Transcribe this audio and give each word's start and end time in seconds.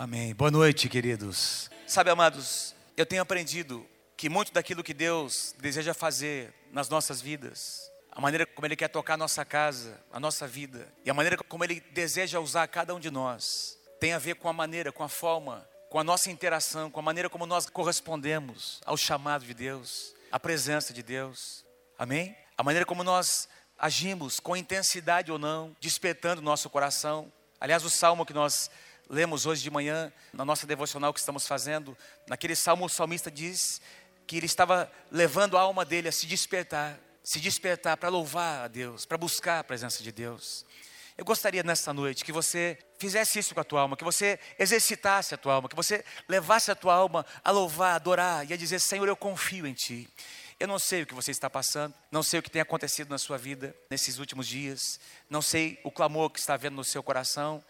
Amém. 0.00 0.32
Boa 0.32 0.48
noite, 0.48 0.88
queridos. 0.88 1.68
Sabe, 1.84 2.08
amados, 2.08 2.72
eu 2.96 3.04
tenho 3.04 3.20
aprendido 3.20 3.84
que 4.16 4.28
muito 4.28 4.52
daquilo 4.52 4.84
que 4.84 4.94
Deus 4.94 5.56
deseja 5.58 5.92
fazer 5.92 6.54
nas 6.70 6.88
nossas 6.88 7.20
vidas, 7.20 7.90
a 8.12 8.20
maneira 8.20 8.46
como 8.46 8.64
Ele 8.64 8.76
quer 8.76 8.86
tocar 8.86 9.14
a 9.14 9.16
nossa 9.16 9.44
casa, 9.44 10.00
a 10.12 10.20
nossa 10.20 10.46
vida, 10.46 10.86
e 11.04 11.10
a 11.10 11.14
maneira 11.14 11.36
como 11.36 11.64
Ele 11.64 11.80
deseja 11.90 12.38
usar 12.38 12.68
cada 12.68 12.94
um 12.94 13.00
de 13.00 13.10
nós, 13.10 13.76
tem 13.98 14.12
a 14.12 14.20
ver 14.20 14.36
com 14.36 14.48
a 14.48 14.52
maneira, 14.52 14.92
com 14.92 15.02
a 15.02 15.08
forma, 15.08 15.68
com 15.90 15.98
a 15.98 16.04
nossa 16.04 16.30
interação, 16.30 16.92
com 16.92 17.00
a 17.00 17.02
maneira 17.02 17.28
como 17.28 17.44
nós 17.44 17.68
correspondemos 17.68 18.80
ao 18.86 18.96
chamado 18.96 19.44
de 19.44 19.52
Deus, 19.52 20.14
à 20.30 20.38
presença 20.38 20.92
de 20.92 21.02
Deus. 21.02 21.64
Amém? 21.98 22.36
A 22.56 22.62
maneira 22.62 22.86
como 22.86 23.02
nós 23.02 23.48
agimos 23.76 24.38
com 24.38 24.56
intensidade 24.56 25.32
ou 25.32 25.40
não, 25.40 25.74
despertando 25.80 26.40
o 26.40 26.44
nosso 26.44 26.70
coração. 26.70 27.32
Aliás, 27.60 27.84
o 27.84 27.90
salmo 27.90 28.24
que 28.24 28.32
nós 28.32 28.70
lemos 29.08 29.46
hoje 29.46 29.62
de 29.62 29.70
manhã, 29.70 30.12
na 30.32 30.44
nossa 30.44 30.66
devocional 30.66 31.12
que 31.12 31.20
estamos 31.20 31.46
fazendo, 31.46 31.96
naquele 32.26 32.54
salmo 32.54 32.84
o 32.84 32.88
salmista 32.88 33.30
diz 33.30 33.80
que 34.26 34.36
ele 34.36 34.46
estava 34.46 34.90
levando 35.10 35.56
a 35.56 35.60
alma 35.60 35.84
dele 35.84 36.08
a 36.08 36.12
se 36.12 36.26
despertar, 36.26 36.98
se 37.24 37.40
despertar 37.40 37.96
para 37.96 38.08
louvar 38.08 38.64
a 38.64 38.68
Deus, 38.68 39.06
para 39.06 39.16
buscar 39.16 39.60
a 39.60 39.64
presença 39.64 40.02
de 40.02 40.12
Deus. 40.12 40.66
Eu 41.16 41.24
gostaria 41.24 41.64
nesta 41.64 41.92
noite 41.92 42.24
que 42.24 42.30
você 42.30 42.78
fizesse 42.96 43.40
isso 43.40 43.52
com 43.52 43.60
a 43.60 43.64
tua 43.64 43.80
alma, 43.80 43.96
que 43.96 44.04
você 44.04 44.38
exercitasse 44.56 45.34
a 45.34 45.36
tua 45.36 45.54
alma, 45.54 45.68
que 45.68 45.74
você 45.74 46.04
levasse 46.28 46.70
a 46.70 46.76
tua 46.76 46.94
alma 46.94 47.26
a 47.42 47.50
louvar, 47.50 47.92
a 47.92 47.96
adorar 47.96 48.48
e 48.48 48.52
a 48.52 48.56
dizer: 48.56 48.78
Senhor, 48.78 49.08
eu 49.08 49.16
confio 49.16 49.66
em 49.66 49.74
Ti. 49.74 50.08
Eu 50.60 50.68
não 50.68 50.78
sei 50.78 51.02
o 51.02 51.06
que 51.06 51.14
você 51.14 51.32
está 51.32 51.50
passando, 51.50 51.92
não 52.10 52.22
sei 52.22 52.38
o 52.38 52.42
que 52.42 52.50
tem 52.50 52.62
acontecido 52.62 53.10
na 53.10 53.18
sua 53.18 53.36
vida 53.36 53.74
nesses 53.90 54.18
últimos 54.18 54.46
dias, 54.46 55.00
não 55.28 55.42
sei 55.42 55.80
o 55.82 55.90
clamor 55.90 56.30
que 56.30 56.38
está 56.38 56.54
havendo 56.54 56.76
no 56.76 56.84
seu 56.84 57.02
coração, 57.02 57.64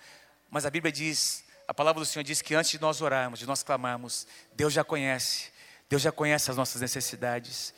mas 0.51 0.65
a 0.65 0.71
Bíblia 0.71 0.93
diz, 0.93 1.45
a 1.67 1.75
palavra 1.75 2.01
do 2.01 2.07
Senhor 2.07 2.25
diz 2.25 2.41
que 2.41 2.55
antes 2.55 2.71
de 2.71 2.81
nós 2.81 3.01
orarmos, 3.03 3.39
de 3.39 3.47
nós 3.47 3.63
clamarmos, 3.63 4.27
Deus 4.55 4.73
já 4.73 4.83
conhece, 4.83 5.51
Deus 5.89 6.03
já 6.03 6.11
conhece 6.11 6.51
as 6.51 6.57
nossas 6.57 6.81
necessidades. 6.81 7.75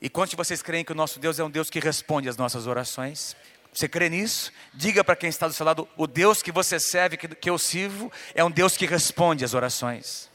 E 0.00 0.08
quantos 0.08 0.30
de 0.30 0.36
vocês 0.36 0.62
creem 0.62 0.84
que 0.84 0.92
o 0.92 0.94
nosso 0.94 1.18
Deus 1.18 1.38
é 1.38 1.44
um 1.44 1.50
Deus 1.50 1.70
que 1.70 1.80
responde 1.80 2.28
às 2.28 2.36
nossas 2.36 2.66
orações? 2.66 3.36
Você 3.72 3.88
crê 3.88 4.08
nisso? 4.08 4.52
Diga 4.74 5.04
para 5.04 5.14
quem 5.14 5.28
está 5.28 5.46
do 5.46 5.54
seu 5.54 5.64
lado: 5.64 5.88
o 5.96 6.06
Deus 6.06 6.42
que 6.42 6.50
você 6.50 6.80
serve, 6.80 7.16
que, 7.16 7.50
eu 7.50 7.58
sirvo, 7.58 8.10
é 8.34 8.42
um 8.42 8.50
Deus 8.50 8.76
que 8.76 8.86
responde 8.86 9.44
às 9.44 9.54
orações. 9.54 10.28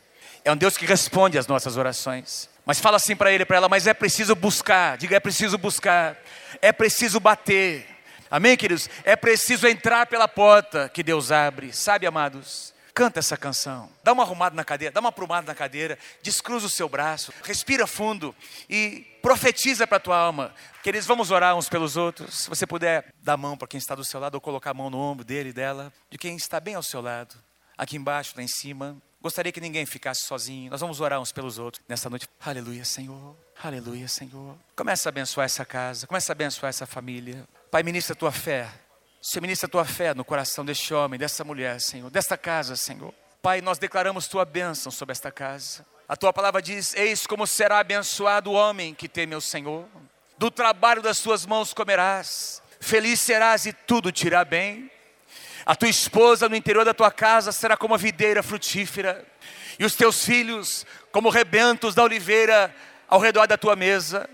É 0.43 0.51
um 0.51 0.57
Deus 0.57 0.77
que 0.77 0.85
responde 0.85 1.37
às 1.37 1.47
nossas 1.47 1.75
orações. 1.75 2.49
Mas 2.65 2.79
fala 2.79 2.97
assim 2.97 3.15
para 3.15 3.31
ele, 3.31 3.45
para 3.45 3.57
ela, 3.57 3.69
mas 3.69 3.87
é 3.87 3.93
preciso 3.93 4.35
buscar. 4.35 4.97
Diga, 4.97 5.15
é 5.15 5.19
preciso 5.19 5.57
buscar. 5.57 6.17
É 6.61 6.71
preciso 6.71 7.19
bater. 7.19 7.94
Amém, 8.29 8.57
queridos? 8.57 8.89
É 9.03 9.15
preciso 9.15 9.67
entrar 9.67 10.07
pela 10.07 10.27
porta 10.27 10.89
que 10.89 11.03
Deus 11.03 11.31
abre. 11.31 11.71
Sabe, 11.71 12.07
amados? 12.07 12.73
Canta 12.93 13.19
essa 13.19 13.35
canção. 13.35 13.89
Dá 14.01 14.13
uma 14.13 14.23
arrumada 14.23 14.55
na 14.55 14.63
cadeira, 14.63 14.93
dá 14.93 15.01
uma 15.01 15.09
aprumada 15.09 15.45
na 15.45 15.53
cadeira, 15.53 15.99
descruza 16.23 16.65
o 16.65 16.69
seu 16.69 16.87
braço, 16.87 17.33
respira 17.43 17.85
fundo 17.85 18.33
e 18.69 19.05
profetiza 19.21 19.85
para 19.85 19.97
a 19.97 19.99
tua 19.99 20.17
alma. 20.17 20.53
Queridos, 20.81 21.05
vamos 21.05 21.29
orar 21.29 21.57
uns 21.57 21.67
pelos 21.67 21.97
outros. 21.97 22.43
Se 22.43 22.49
você 22.49 22.65
puder 22.65 23.13
dar 23.21 23.33
a 23.33 23.37
mão 23.37 23.57
para 23.57 23.67
quem 23.67 23.77
está 23.77 23.95
do 23.95 24.05
seu 24.05 24.17
lado 24.17 24.35
ou 24.35 24.41
colocar 24.41 24.71
a 24.71 24.73
mão 24.73 24.89
no 24.89 24.97
ombro 24.97 25.25
dele 25.25 25.49
e 25.49 25.53
dela, 25.53 25.91
de 26.09 26.17
quem 26.17 26.37
está 26.37 26.57
bem 26.57 26.75
ao 26.75 26.83
seu 26.83 27.01
lado, 27.01 27.35
aqui 27.77 27.97
embaixo, 27.97 28.33
lá 28.37 28.41
em 28.41 28.47
cima. 28.47 28.95
Gostaria 29.21 29.51
que 29.51 29.59
ninguém 29.59 29.85
ficasse 29.85 30.21
sozinho. 30.21 30.71
Nós 30.71 30.79
vamos 30.79 31.01
orar 31.01 31.19
uns 31.19 31.33
pelos 31.33 31.59
outros 31.59 31.83
nessa 31.89 32.09
noite. 32.09 32.29
Aleluia, 32.39 32.85
Senhor. 32.85 33.35
Aleluia, 33.61 34.07
Senhor. 34.07 34.55
Começa 34.75 35.09
a 35.09 35.11
abençoar 35.11 35.45
essa 35.45 35.65
casa, 35.65 36.07
começa 36.07 36.31
a 36.31 36.33
abençoar 36.33 36.69
essa 36.69 36.85
família. 36.85 37.45
Pai, 37.71 37.83
ministra 37.83 38.13
a 38.13 38.17
tua 38.17 38.31
fé. 38.31 38.69
Senhor, 39.21 39.41
ministra 39.41 39.67
a 39.67 39.69
tua 39.69 39.85
fé 39.85 40.13
no 40.13 40.23
coração 40.23 40.63
deste 40.63 40.93
homem, 40.93 41.19
dessa 41.19 41.43
mulher, 41.43 41.81
Senhor, 41.81 42.09
desta 42.09 42.37
casa, 42.37 42.75
Senhor. 42.75 43.13
Pai, 43.41 43.61
nós 43.61 43.77
declaramos 43.77 44.27
tua 44.27 44.45
bênção 44.45 44.91
sobre 44.91 45.11
esta 45.11 45.31
casa. 45.31 45.85
A 46.07 46.15
tua 46.15 46.31
palavra 46.31 46.61
diz: 46.61 46.93
Eis 46.95 47.25
como 47.25 47.47
será 47.47 47.79
abençoado 47.79 48.51
o 48.51 48.53
homem 48.53 48.93
que 48.93 49.09
teme 49.09 49.35
o 49.35 49.41
Senhor. 49.41 49.85
Do 50.37 50.51
trabalho 50.51 51.01
das 51.01 51.19
tuas 51.19 51.45
mãos 51.45 51.73
comerás. 51.73 52.61
Feliz 52.79 53.19
serás 53.19 53.65
e 53.65 53.73
tudo 53.73 54.11
te 54.11 54.27
irá 54.27 54.45
bem. 54.45 54.91
A 55.65 55.75
tua 55.75 55.89
esposa 55.89 56.47
no 56.47 56.55
interior 56.55 56.85
da 56.85 56.93
tua 56.93 57.09
casa 57.09 57.51
será 57.51 57.75
como 57.75 57.95
a 57.95 57.97
videira 57.97 58.43
frutífera, 58.43 59.25
e 59.79 59.85
os 59.85 59.95
teus 59.95 60.23
filhos 60.23 60.85
como 61.11 61.29
rebentos 61.29 61.95
da 61.95 62.03
oliveira 62.03 62.73
ao 63.07 63.19
redor 63.19 63.47
da 63.47 63.57
tua 63.57 63.75
mesa. 63.75 64.29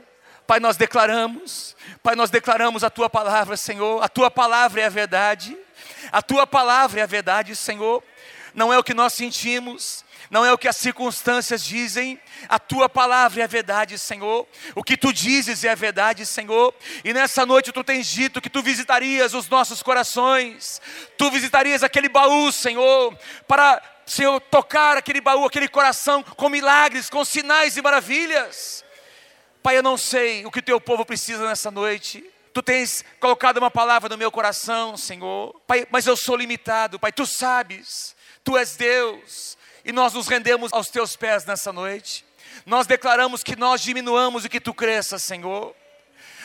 Pai, 0.47 0.59
nós 0.59 0.77
declaramos, 0.77 1.75
Pai, 2.03 2.15
nós 2.15 2.29
declaramos 2.29 2.83
a 2.83 2.89
tua 2.89 3.09
palavra, 3.09 3.55
Senhor. 3.55 4.03
A 4.03 4.09
tua 4.09 4.29
palavra 4.29 4.81
é 4.81 4.85
a 4.85 4.89
verdade. 4.89 5.57
A 6.11 6.21
tua 6.21 6.45
palavra 6.45 6.99
é 6.99 7.03
a 7.03 7.07
verdade, 7.07 7.55
Senhor. 7.55 8.03
Não 8.53 8.73
é 8.73 8.77
o 8.77 8.83
que 8.83 8.93
nós 8.93 9.13
sentimos, 9.13 10.03
não 10.29 10.45
é 10.45 10.51
o 10.51 10.57
que 10.57 10.67
as 10.67 10.75
circunstâncias 10.75 11.63
dizem, 11.63 12.19
a 12.49 12.59
tua 12.59 12.89
palavra 12.89 13.41
é 13.41 13.43
a 13.43 13.47
verdade, 13.47 13.97
Senhor. 13.97 14.45
O 14.75 14.83
que 14.83 14.97
tu 14.97 15.13
dizes 15.13 15.63
é 15.63 15.69
a 15.69 15.75
verdade, 15.75 16.25
Senhor. 16.25 16.73
E 17.03 17.13
nessa 17.13 17.45
noite 17.45 17.71
tu 17.71 17.83
tens 17.83 18.07
dito 18.07 18.41
que 18.41 18.49
tu 18.49 18.61
visitarias 18.61 19.33
os 19.33 19.47
nossos 19.47 19.81
corações, 19.81 20.81
tu 21.17 21.31
visitarias 21.31 21.83
aquele 21.83 22.09
baú, 22.09 22.51
Senhor, 22.51 23.17
para, 23.47 23.81
Senhor, 24.05 24.39
tocar 24.41 24.97
aquele 24.97 25.21
baú, 25.21 25.45
aquele 25.45 25.67
coração 25.67 26.23
com 26.23 26.49
milagres, 26.49 27.09
com 27.09 27.23
sinais 27.23 27.77
e 27.77 27.81
maravilhas. 27.81 28.83
Pai, 29.63 29.77
eu 29.77 29.83
não 29.83 29.97
sei 29.97 30.45
o 30.45 30.51
que 30.51 30.61
teu 30.61 30.81
povo 30.81 31.05
precisa 31.05 31.47
nessa 31.47 31.69
noite. 31.69 32.23
Tu 32.53 32.61
tens 32.63 33.05
colocado 33.19 33.57
uma 33.57 33.71
palavra 33.71 34.09
no 34.09 34.17
meu 34.17 34.31
coração, 34.31 34.97
Senhor. 34.97 35.53
Pai, 35.67 35.87
mas 35.89 36.07
eu 36.07 36.17
sou 36.17 36.35
limitado, 36.35 36.99
Pai, 36.99 37.11
tu 37.11 37.25
sabes. 37.25 38.15
Tu 38.43 38.57
és 38.57 38.75
Deus. 38.75 39.57
E 39.85 39.91
nós 39.91 40.13
nos 40.13 40.27
rendemos 40.27 40.73
aos 40.73 40.89
teus 40.89 41.15
pés 41.15 41.45
nessa 41.45 41.71
noite. 41.71 42.25
Nós 42.65 42.87
declaramos 42.87 43.43
que 43.43 43.55
nós 43.55 43.81
diminuamos 43.81 44.45
e 44.45 44.49
que 44.49 44.59
tu 44.59 44.73
cresças, 44.73 45.23
Senhor. 45.23 45.75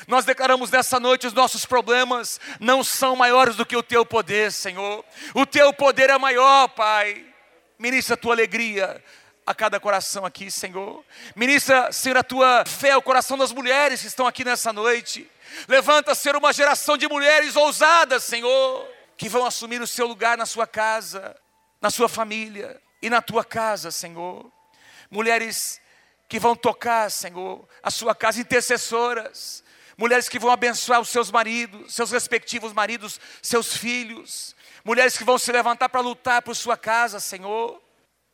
Nós 0.06 0.24
declaramos 0.24 0.70
nessa 0.70 1.00
noite 1.00 1.26
os 1.26 1.32
nossos 1.32 1.64
problemas 1.64 2.38
não 2.60 2.84
são 2.84 3.16
maiores 3.16 3.56
do 3.56 3.66
que 3.66 3.76
o 3.76 3.82
teu 3.82 4.06
poder, 4.06 4.52
Senhor. 4.52 5.04
O 5.34 5.44
teu 5.44 5.72
poder 5.72 6.10
é 6.10 6.18
maior, 6.18 6.68
Pai. 6.68 7.24
Ministra 7.78 8.14
a 8.14 8.16
tua 8.16 8.34
alegria, 8.34 9.02
a 9.46 9.54
cada 9.54 9.78
coração 9.78 10.26
aqui, 10.26 10.50
Senhor. 10.50 11.04
Ministra, 11.36 11.92
Senhor, 11.92 12.18
a 12.18 12.24
tua 12.24 12.64
fé 12.66 12.90
ao 12.90 13.00
coração 13.00 13.38
das 13.38 13.52
mulheres 13.52 14.00
que 14.00 14.08
estão 14.08 14.26
aqui 14.26 14.44
nessa 14.44 14.72
noite. 14.72 15.30
Levanta, 15.68 16.16
Senhor, 16.16 16.36
uma 16.36 16.52
geração 16.52 16.98
de 16.98 17.06
mulheres 17.06 17.54
ousadas, 17.54 18.24
Senhor, 18.24 18.88
que 19.16 19.28
vão 19.28 19.46
assumir 19.46 19.80
o 19.80 19.86
seu 19.86 20.08
lugar 20.08 20.36
na 20.36 20.44
sua 20.44 20.66
casa, 20.66 21.36
na 21.80 21.90
sua 21.90 22.08
família 22.08 22.82
e 23.00 23.08
na 23.08 23.22
tua 23.22 23.44
casa, 23.44 23.92
Senhor. 23.92 24.50
Mulheres 25.08 25.80
que 26.28 26.40
vão 26.40 26.56
tocar, 26.56 27.08
Senhor, 27.08 27.68
a 27.80 27.90
sua 27.90 28.16
casa, 28.16 28.40
intercessoras. 28.40 29.62
Mulheres 29.96 30.28
que 30.28 30.40
vão 30.40 30.50
abençoar 30.50 31.00
os 31.00 31.08
seus 31.08 31.30
maridos, 31.30 31.94
seus 31.94 32.10
respectivos 32.10 32.72
maridos, 32.72 33.20
seus 33.40 33.76
filhos. 33.76 34.56
Mulheres 34.84 35.16
que 35.16 35.24
vão 35.24 35.38
se 35.38 35.52
levantar 35.52 35.88
para 35.88 36.00
lutar 36.00 36.42
por 36.42 36.56
sua 36.56 36.76
casa, 36.76 37.20
Senhor 37.20 37.85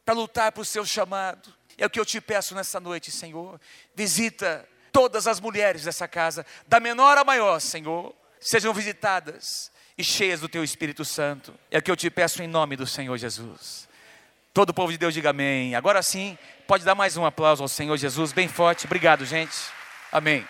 para 0.04 0.14
lutar 0.14 0.52
por 0.52 0.64
seu 0.66 0.84
chamado. 0.84 1.52
É 1.78 1.86
o 1.86 1.90
que 1.90 1.98
eu 1.98 2.04
te 2.04 2.20
peço 2.20 2.54
nessa 2.54 2.78
noite, 2.78 3.10
Senhor. 3.10 3.60
Visita 3.94 4.68
todas 4.92 5.26
as 5.26 5.40
mulheres 5.40 5.84
dessa 5.84 6.06
casa, 6.06 6.44
da 6.66 6.78
menor 6.78 7.16
a 7.16 7.24
maior, 7.24 7.60
Senhor, 7.60 8.14
sejam 8.38 8.74
visitadas 8.74 9.72
e 9.96 10.04
cheias 10.04 10.40
do 10.40 10.48
teu 10.48 10.62
Espírito 10.62 11.04
Santo. 11.04 11.54
É 11.70 11.78
o 11.78 11.82
que 11.82 11.90
eu 11.90 11.96
te 11.96 12.10
peço 12.10 12.42
em 12.42 12.46
nome 12.46 12.76
do 12.76 12.86
Senhor 12.86 13.16
Jesus. 13.16 13.88
Todo 14.52 14.70
o 14.70 14.74
povo 14.74 14.92
de 14.92 14.98
Deus 14.98 15.14
diga 15.14 15.30
amém. 15.30 15.74
Agora 15.74 16.02
sim, 16.02 16.36
pode 16.66 16.84
dar 16.84 16.94
mais 16.94 17.16
um 17.16 17.24
aplauso 17.24 17.62
ao 17.62 17.68
Senhor 17.68 17.96
Jesus, 17.96 18.32
bem 18.32 18.48
forte. 18.48 18.84
Obrigado, 18.84 19.24
gente. 19.24 19.56
Amém. 20.10 20.46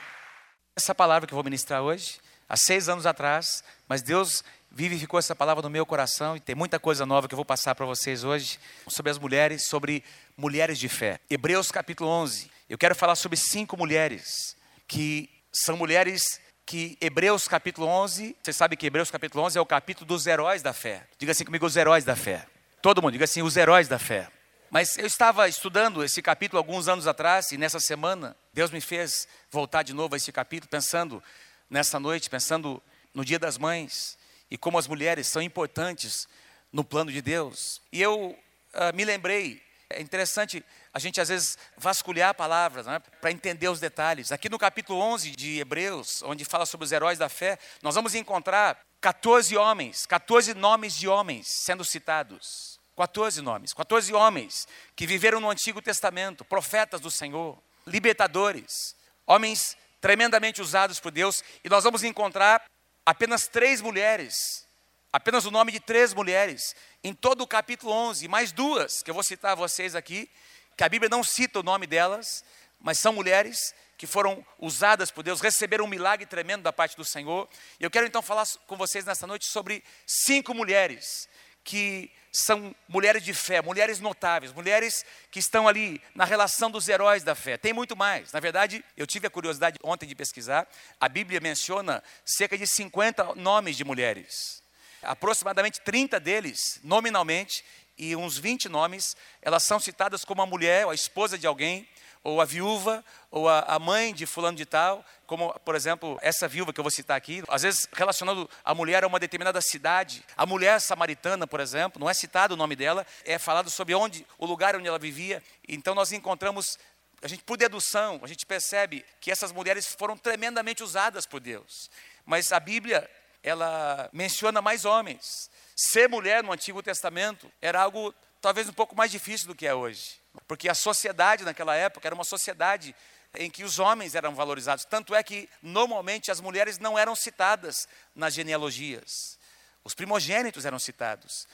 Essa 0.74 0.94
palavra 0.94 1.26
que 1.26 1.32
eu 1.32 1.36
vou 1.36 1.44
ministrar 1.44 1.82
hoje, 1.82 2.18
há 2.48 2.56
seis 2.56 2.88
anos 2.88 3.06
atrás, 3.06 3.62
mas 3.86 4.02
Deus 4.02 4.42
vivificou 4.74 5.18
essa 5.18 5.36
palavra 5.36 5.62
no 5.62 5.68
meu 5.68 5.84
coração 5.84 6.34
e 6.34 6.40
tem 6.40 6.54
muita 6.54 6.80
coisa 6.80 7.04
nova 7.04 7.28
que 7.28 7.34
eu 7.34 7.36
vou 7.36 7.44
passar 7.44 7.74
para 7.74 7.84
vocês 7.84 8.24
hoje 8.24 8.58
sobre 8.88 9.10
as 9.10 9.18
mulheres, 9.18 9.66
sobre 9.66 10.02
mulheres 10.36 10.78
de 10.78 10.88
fé. 10.88 11.20
Hebreus 11.28 11.70
capítulo 11.70 12.08
11. 12.08 12.50
Eu 12.68 12.78
quero 12.78 12.94
falar 12.94 13.14
sobre 13.14 13.36
cinco 13.36 13.76
mulheres 13.76 14.56
que 14.88 15.28
são 15.52 15.76
mulheres 15.76 16.40
que 16.64 16.96
Hebreus 17.00 17.46
capítulo 17.46 17.86
11, 17.86 18.34
você 18.42 18.52
sabe 18.52 18.76
que 18.76 18.86
Hebreus 18.86 19.10
capítulo 19.10 19.44
11 19.44 19.58
é 19.58 19.60
o 19.60 19.66
capítulo 19.66 20.06
dos 20.06 20.26
heróis 20.26 20.62
da 20.62 20.72
fé. 20.72 21.06
Diga 21.18 21.32
assim 21.32 21.44
comigo, 21.44 21.66
os 21.66 21.76
heróis 21.76 22.04
da 22.04 22.16
fé. 22.16 22.46
Todo 22.80 23.02
mundo, 23.02 23.12
diga 23.12 23.24
assim, 23.24 23.42
os 23.42 23.56
heróis 23.56 23.88
da 23.88 23.98
fé. 23.98 24.28
Mas 24.70 24.96
eu 24.96 25.06
estava 25.06 25.46
estudando 25.48 26.02
esse 26.02 26.22
capítulo 26.22 26.56
alguns 26.56 26.88
anos 26.88 27.06
atrás 27.06 27.52
e 27.52 27.58
nessa 27.58 27.78
semana 27.78 28.34
Deus 28.54 28.70
me 28.70 28.80
fez 28.80 29.28
voltar 29.50 29.82
de 29.82 29.92
novo 29.92 30.14
a 30.14 30.16
esse 30.16 30.32
capítulo, 30.32 30.70
pensando 30.70 31.22
nessa 31.68 32.00
noite, 32.00 32.30
pensando 32.30 32.82
no 33.12 33.22
Dia 33.22 33.38
das 33.38 33.58
Mães 33.58 34.16
e 34.52 34.58
como 34.58 34.76
as 34.78 34.86
mulheres 34.86 35.28
são 35.28 35.40
importantes 35.40 36.28
no 36.70 36.84
plano 36.84 37.10
de 37.10 37.22
Deus. 37.22 37.80
E 37.90 38.02
eu 38.02 38.38
uh, 38.74 38.94
me 38.94 39.02
lembrei, 39.02 39.62
é 39.88 39.98
interessante 39.98 40.62
a 40.92 40.98
gente 40.98 41.22
às 41.22 41.30
vezes 41.30 41.56
vasculhar 41.78 42.34
palavras 42.34 42.84
né, 42.84 42.98
para 43.18 43.32
entender 43.32 43.68
os 43.68 43.80
detalhes. 43.80 44.30
Aqui 44.30 44.50
no 44.50 44.58
capítulo 44.58 45.00
11 45.00 45.30
de 45.30 45.58
Hebreus, 45.58 46.22
onde 46.24 46.44
fala 46.44 46.66
sobre 46.66 46.84
os 46.84 46.92
heróis 46.92 47.18
da 47.18 47.30
fé, 47.30 47.58
nós 47.80 47.94
vamos 47.94 48.14
encontrar 48.14 48.78
14 49.00 49.56
homens, 49.56 50.04
14 50.04 50.52
nomes 50.52 50.98
de 50.98 51.08
homens 51.08 51.46
sendo 51.48 51.82
citados. 51.82 52.78
14 52.94 53.40
nomes, 53.40 53.72
14 53.72 54.12
homens 54.12 54.68
que 54.94 55.06
viveram 55.06 55.40
no 55.40 55.48
Antigo 55.48 55.80
Testamento, 55.80 56.44
profetas 56.44 57.00
do 57.00 57.10
Senhor, 57.10 57.58
libertadores, 57.86 58.94
homens 59.26 59.78
tremendamente 59.98 60.60
usados 60.60 61.00
por 61.00 61.10
Deus, 61.10 61.42
e 61.64 61.70
nós 61.70 61.84
vamos 61.84 62.04
encontrar 62.04 62.62
apenas 63.04 63.46
três 63.48 63.80
mulheres, 63.80 64.66
apenas 65.12 65.44
o 65.44 65.50
nome 65.50 65.72
de 65.72 65.80
três 65.80 66.14
mulheres, 66.14 66.74
em 67.02 67.12
todo 67.12 67.42
o 67.42 67.46
capítulo 67.46 67.92
11, 67.92 68.28
mais 68.28 68.52
duas 68.52 69.02
que 69.02 69.10
eu 69.10 69.14
vou 69.14 69.22
citar 69.22 69.52
a 69.52 69.56
vocês 69.56 69.94
aqui, 69.94 70.30
que 70.76 70.84
a 70.84 70.88
Bíblia 70.88 71.08
não 71.08 71.22
cita 71.22 71.60
o 71.60 71.62
nome 71.62 71.86
delas, 71.86 72.44
mas 72.80 72.98
são 72.98 73.12
mulheres 73.12 73.74
que 73.96 74.06
foram 74.06 74.44
usadas 74.58 75.10
por 75.10 75.22
Deus, 75.22 75.40
receberam 75.40 75.84
um 75.84 75.88
milagre 75.88 76.26
tremendo 76.26 76.62
da 76.62 76.72
parte 76.72 76.96
do 76.96 77.04
Senhor. 77.04 77.48
E 77.78 77.84
eu 77.84 77.90
quero 77.90 78.06
então 78.06 78.22
falar 78.22 78.44
com 78.66 78.76
vocês 78.76 79.04
nessa 79.04 79.26
noite 79.26 79.46
sobre 79.46 79.84
cinco 80.06 80.54
mulheres 80.54 81.28
que 81.62 82.10
são 82.32 82.74
mulheres 82.88 83.22
de 83.22 83.34
fé, 83.34 83.60
mulheres 83.60 84.00
notáveis, 84.00 84.52
mulheres 84.52 85.04
que 85.30 85.38
estão 85.38 85.68
ali 85.68 86.00
na 86.14 86.24
relação 86.24 86.70
dos 86.70 86.88
heróis 86.88 87.22
da 87.22 87.34
fé. 87.34 87.58
Tem 87.58 87.74
muito 87.74 87.94
mais. 87.94 88.32
Na 88.32 88.40
verdade, 88.40 88.82
eu 88.96 89.06
tive 89.06 89.26
a 89.26 89.30
curiosidade 89.30 89.78
ontem 89.84 90.06
de 90.06 90.14
pesquisar. 90.14 90.66
A 90.98 91.08
Bíblia 91.10 91.40
menciona 91.40 92.02
cerca 92.24 92.56
de 92.56 92.66
50 92.66 93.34
nomes 93.34 93.76
de 93.76 93.84
mulheres. 93.84 94.62
Aproximadamente 95.02 95.80
30 95.82 96.18
deles, 96.18 96.80
nominalmente, 96.82 97.62
e 97.98 98.16
uns 98.16 98.38
20 98.38 98.68
nomes, 98.70 99.14
elas 99.42 99.64
são 99.64 99.78
citadas 99.78 100.24
como 100.24 100.40
a 100.40 100.46
mulher, 100.46 100.86
ou 100.86 100.90
a 100.90 100.94
esposa 100.94 101.36
de 101.36 101.46
alguém, 101.46 101.86
ou 102.24 102.40
a 102.40 102.44
viúva, 102.44 103.04
ou 103.30 103.48
a, 103.48 103.60
a, 103.60 103.78
mãe 103.78 104.14
de 104.14 104.26
fulano 104.26 104.56
de 104.56 104.64
tal, 104.64 105.04
como, 105.26 105.52
por 105.60 105.74
exemplo, 105.74 106.18
essa 106.22 106.46
viúva 106.46 106.72
que 106.72 106.78
eu 106.78 106.84
vou 106.84 106.90
citar 106.90 107.16
aqui, 107.16 107.42
às 107.48 107.62
vezes 107.62 107.88
relacionando 107.92 108.48
a 108.64 108.74
mulher 108.74 109.02
a 109.02 109.06
uma 109.06 109.18
determinada 109.18 109.60
cidade. 109.60 110.24
A 110.36 110.46
mulher 110.46 110.80
samaritana, 110.80 111.46
por 111.46 111.58
exemplo, 111.58 111.98
não 111.98 112.08
é 112.08 112.14
citado 112.14 112.54
o 112.54 112.56
nome 112.56 112.76
dela, 112.76 113.06
é 113.24 113.38
falado 113.38 113.70
sobre 113.70 113.94
onde, 113.94 114.26
o 114.38 114.46
lugar 114.46 114.76
onde 114.76 114.86
ela 114.86 114.98
vivia. 114.98 115.42
Então 115.66 115.94
nós 115.94 116.12
encontramos, 116.12 116.78
a 117.20 117.26
gente 117.26 117.42
por 117.42 117.56
dedução, 117.56 118.20
a 118.22 118.26
gente 118.26 118.46
percebe 118.46 119.04
que 119.20 119.30
essas 119.30 119.50
mulheres 119.50 119.86
foram 119.86 120.16
tremendamente 120.16 120.82
usadas 120.82 121.26
por 121.26 121.40
Deus. 121.40 121.90
Mas 122.24 122.52
a 122.52 122.60
Bíblia, 122.60 123.10
ela 123.42 124.08
menciona 124.12 124.62
mais 124.62 124.84
homens. 124.84 125.50
Ser 125.74 126.08
mulher 126.08 126.44
no 126.44 126.52
Antigo 126.52 126.82
Testamento 126.82 127.50
era 127.60 127.82
algo 127.82 128.14
talvez 128.40 128.68
um 128.68 128.72
pouco 128.72 128.94
mais 128.94 129.10
difícil 129.10 129.48
do 129.48 129.54
que 129.54 129.66
é 129.66 129.74
hoje. 129.74 130.21
Porque 130.46 130.68
a 130.68 130.74
sociedade 130.74 131.44
naquela 131.44 131.74
época 131.74 132.08
era 132.08 132.14
uma 132.14 132.24
sociedade 132.24 132.94
em 133.34 133.50
que 133.50 133.64
os 133.64 133.78
homens 133.78 134.14
eram 134.14 134.34
valorizados. 134.34 134.84
Tanto 134.84 135.14
é 135.14 135.22
que, 135.22 135.48
normalmente, 135.62 136.30
as 136.30 136.40
mulheres 136.40 136.78
não 136.78 136.98
eram 136.98 137.14
citadas 137.14 137.88
nas 138.14 138.34
genealogias. 138.34 139.38
Os 139.84 139.94
primogênitos 139.94 140.64
eram 140.64 140.78
citados. 140.78 141.48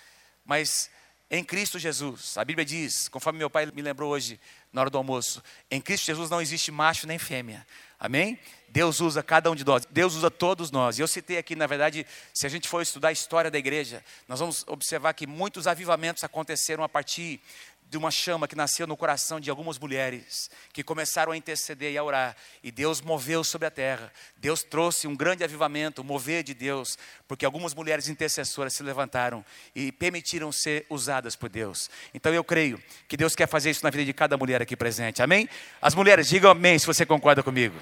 Mas 0.44 0.90
em 1.30 1.44
Cristo 1.44 1.78
Jesus, 1.78 2.38
a 2.38 2.44
Bíblia 2.44 2.64
diz, 2.64 3.06
conforme 3.08 3.38
meu 3.38 3.50
pai 3.50 3.66
me 3.66 3.82
lembrou 3.82 4.10
hoje, 4.10 4.40
na 4.72 4.80
hora 4.80 4.88
do 4.88 4.96
almoço, 4.96 5.42
em 5.70 5.78
Cristo 5.78 6.06
Jesus 6.06 6.30
não 6.30 6.40
existe 6.40 6.70
macho 6.70 7.06
nem 7.06 7.18
fêmea. 7.18 7.66
Amém? 8.00 8.38
Deus 8.68 9.00
usa 9.00 9.22
cada 9.22 9.50
um 9.50 9.54
de 9.54 9.64
nós, 9.64 9.84
Deus 9.90 10.14
usa 10.14 10.30
todos 10.30 10.70
nós. 10.70 10.98
E 10.98 11.02
eu 11.02 11.08
citei 11.08 11.36
aqui, 11.36 11.54
na 11.54 11.66
verdade, 11.66 12.06
se 12.32 12.46
a 12.46 12.48
gente 12.48 12.66
for 12.66 12.80
estudar 12.80 13.08
a 13.08 13.12
história 13.12 13.50
da 13.50 13.58
igreja, 13.58 14.02
nós 14.26 14.40
vamos 14.40 14.64
observar 14.66 15.12
que 15.12 15.26
muitos 15.26 15.66
avivamentos 15.66 16.24
aconteceram 16.24 16.82
a 16.82 16.88
partir 16.88 17.40
de 17.88 17.96
uma 17.96 18.10
chama 18.10 18.46
que 18.46 18.54
nasceu 18.54 18.86
no 18.86 18.96
coração 18.96 19.40
de 19.40 19.48
algumas 19.48 19.78
mulheres 19.78 20.50
que 20.72 20.82
começaram 20.82 21.32
a 21.32 21.36
interceder 21.36 21.92
e 21.92 21.98
a 21.98 22.04
orar, 22.04 22.36
e 22.62 22.70
Deus 22.70 23.00
moveu 23.00 23.42
sobre 23.42 23.66
a 23.66 23.70
terra. 23.70 24.12
Deus 24.36 24.62
trouxe 24.62 25.06
um 25.06 25.16
grande 25.16 25.42
avivamento, 25.42 26.04
mover 26.04 26.42
de 26.42 26.52
Deus, 26.52 26.98
porque 27.26 27.46
algumas 27.46 27.74
mulheres 27.74 28.08
intercessoras 28.08 28.74
se 28.74 28.82
levantaram 28.82 29.44
e 29.74 29.90
permitiram 29.90 30.52
ser 30.52 30.84
usadas 30.90 31.34
por 31.34 31.48
Deus. 31.48 31.90
Então 32.12 32.32
eu 32.32 32.44
creio 32.44 32.82
que 33.08 33.16
Deus 33.16 33.34
quer 33.34 33.48
fazer 33.48 33.70
isso 33.70 33.82
na 33.82 33.90
vida 33.90 34.04
de 34.04 34.12
cada 34.12 34.36
mulher 34.36 34.60
aqui 34.60 34.76
presente. 34.76 35.22
Amém? 35.22 35.48
As 35.80 35.94
mulheres, 35.94 36.28
digam 36.28 36.50
amém 36.50 36.78
se 36.78 36.86
você 36.86 37.06
concorda 37.06 37.42
comigo. 37.42 37.76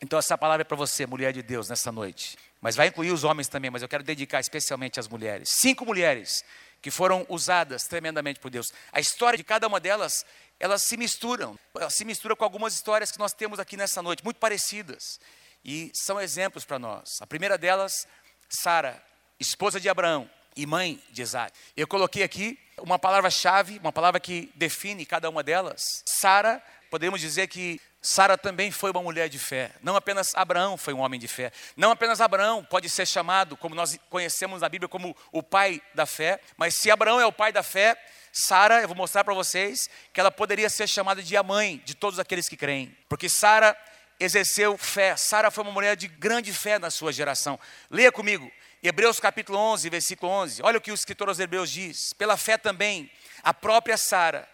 Então 0.00 0.16
essa 0.16 0.38
palavra 0.38 0.62
é 0.62 0.64
para 0.64 0.76
você, 0.76 1.06
mulher 1.06 1.32
de 1.32 1.42
Deus, 1.42 1.68
nessa 1.68 1.90
noite. 1.90 2.38
Mas 2.60 2.76
vai 2.76 2.88
incluir 2.88 3.10
os 3.10 3.24
homens 3.24 3.48
também, 3.48 3.70
mas 3.70 3.82
eu 3.82 3.88
quero 3.88 4.04
dedicar 4.04 4.38
especialmente 4.40 5.00
às 5.00 5.08
mulheres. 5.08 5.48
Cinco 5.60 5.84
mulheres 5.84 6.44
que 6.80 6.90
foram 6.90 7.26
usadas 7.28 7.82
tremendamente 7.84 8.40
por 8.40 8.50
Deus. 8.50 8.72
A 8.92 9.00
história 9.00 9.36
de 9.36 9.44
cada 9.44 9.66
uma 9.66 9.80
delas, 9.80 10.24
elas 10.58 10.82
se 10.82 10.96
misturam, 10.96 11.58
elas 11.74 11.94
se 11.94 12.04
misturam 12.04 12.36
com 12.36 12.44
algumas 12.44 12.74
histórias 12.74 13.10
que 13.10 13.18
nós 13.18 13.32
temos 13.32 13.58
aqui 13.58 13.76
nessa 13.76 14.02
noite, 14.02 14.24
muito 14.24 14.38
parecidas. 14.38 15.18
E 15.64 15.90
são 15.94 16.20
exemplos 16.20 16.64
para 16.64 16.78
nós. 16.78 17.08
A 17.20 17.26
primeira 17.26 17.58
delas, 17.58 18.06
Sara, 18.48 19.02
esposa 19.40 19.80
de 19.80 19.88
Abraão 19.88 20.30
e 20.56 20.66
mãe 20.66 21.02
de 21.10 21.22
Isaac. 21.22 21.56
Eu 21.76 21.86
coloquei 21.86 22.22
aqui 22.22 22.58
uma 22.78 22.98
palavra-chave, 22.98 23.78
uma 23.78 23.92
palavra 23.92 24.20
que 24.20 24.52
define 24.54 25.04
cada 25.04 25.28
uma 25.28 25.42
delas. 25.42 25.82
Sara, 26.06 26.62
podemos 26.90 27.20
dizer 27.20 27.48
que 27.48 27.80
Sara 28.00 28.38
também 28.38 28.70
foi 28.70 28.90
uma 28.92 29.02
mulher 29.02 29.28
de 29.28 29.38
fé. 29.38 29.72
Não 29.82 29.96
apenas 29.96 30.32
Abraão 30.34 30.76
foi 30.76 30.94
um 30.94 31.00
homem 31.00 31.18
de 31.18 31.26
fé. 31.26 31.50
Não 31.76 31.90
apenas 31.90 32.20
Abraão 32.20 32.64
pode 32.64 32.88
ser 32.88 33.06
chamado, 33.06 33.56
como 33.56 33.74
nós 33.74 33.98
conhecemos 34.08 34.60
na 34.60 34.68
Bíblia, 34.68 34.88
como 34.88 35.16
o 35.32 35.42
pai 35.42 35.82
da 35.94 36.06
fé. 36.06 36.40
Mas 36.56 36.74
se 36.76 36.90
Abraão 36.90 37.20
é 37.20 37.26
o 37.26 37.32
pai 37.32 37.52
da 37.52 37.62
fé, 37.62 37.96
Sara, 38.32 38.80
eu 38.80 38.88
vou 38.88 38.96
mostrar 38.96 39.24
para 39.24 39.34
vocês 39.34 39.90
que 40.12 40.20
ela 40.20 40.30
poderia 40.30 40.70
ser 40.70 40.86
chamada 40.86 41.22
de 41.22 41.36
a 41.36 41.42
mãe 41.42 41.82
de 41.84 41.94
todos 41.94 42.20
aqueles 42.20 42.48
que 42.48 42.56
creem. 42.56 42.96
Porque 43.08 43.28
Sara 43.28 43.76
exerceu 44.20 44.78
fé. 44.78 45.16
Sara 45.16 45.50
foi 45.50 45.64
uma 45.64 45.72
mulher 45.72 45.96
de 45.96 46.06
grande 46.06 46.52
fé 46.52 46.78
na 46.78 46.90
sua 46.90 47.12
geração. 47.12 47.58
Leia 47.90 48.12
comigo. 48.12 48.50
Hebreus 48.80 49.18
capítulo 49.18 49.58
11, 49.58 49.90
versículo 49.90 50.30
11. 50.30 50.62
Olha 50.62 50.78
o 50.78 50.80
que 50.80 50.92
o 50.92 50.94
escritor 50.94 51.28
aos 51.28 51.40
Hebreus 51.40 51.68
diz. 51.68 52.12
Pela 52.12 52.36
fé 52.36 52.56
também, 52.56 53.10
a 53.42 53.52
própria 53.52 53.96
Sara 53.96 54.48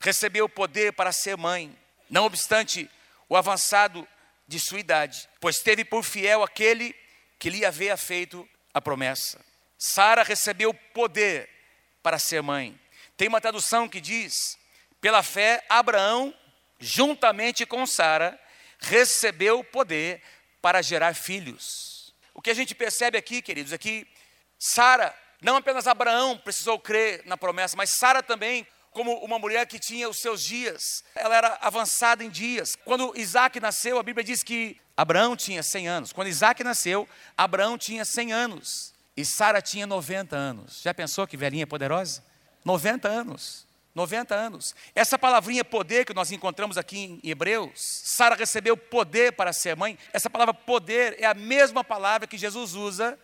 recebeu 0.00 0.46
o 0.46 0.48
poder 0.48 0.92
para 0.92 1.12
ser 1.12 1.36
mãe 1.36 1.76
não 2.08 2.24
obstante 2.24 2.90
o 3.28 3.36
avançado 3.36 4.06
de 4.46 4.58
sua 4.58 4.80
idade, 4.80 5.28
pois 5.40 5.58
teve 5.58 5.84
por 5.84 6.02
fiel 6.02 6.42
aquele 6.42 6.94
que 7.38 7.50
lhe 7.50 7.64
havia 7.64 7.96
feito 7.96 8.48
a 8.72 8.80
promessa. 8.80 9.44
Sara 9.78 10.22
recebeu 10.22 10.72
poder 10.72 11.48
para 12.02 12.18
ser 12.18 12.42
mãe. 12.42 12.78
Tem 13.16 13.28
uma 13.28 13.40
tradução 13.40 13.88
que 13.88 14.00
diz: 14.00 14.58
pela 15.00 15.22
fé, 15.22 15.64
Abraão, 15.68 16.34
juntamente 16.80 17.66
com 17.66 17.86
Sara, 17.86 18.38
recebeu 18.80 19.62
poder 19.62 20.22
para 20.60 20.82
gerar 20.82 21.14
filhos. 21.14 22.14
O 22.32 22.40
que 22.40 22.50
a 22.50 22.54
gente 22.54 22.74
percebe 22.74 23.18
aqui, 23.18 23.42
queridos, 23.42 23.72
é 23.72 23.78
que 23.78 24.06
Sara, 24.58 25.14
não 25.40 25.56
apenas 25.56 25.86
Abraão 25.86 26.38
precisou 26.38 26.78
crer 26.78 27.22
na 27.26 27.36
promessa, 27.36 27.76
mas 27.76 27.90
Sara 27.96 28.22
também 28.22 28.66
como 28.92 29.12
uma 29.24 29.38
mulher 29.38 29.66
que 29.66 29.78
tinha 29.78 30.08
os 30.08 30.18
seus 30.18 30.42
dias, 30.42 31.04
ela 31.14 31.36
era 31.36 31.58
avançada 31.60 32.24
em 32.24 32.30
dias. 32.30 32.76
Quando 32.84 33.12
Isaac 33.16 33.60
nasceu, 33.60 33.98
a 33.98 34.02
Bíblia 34.02 34.24
diz 34.24 34.42
que 34.42 34.80
Abraão 34.96 35.36
tinha 35.36 35.62
100 35.62 35.88
anos. 35.88 36.12
Quando 36.12 36.28
Isaac 36.28 36.62
nasceu, 36.64 37.08
Abraão 37.36 37.78
tinha 37.78 38.04
100 38.04 38.32
anos 38.32 38.94
e 39.16 39.24
Sara 39.24 39.62
tinha 39.62 39.86
90 39.86 40.36
anos. 40.36 40.80
Já 40.82 40.92
pensou 40.92 41.26
que 41.26 41.36
velhinha 41.36 41.66
poderosa? 41.66 42.22
90 42.64 43.08
anos. 43.08 43.66
90 43.94 44.34
anos. 44.34 44.74
Essa 44.94 45.18
palavrinha 45.18 45.64
poder 45.64 46.04
que 46.04 46.14
nós 46.14 46.30
encontramos 46.30 46.78
aqui 46.78 47.20
em 47.22 47.30
Hebreus, 47.30 47.72
Sara 47.76 48.36
recebeu 48.36 48.76
poder 48.76 49.32
para 49.32 49.52
ser 49.52 49.76
mãe. 49.76 49.98
Essa 50.12 50.30
palavra 50.30 50.54
poder 50.54 51.16
é 51.18 51.26
a 51.26 51.34
mesma 51.34 51.82
palavra 51.82 52.26
que 52.26 52.38
Jesus 52.38 52.74
usa 52.74 53.18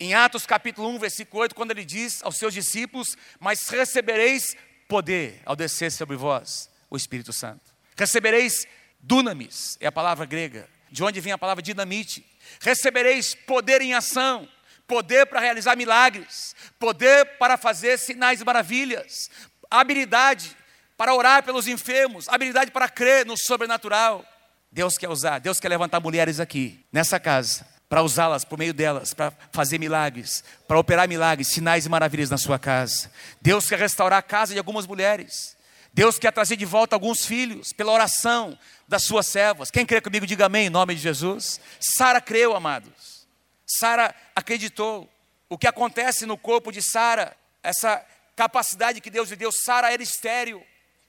em 0.00 0.14
Atos 0.14 0.46
capítulo 0.46 0.88
1, 0.90 0.98
versículo 0.98 1.42
8, 1.42 1.54
quando 1.54 1.72
ele 1.72 1.84
diz 1.84 2.22
aos 2.22 2.36
seus 2.36 2.54
discípulos: 2.54 3.16
Mas 3.38 3.68
recebereis 3.68 4.56
poder 4.88 5.40
ao 5.44 5.54
descer 5.54 5.92
sobre 5.92 6.16
vós 6.16 6.70
o 6.90 6.96
Espírito 6.96 7.32
Santo. 7.32 7.74
Recebereis 7.96 8.66
dunamis, 8.98 9.76
é 9.80 9.86
a 9.86 9.92
palavra 9.92 10.24
grega, 10.24 10.68
de 10.90 11.04
onde 11.04 11.20
vem 11.20 11.32
a 11.32 11.38
palavra 11.38 11.62
dinamite. 11.62 12.24
Recebereis 12.60 13.34
poder 13.34 13.82
em 13.82 13.92
ação, 13.92 14.48
poder 14.86 15.26
para 15.26 15.40
realizar 15.40 15.76
milagres, 15.76 16.56
poder 16.78 17.36
para 17.38 17.56
fazer 17.56 17.98
sinais 17.98 18.40
e 18.40 18.44
maravilhas, 18.44 19.30
habilidade 19.70 20.56
para 20.96 21.14
orar 21.14 21.44
pelos 21.44 21.68
enfermos, 21.68 22.28
habilidade 22.28 22.70
para 22.70 22.88
crer 22.88 23.26
no 23.26 23.36
sobrenatural. 23.36 24.24
Deus 24.72 24.96
quer 24.96 25.08
usar, 25.08 25.38
Deus 25.38 25.60
quer 25.60 25.68
levantar 25.68 26.00
mulheres 26.00 26.40
aqui, 26.40 26.84
nessa 26.92 27.20
casa, 27.20 27.66
para 27.88 28.02
usá-las 28.02 28.44
por 28.44 28.58
meio 28.58 28.74
delas, 28.74 29.14
para 29.14 29.32
fazer 29.50 29.78
milagres, 29.78 30.44
para 30.66 30.78
operar 30.78 31.08
milagres, 31.08 31.48
sinais 31.48 31.86
e 31.86 31.88
maravilhas 31.88 32.28
na 32.28 32.36
sua 32.36 32.58
casa. 32.58 33.10
Deus 33.40 33.68
quer 33.68 33.78
restaurar 33.78 34.18
a 34.18 34.22
casa 34.22 34.52
de 34.52 34.58
algumas 34.58 34.86
mulheres. 34.86 35.56
Deus 35.92 36.18
quer 36.18 36.32
trazer 36.32 36.56
de 36.56 36.66
volta 36.66 36.94
alguns 36.94 37.24
filhos 37.24 37.72
pela 37.72 37.92
oração 37.92 38.58
das 38.86 39.04
suas 39.04 39.26
servas. 39.26 39.70
Quem 39.70 39.86
crê 39.86 40.00
comigo, 40.00 40.26
diga 40.26 40.46
amém 40.46 40.66
em 40.66 40.70
nome 40.70 40.94
de 40.94 41.00
Jesus. 41.00 41.60
Sara 41.80 42.20
creu, 42.20 42.54
amados. 42.54 43.26
Sara 43.66 44.14
acreditou. 44.34 45.08
O 45.48 45.56
que 45.56 45.66
acontece 45.66 46.26
no 46.26 46.36
corpo 46.36 46.70
de 46.70 46.82
Sara, 46.82 47.34
essa 47.62 48.04
capacidade 48.36 49.00
que 49.00 49.10
Deus 49.10 49.30
lhe 49.30 49.36
deu, 49.36 49.50
Sara 49.50 49.92
era 49.92 50.02
estéril 50.02 50.62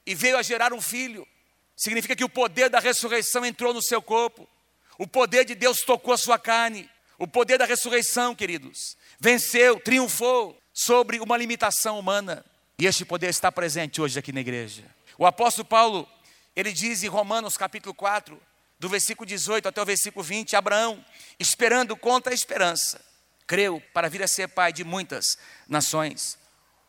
e 0.06 0.16
veio 0.16 0.38
a 0.38 0.42
gerar 0.42 0.74
um 0.74 0.82
filho. 0.82 1.28
Significa 1.76 2.16
que 2.16 2.24
o 2.24 2.30
poder 2.30 2.70
da 2.70 2.80
ressurreição 2.80 3.46
entrou 3.46 3.74
no 3.74 3.84
seu 3.84 4.02
corpo. 4.02 4.48
O 5.00 5.08
poder 5.08 5.46
de 5.46 5.56
Deus 5.56 5.78
tocou 5.80 6.14
a 6.14 6.18
sua 6.18 6.38
carne. 6.38 6.90
O 7.18 7.26
poder 7.26 7.58
da 7.58 7.66
ressurreição, 7.66 8.36
queridos, 8.36 8.98
venceu, 9.18 9.80
triunfou 9.80 10.62
sobre 10.74 11.20
uma 11.22 11.38
limitação 11.38 11.98
humana. 11.98 12.46
E 12.78 12.86
este 12.86 13.06
poder 13.06 13.30
está 13.30 13.50
presente 13.50 14.02
hoje 14.02 14.20
aqui 14.20 14.34
na 14.34 14.42
igreja. 14.42 14.84
O 15.18 15.26
apóstolo 15.26 15.66
Paulo, 15.66 16.08
ele 16.54 16.74
diz 16.74 17.02
em 17.02 17.08
Romanos 17.08 17.56
capítulo 17.56 17.94
4, 17.96 18.40
do 18.78 18.90
versículo 18.90 19.26
18 19.26 19.70
até 19.70 19.82
o 19.82 19.86
versículo 19.86 20.22
20, 20.24 20.56
Abraão, 20.58 21.04
esperando 21.40 21.96
contra 21.96 22.34
a 22.34 22.36
esperança, 22.36 23.02
creu 23.48 23.82
para 23.94 24.10
vir 24.10 24.22
a 24.22 24.28
ser 24.28 24.50
pai 24.50 24.74
de 24.74 24.84
muitas 24.84 25.38
nações. 25.68 26.38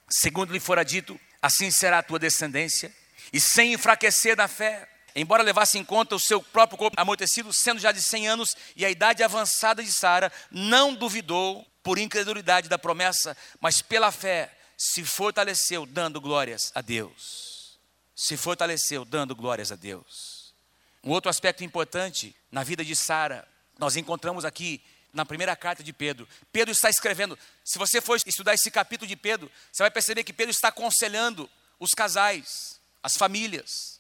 Segundo 0.08 0.52
lhe 0.52 0.60
fora 0.60 0.84
dito, 0.84 1.18
assim 1.40 1.70
será 1.70 1.98
a 1.98 2.02
tua 2.02 2.18
descendência, 2.18 2.92
e 3.32 3.40
sem 3.40 3.72
enfraquecer 3.72 4.36
na 4.36 4.48
fé, 4.48 4.88
embora 5.14 5.42
levasse 5.42 5.78
em 5.78 5.84
conta 5.84 6.14
o 6.14 6.20
seu 6.20 6.42
próprio 6.42 6.78
corpo 6.78 7.00
amortecido, 7.00 7.52
sendo 7.52 7.80
já 7.80 7.92
de 7.92 8.02
100 8.02 8.28
anos 8.28 8.56
e 8.76 8.84
a 8.84 8.90
idade 8.90 9.22
avançada 9.22 9.82
de 9.82 9.92
Sara, 9.92 10.32
não 10.50 10.94
duvidou 10.94 11.66
por 11.82 11.98
incredulidade 11.98 12.68
da 12.68 12.78
promessa, 12.78 13.36
mas 13.60 13.80
pela 13.82 14.10
fé 14.12 14.52
se 14.76 15.04
fortaleceu 15.04 15.84
dando 15.84 16.20
glórias 16.20 16.72
a 16.74 16.80
Deus. 16.80 17.78
Se 18.14 18.36
fortaleceu 18.36 19.04
dando 19.04 19.34
glórias 19.34 19.70
a 19.70 19.76
Deus. 19.76 20.54
Um 21.02 21.10
outro 21.10 21.30
aspecto 21.30 21.64
importante 21.64 22.34
na 22.50 22.62
vida 22.62 22.84
de 22.84 22.94
Sara, 22.94 23.46
nós 23.78 23.96
encontramos 23.96 24.44
aqui 24.44 24.82
na 25.12 25.24
primeira 25.24 25.56
carta 25.56 25.82
de 25.82 25.92
Pedro. 25.92 26.28
Pedro 26.52 26.72
está 26.72 26.88
escrevendo. 26.88 27.38
Se 27.64 27.78
você 27.78 28.00
for 28.00 28.18
estudar 28.26 28.54
esse 28.54 28.70
capítulo 28.70 29.08
de 29.08 29.16
Pedro, 29.16 29.50
você 29.72 29.82
vai 29.82 29.90
perceber 29.90 30.24
que 30.24 30.32
Pedro 30.32 30.50
está 30.50 30.68
aconselhando 30.68 31.48
os 31.78 31.90
casais, 31.90 32.80
as 33.02 33.16
famílias, 33.16 33.99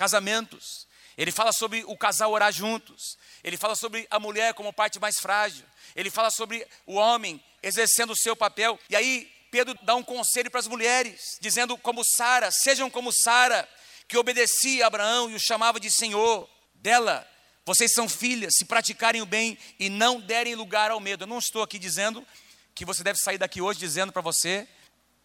casamentos. 0.00 0.88
Ele 1.14 1.30
fala 1.30 1.52
sobre 1.52 1.84
o 1.86 1.94
casal 1.94 2.32
orar 2.32 2.50
juntos. 2.50 3.18
Ele 3.44 3.58
fala 3.58 3.76
sobre 3.76 4.06
a 4.10 4.18
mulher 4.18 4.54
como 4.54 4.72
parte 4.72 4.98
mais 4.98 5.20
frágil. 5.20 5.62
Ele 5.94 6.08
fala 6.08 6.30
sobre 6.30 6.66
o 6.86 6.94
homem 6.94 7.38
exercendo 7.62 8.14
o 8.14 8.16
seu 8.16 8.34
papel. 8.34 8.80
E 8.88 8.96
aí 8.96 9.30
Pedro 9.50 9.78
dá 9.82 9.94
um 9.94 10.02
conselho 10.02 10.50
para 10.50 10.58
as 10.58 10.66
mulheres, 10.66 11.36
dizendo 11.38 11.76
como 11.76 12.02
Sara, 12.02 12.50
sejam 12.50 12.88
como 12.88 13.12
Sara, 13.12 13.68
que 14.08 14.16
obedecia 14.16 14.84
a 14.84 14.86
Abraão 14.86 15.30
e 15.30 15.34
o 15.34 15.38
chamava 15.38 15.78
de 15.78 15.90
Senhor. 15.90 16.48
Dela 16.76 17.28
vocês 17.66 17.92
são 17.92 18.08
filhas 18.08 18.54
se 18.56 18.64
praticarem 18.64 19.20
o 19.20 19.26
bem 19.26 19.58
e 19.78 19.90
não 19.90 20.18
derem 20.18 20.54
lugar 20.54 20.90
ao 20.90 20.98
medo. 20.98 21.24
Eu 21.24 21.28
não 21.28 21.38
estou 21.38 21.62
aqui 21.62 21.78
dizendo 21.78 22.26
que 22.74 22.86
você 22.86 23.04
deve 23.04 23.18
sair 23.18 23.36
daqui 23.36 23.60
hoje 23.60 23.78
dizendo 23.78 24.12
para 24.12 24.22
você, 24.22 24.66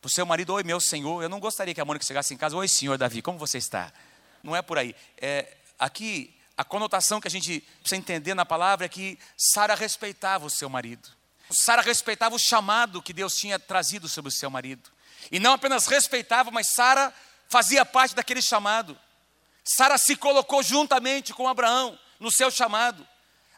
para 0.02 0.10
o 0.10 0.12
seu 0.12 0.26
marido, 0.26 0.54
oi 0.54 0.64
meu 0.64 0.82
senhor. 0.82 1.24
Eu 1.24 1.30
não 1.30 1.40
gostaria 1.40 1.74
que 1.74 1.80
a 1.80 1.86
Mônica 1.86 2.06
chegasse 2.06 2.34
em 2.34 2.38
casa, 2.38 2.58
oi 2.58 2.68
senhor 2.68 2.98
Davi, 2.98 3.22
como 3.22 3.40
você 3.40 3.58
está? 3.58 3.94
Não 4.46 4.56
é 4.56 4.62
por 4.62 4.78
aí. 4.78 4.96
É, 5.18 5.58
aqui, 5.80 6.34
a 6.56 6.64
conotação 6.64 7.20
que 7.20 7.28
a 7.28 7.32
gente 7.32 7.62
precisa 7.80 7.98
entender 7.98 8.36
na 8.36 8.46
palavra 8.46 8.86
é 8.86 8.90
que 8.90 9.18
Sara 9.36 9.74
respeitava 9.74 10.46
o 10.46 10.50
seu 10.50 10.70
marido. 10.70 11.10
Sara 11.50 11.82
respeitava 11.82 12.36
o 12.36 12.40
chamado 12.40 13.02
que 13.02 13.12
Deus 13.12 13.34
tinha 13.34 13.58
trazido 13.58 14.08
sobre 14.08 14.30
o 14.30 14.32
seu 14.32 14.50
marido. 14.50 14.90
E 15.32 15.40
não 15.40 15.54
apenas 15.54 15.88
respeitava, 15.88 16.52
mas 16.52 16.68
Sara 16.76 17.12
fazia 17.50 17.84
parte 17.84 18.14
daquele 18.14 18.42
chamado. 18.42 18.98
Sara 19.64 19.98
se 19.98 20.16
colocou 20.16 20.62
juntamente 20.62 21.34
com 21.34 21.48
Abraão 21.48 21.98
no 22.20 22.32
seu 22.32 22.52
chamado. 22.52 23.06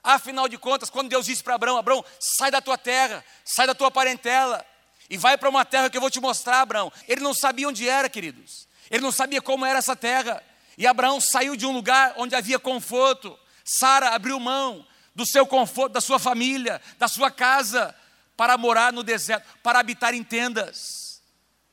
Afinal 0.01 0.47
de 0.47 0.57
contas, 0.57 0.89
quando 0.89 1.09
Deus 1.09 1.25
disse 1.25 1.43
para 1.43 1.55
Abraão: 1.55 1.77
Abraão, 1.77 2.03
sai 2.17 2.49
da 2.49 2.61
tua 2.61 2.77
terra, 2.77 3.25
sai 3.43 3.67
da 3.67 3.75
tua 3.75 3.91
parentela 3.91 4.65
e 5.09 5.17
vai 5.17 5.37
para 5.37 5.49
uma 5.49 5.65
terra 5.65 5.89
que 5.89 5.97
eu 5.97 6.01
vou 6.01 6.09
te 6.09 6.21
mostrar, 6.21 6.61
Abraão. 6.61 6.91
Ele 7.09 7.19
não 7.19 7.33
sabia 7.33 7.67
onde 7.67 7.87
era, 7.89 8.09
queridos. 8.09 8.67
Ele 8.89 9.03
não 9.03 9.11
sabia 9.11 9.41
como 9.41 9.65
era 9.65 9.79
essa 9.79 9.95
terra. 9.95 10.41
E 10.77 10.85
Abraão 10.85 11.19
saiu 11.19 11.55
de 11.55 11.65
um 11.65 11.71
lugar 11.71 12.13
onde 12.17 12.35
havia 12.35 12.59
conforto. 12.59 13.37
Sara 13.65 14.09
abriu 14.09 14.39
mão 14.39 14.85
do 15.15 15.25
seu 15.25 15.45
conforto, 15.47 15.93
da 15.93 16.01
sua 16.01 16.19
família, 16.19 16.79
da 16.99 17.07
sua 17.07 17.31
casa, 17.31 17.95
para 18.35 18.55
morar 18.57 18.93
no 18.93 19.01
deserto, 19.01 19.47
para 19.63 19.79
habitar 19.79 20.13
em 20.13 20.23
tendas, 20.23 21.21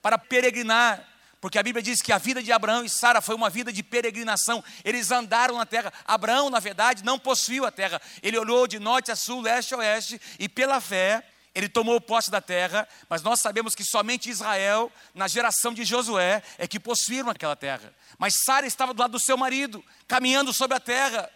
para 0.00 0.16
peregrinar. 0.16 1.06
Porque 1.42 1.58
a 1.58 1.62
Bíblia 1.62 1.82
diz 1.82 2.00
que 2.00 2.11
a 2.11 2.16
vida 2.16 2.42
de 2.42 2.50
Abraão 2.50 2.82
e 2.82 2.88
Sara 2.88 3.20
foi 3.20 3.34
uma 3.34 3.50
vida 3.50 3.70
de 3.70 3.82
peregrinação. 3.82 4.64
Eles 4.82 5.11
andaram 5.11 5.58
na 5.58 5.66
terra. 5.66 5.92
Abraão, 6.06 6.49
na 6.49 6.58
verdade, 6.58 7.04
não 7.04 7.18
possuiu 7.18 7.66
a 7.66 7.70
terra. 7.70 8.00
Ele 8.23 8.38
olhou 8.38 8.66
de 8.66 8.78
norte 8.78 9.12
a 9.12 9.16
sul, 9.16 9.42
leste 9.42 9.75
a 9.75 9.76
oeste, 9.76 10.18
e 10.38 10.49
pela 10.49 10.80
fé, 10.80 11.23
ele 11.54 11.68
tomou 11.68 12.00
posse 12.00 12.30
da 12.30 12.40
terra. 12.40 12.88
Mas 13.08 13.23
nós 13.23 13.40
sabemos 13.40 13.75
que 13.75 13.84
somente 13.84 14.28
Israel, 14.28 14.90
na 15.14 15.28
geração 15.28 15.73
de 15.73 15.84
Josué, 15.84 16.42
é 16.58 16.66
que 16.66 16.80
possuíram 16.80 17.30
aquela 17.30 17.54
terra. 17.54 17.94
Mas 18.18 18.34
Sara 18.44 18.66
estava 18.66 18.92
do 18.92 19.00
lado 19.00 19.12
do 19.12 19.20
seu 19.20 19.37
marido, 19.37 19.84
caminhando 20.08 20.52
sobre 20.52 20.76
a 20.76 20.80
terra, 20.80 21.30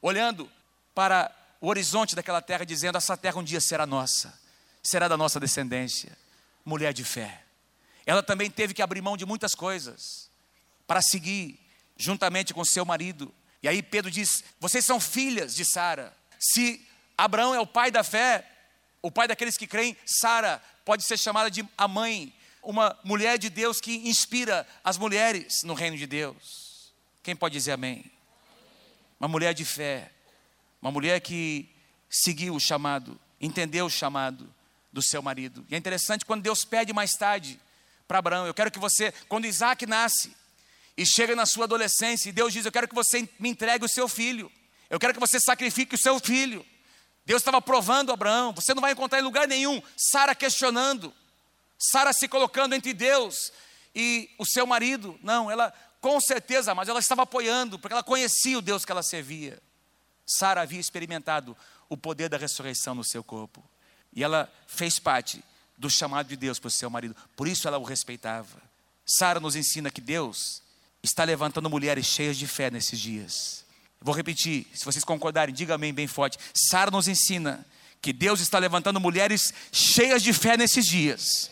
olhando 0.00 0.50
para 0.94 1.34
o 1.60 1.68
horizonte 1.68 2.14
daquela 2.14 2.40
terra, 2.40 2.64
dizendo: 2.64 2.96
Essa 2.96 3.16
terra 3.16 3.38
um 3.38 3.44
dia 3.44 3.60
será 3.60 3.86
nossa, 3.86 4.38
será 4.82 5.08
da 5.08 5.16
nossa 5.16 5.40
descendência. 5.40 6.16
Mulher 6.64 6.92
de 6.92 7.04
fé. 7.04 7.42
Ela 8.06 8.22
também 8.22 8.50
teve 8.50 8.74
que 8.74 8.82
abrir 8.82 9.02
mão 9.02 9.16
de 9.16 9.26
muitas 9.26 9.54
coisas 9.54 10.30
para 10.86 11.02
seguir 11.02 11.58
juntamente 11.96 12.54
com 12.54 12.64
seu 12.64 12.84
marido. 12.84 13.34
E 13.62 13.68
aí 13.68 13.82
Pedro 13.82 14.10
diz: 14.10 14.44
Vocês 14.60 14.84
são 14.84 15.00
filhas 15.00 15.54
de 15.54 15.64
Sara. 15.64 16.16
Se 16.38 16.86
Abraão 17.16 17.54
é 17.54 17.60
o 17.60 17.66
pai 17.66 17.90
da 17.90 18.04
fé, 18.04 18.46
o 19.02 19.10
pai 19.10 19.28
daqueles 19.28 19.56
que 19.56 19.66
creem, 19.66 19.96
Sara 20.04 20.62
pode 20.84 21.04
ser 21.04 21.18
chamada 21.18 21.50
de 21.50 21.66
a 21.76 21.86
mãe, 21.86 22.32
uma 22.62 22.98
mulher 23.04 23.38
de 23.38 23.48
Deus 23.48 23.80
que 23.80 24.08
inspira 24.08 24.66
as 24.82 24.98
mulheres 24.98 25.62
no 25.62 25.74
reino 25.74 25.96
de 25.96 26.06
Deus. 26.06 26.92
Quem 27.22 27.36
pode 27.36 27.52
dizer 27.52 27.72
amém? 27.72 28.10
Uma 29.20 29.28
mulher 29.28 29.54
de 29.54 29.64
fé, 29.64 30.10
uma 30.80 30.90
mulher 30.90 31.20
que 31.20 31.68
seguiu 32.08 32.54
o 32.54 32.60
chamado, 32.60 33.20
entendeu 33.40 33.86
o 33.86 33.90
chamado 33.90 34.52
do 34.92 35.02
seu 35.02 35.22
marido. 35.22 35.64
E 35.68 35.74
é 35.74 35.78
interessante 35.78 36.24
quando 36.24 36.42
Deus 36.42 36.64
pede 36.64 36.92
mais 36.92 37.12
tarde 37.12 37.60
para 38.06 38.18
Abraão. 38.18 38.46
Eu 38.46 38.54
quero 38.54 38.70
que 38.70 38.78
você, 38.78 39.12
quando 39.28 39.46
Isaac 39.46 39.86
nasce 39.86 40.34
e 40.96 41.06
chega 41.06 41.36
na 41.36 41.46
sua 41.46 41.64
adolescência, 41.64 42.28
e 42.28 42.32
Deus 42.32 42.52
diz: 42.52 42.64
Eu 42.64 42.72
quero 42.72 42.88
que 42.88 42.94
você 42.94 43.28
me 43.38 43.48
entregue 43.48 43.84
o 43.84 43.88
seu 43.88 44.08
filho. 44.08 44.50
Eu 44.90 44.98
quero 44.98 45.12
que 45.12 45.20
você 45.20 45.38
sacrifique 45.38 45.94
o 45.94 45.98
seu 45.98 46.18
filho. 46.18 46.64
Deus 47.28 47.42
estava 47.42 47.60
provando 47.60 48.10
Abraão. 48.10 48.54
Você 48.54 48.72
não 48.72 48.80
vai 48.80 48.92
encontrar 48.92 49.18
em 49.18 49.22
lugar 49.22 49.46
nenhum 49.46 49.82
Sara 49.98 50.34
questionando, 50.34 51.12
Sara 51.78 52.10
se 52.14 52.26
colocando 52.26 52.74
entre 52.74 52.94
Deus 52.94 53.52
e 53.94 54.30
o 54.38 54.46
seu 54.46 54.66
marido. 54.66 55.20
Não, 55.22 55.50
ela 55.50 55.70
com 56.00 56.18
certeza, 56.22 56.74
mas 56.74 56.88
ela 56.88 57.00
estava 57.00 57.24
apoiando, 57.24 57.78
porque 57.78 57.92
ela 57.92 58.02
conhecia 58.02 58.56
o 58.56 58.62
Deus 58.62 58.82
que 58.82 58.90
ela 58.90 59.02
servia. 59.02 59.60
Sara 60.26 60.62
havia 60.62 60.80
experimentado 60.80 61.54
o 61.86 61.98
poder 61.98 62.30
da 62.30 62.38
ressurreição 62.38 62.94
no 62.94 63.04
seu 63.04 63.22
corpo. 63.22 63.62
E 64.14 64.24
ela 64.24 64.50
fez 64.66 64.98
parte 64.98 65.44
do 65.76 65.90
chamado 65.90 66.28
de 66.28 66.36
Deus 66.36 66.58
para 66.58 66.68
o 66.68 66.70
seu 66.70 66.88
marido. 66.88 67.14
Por 67.36 67.46
isso 67.46 67.68
ela 67.68 67.76
o 67.76 67.84
respeitava. 67.84 68.62
Sara 69.04 69.38
nos 69.38 69.54
ensina 69.54 69.90
que 69.90 70.00
Deus 70.00 70.62
está 71.02 71.24
levantando 71.24 71.68
mulheres 71.68 72.06
cheias 72.06 72.38
de 72.38 72.46
fé 72.46 72.70
nesses 72.70 72.98
dias. 72.98 73.67
Vou 74.00 74.14
repetir, 74.14 74.66
se 74.72 74.84
vocês 74.84 75.04
concordarem, 75.04 75.54
diga 75.54 75.74
amém 75.74 75.92
bem 75.92 76.06
forte. 76.06 76.38
Sara 76.54 76.90
nos 76.90 77.08
ensina 77.08 77.66
que 78.00 78.12
Deus 78.12 78.40
está 78.40 78.58
levantando 78.58 79.00
mulheres 79.00 79.52
cheias 79.72 80.22
de 80.22 80.32
fé 80.32 80.56
nesses 80.56 80.86
dias, 80.86 81.50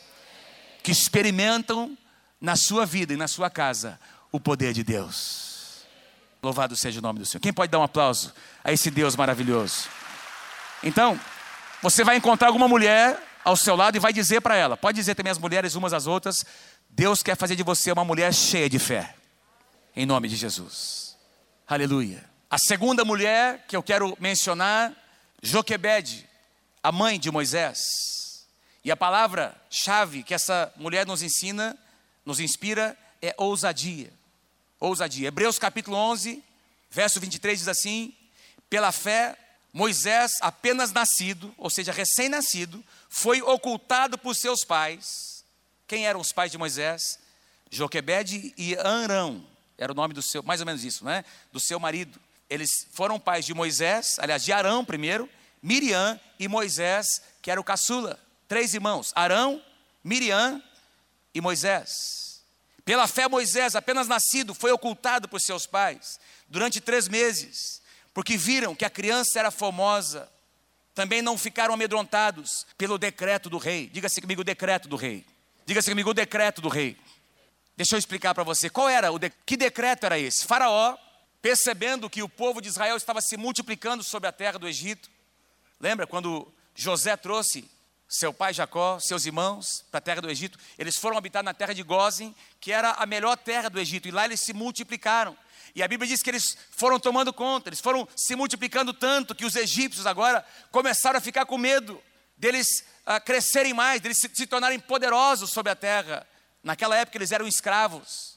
que 0.82 0.92
experimentam 0.92 1.96
na 2.40 2.54
sua 2.54 2.86
vida 2.86 3.12
e 3.12 3.16
na 3.16 3.26
sua 3.26 3.50
casa 3.50 3.98
o 4.30 4.38
poder 4.38 4.72
de 4.72 4.84
Deus. 4.84 5.84
Louvado 6.42 6.76
seja 6.76 7.00
o 7.00 7.02
nome 7.02 7.18
do 7.18 7.26
Senhor. 7.26 7.40
Quem 7.40 7.52
pode 7.52 7.72
dar 7.72 7.80
um 7.80 7.82
aplauso 7.82 8.32
a 8.62 8.72
esse 8.72 8.90
Deus 8.90 9.16
maravilhoso? 9.16 9.88
Então, 10.82 11.18
você 11.82 12.04
vai 12.04 12.16
encontrar 12.16 12.48
alguma 12.48 12.68
mulher 12.68 13.20
ao 13.44 13.56
seu 13.56 13.74
lado 13.74 13.96
e 13.96 14.00
vai 14.00 14.12
dizer 14.12 14.40
para 14.40 14.56
ela, 14.56 14.76
pode 14.76 14.96
dizer 14.96 15.14
também 15.14 15.30
as 15.30 15.38
mulheres 15.38 15.74
umas 15.74 15.92
às 15.92 16.06
outras, 16.06 16.44
Deus 16.90 17.22
quer 17.22 17.36
fazer 17.36 17.56
de 17.56 17.62
você 17.62 17.90
uma 17.90 18.04
mulher 18.04 18.32
cheia 18.32 18.68
de 18.68 18.78
fé. 18.78 19.14
Em 19.94 20.06
nome 20.06 20.28
de 20.28 20.36
Jesus. 20.36 21.16
Aleluia. 21.66 22.35
A 22.48 22.58
segunda 22.58 23.04
mulher 23.04 23.64
que 23.66 23.76
eu 23.76 23.82
quero 23.82 24.16
mencionar, 24.20 24.92
Joquebede, 25.42 26.28
a 26.80 26.92
mãe 26.92 27.18
de 27.18 27.28
Moisés. 27.28 28.46
E 28.84 28.90
a 28.90 28.96
palavra-chave 28.96 30.22
que 30.22 30.32
essa 30.32 30.72
mulher 30.76 31.04
nos 31.04 31.22
ensina, 31.22 31.76
nos 32.24 32.38
inspira, 32.38 32.96
é 33.20 33.34
ousadia. 33.36 34.12
Ousadia. 34.78 35.26
Hebreus 35.26 35.58
capítulo 35.58 35.96
11, 35.96 36.40
verso 36.88 37.18
23 37.18 37.58
diz 37.58 37.68
assim: 37.68 38.14
Pela 38.70 38.92
fé, 38.92 39.36
Moisés, 39.72 40.34
apenas 40.40 40.92
nascido, 40.92 41.52
ou 41.58 41.68
seja, 41.68 41.90
recém-nascido, 41.90 42.82
foi 43.08 43.42
ocultado 43.42 44.16
por 44.16 44.36
seus 44.36 44.64
pais. 44.64 45.44
Quem 45.88 46.06
eram 46.06 46.20
os 46.20 46.30
pais 46.30 46.52
de 46.52 46.58
Moisés? 46.58 47.18
Joquebede 47.68 48.54
e 48.56 48.76
Arão, 48.76 49.44
era 49.76 49.90
o 49.90 49.96
nome 49.96 50.14
do 50.14 50.22
seu, 50.22 50.44
mais 50.44 50.60
ou 50.60 50.66
menos 50.66 50.84
isso, 50.84 51.04
né? 51.04 51.24
Do 51.52 51.58
seu 51.58 51.80
marido. 51.80 52.20
Eles 52.48 52.70
foram 52.92 53.18
pais 53.18 53.44
de 53.44 53.54
Moisés, 53.54 54.16
aliás, 54.18 54.44
de 54.44 54.52
Arão 54.52 54.84
primeiro, 54.84 55.28
Miriam 55.62 56.20
e 56.38 56.46
Moisés, 56.48 57.22
que 57.42 57.50
era 57.50 57.60
o 57.60 57.64
caçula. 57.64 58.18
Três 58.46 58.74
irmãos, 58.74 59.12
Arão, 59.14 59.62
Miriam 60.02 60.62
e 61.34 61.40
Moisés. 61.40 62.42
Pela 62.84 63.08
fé, 63.08 63.28
Moisés, 63.28 63.74
apenas 63.74 64.06
nascido, 64.06 64.54
foi 64.54 64.70
ocultado 64.70 65.28
por 65.28 65.40
seus 65.40 65.66
pais 65.66 66.20
durante 66.48 66.80
três 66.80 67.08
meses, 67.08 67.82
porque 68.14 68.36
viram 68.36 68.74
que 68.74 68.84
a 68.84 68.90
criança 68.90 69.38
era 69.38 69.50
formosa 69.50 70.30
também 70.96 71.20
não 71.20 71.36
ficaram 71.36 71.74
amedrontados 71.74 72.66
pelo 72.78 72.96
decreto 72.96 73.50
do 73.50 73.58
rei. 73.58 73.86
Diga-se 73.92 74.18
comigo 74.18 74.40
o 74.40 74.44
decreto 74.44 74.88
do 74.88 74.96
rei. 74.96 75.26
Diga-se 75.66 75.90
comigo 75.90 76.08
o 76.08 76.14
decreto 76.14 76.62
do 76.62 76.70
rei. 76.70 76.96
Deixa 77.76 77.94
eu 77.94 77.98
explicar 77.98 78.34
para 78.34 78.42
você 78.42 78.70
qual 78.70 78.88
era 78.88 79.12
o 79.12 79.18
de... 79.18 79.30
que 79.44 79.58
decreto 79.58 80.06
era 80.06 80.18
esse. 80.18 80.46
Faraó, 80.46 80.96
percebendo 81.46 82.10
que 82.10 82.24
o 82.24 82.28
povo 82.28 82.60
de 82.60 82.66
Israel 82.66 82.96
estava 82.96 83.20
se 83.20 83.36
multiplicando 83.36 84.02
sobre 84.02 84.28
a 84.28 84.32
terra 84.32 84.58
do 84.58 84.66
Egito, 84.66 85.08
lembra 85.78 86.04
quando 86.04 86.52
José 86.74 87.16
trouxe 87.16 87.70
seu 88.08 88.34
pai 88.34 88.52
Jacó, 88.52 88.98
seus 88.98 89.26
irmãos, 89.26 89.84
para 89.88 89.98
a 89.98 90.00
terra 90.00 90.20
do 90.20 90.28
Egito. 90.28 90.58
Eles 90.76 90.96
foram 90.96 91.16
habitar 91.16 91.44
na 91.44 91.54
terra 91.54 91.72
de 91.72 91.84
Gozem, 91.84 92.34
que 92.58 92.72
era 92.72 92.90
a 92.94 93.06
melhor 93.06 93.36
terra 93.36 93.70
do 93.70 93.78
Egito, 93.78 94.08
e 94.08 94.10
lá 94.10 94.24
eles 94.24 94.40
se 94.40 94.52
multiplicaram. 94.52 95.38
E 95.72 95.84
a 95.84 95.86
Bíblia 95.86 96.08
diz 96.08 96.20
que 96.20 96.30
eles 96.30 96.58
foram 96.72 96.98
tomando 96.98 97.32
conta, 97.32 97.68
eles 97.68 97.80
foram 97.80 98.08
se 98.16 98.34
multiplicando 98.34 98.92
tanto 98.92 99.32
que 99.32 99.44
os 99.44 99.54
egípcios 99.54 100.04
agora 100.04 100.44
começaram 100.72 101.18
a 101.18 101.22
ficar 101.22 101.46
com 101.46 101.56
medo 101.56 102.02
deles 102.36 102.84
uh, 103.06 103.24
crescerem 103.24 103.72
mais, 103.72 104.00
deles 104.00 104.18
se, 104.18 104.28
se 104.34 104.48
tornarem 104.48 104.80
poderosos 104.80 105.50
sobre 105.50 105.70
a 105.70 105.76
terra. 105.76 106.26
Naquela 106.60 106.96
época 106.96 107.16
eles 107.16 107.30
eram 107.30 107.46
escravos. 107.46 108.36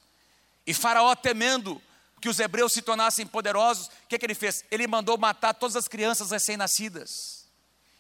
E 0.63 0.75
Faraó, 0.75 1.15
temendo 1.15 1.81
que 2.19 2.29
os 2.29 2.39
hebreus 2.39 2.73
se 2.73 2.81
tornassem 2.81 3.25
poderosos, 3.25 3.87
o 3.87 4.07
que, 4.07 4.17
que 4.17 4.25
ele 4.25 4.35
fez? 4.35 4.63
Ele 4.69 4.87
mandou 4.87 5.17
matar 5.17 5.53
todas 5.53 5.75
as 5.75 5.87
crianças 5.87 6.31
recém-nascidas. 6.31 7.47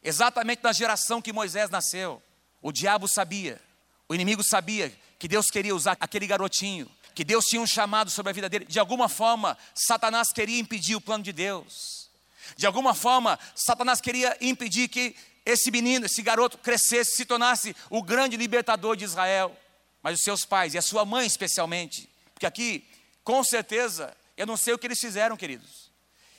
Exatamente 0.03 0.63
na 0.63 0.71
geração 0.71 1.21
que 1.21 1.33
Moisés 1.33 1.69
nasceu, 1.69 2.21
o 2.61 2.71
diabo 2.71 3.07
sabia, 3.07 3.61
o 4.07 4.15
inimigo 4.15 4.43
sabia 4.43 4.93
que 5.17 5.27
Deus 5.27 5.47
queria 5.47 5.75
usar 5.75 5.97
aquele 5.99 6.25
garotinho, 6.25 6.89
que 7.13 7.23
Deus 7.23 7.45
tinha 7.45 7.61
um 7.61 7.67
chamado 7.67 8.09
sobre 8.09 8.29
a 8.29 8.33
vida 8.33 8.49
dele. 8.49 8.65
De 8.65 8.79
alguma 8.79 9.09
forma, 9.09 9.57
Satanás 9.75 10.31
queria 10.31 10.59
impedir 10.59 10.95
o 10.95 11.01
plano 11.01 11.23
de 11.23 11.33
Deus. 11.33 12.09
De 12.55 12.65
alguma 12.65 12.95
forma, 12.95 13.37
Satanás 13.55 13.99
queria 13.99 14.37
impedir 14.41 14.87
que 14.87 15.15
esse 15.45 15.69
menino, 15.71 16.05
esse 16.05 16.21
garoto 16.21 16.57
crescesse, 16.57 17.17
se 17.17 17.25
tornasse 17.25 17.75
o 17.89 18.01
grande 18.01 18.37
libertador 18.37 18.95
de 18.95 19.03
Israel. 19.03 19.55
Mas 20.01 20.19
os 20.19 20.23
seus 20.23 20.45
pais 20.45 20.73
e 20.73 20.77
a 20.77 20.81
sua 20.81 21.03
mãe 21.03 21.27
especialmente, 21.27 22.09
porque 22.33 22.45
aqui, 22.45 22.87
com 23.23 23.43
certeza, 23.43 24.15
eu 24.35 24.45
não 24.45 24.57
sei 24.57 24.73
o 24.73 24.79
que 24.79 24.87
eles 24.87 24.99
fizeram, 24.99 25.37
queridos. 25.37 25.91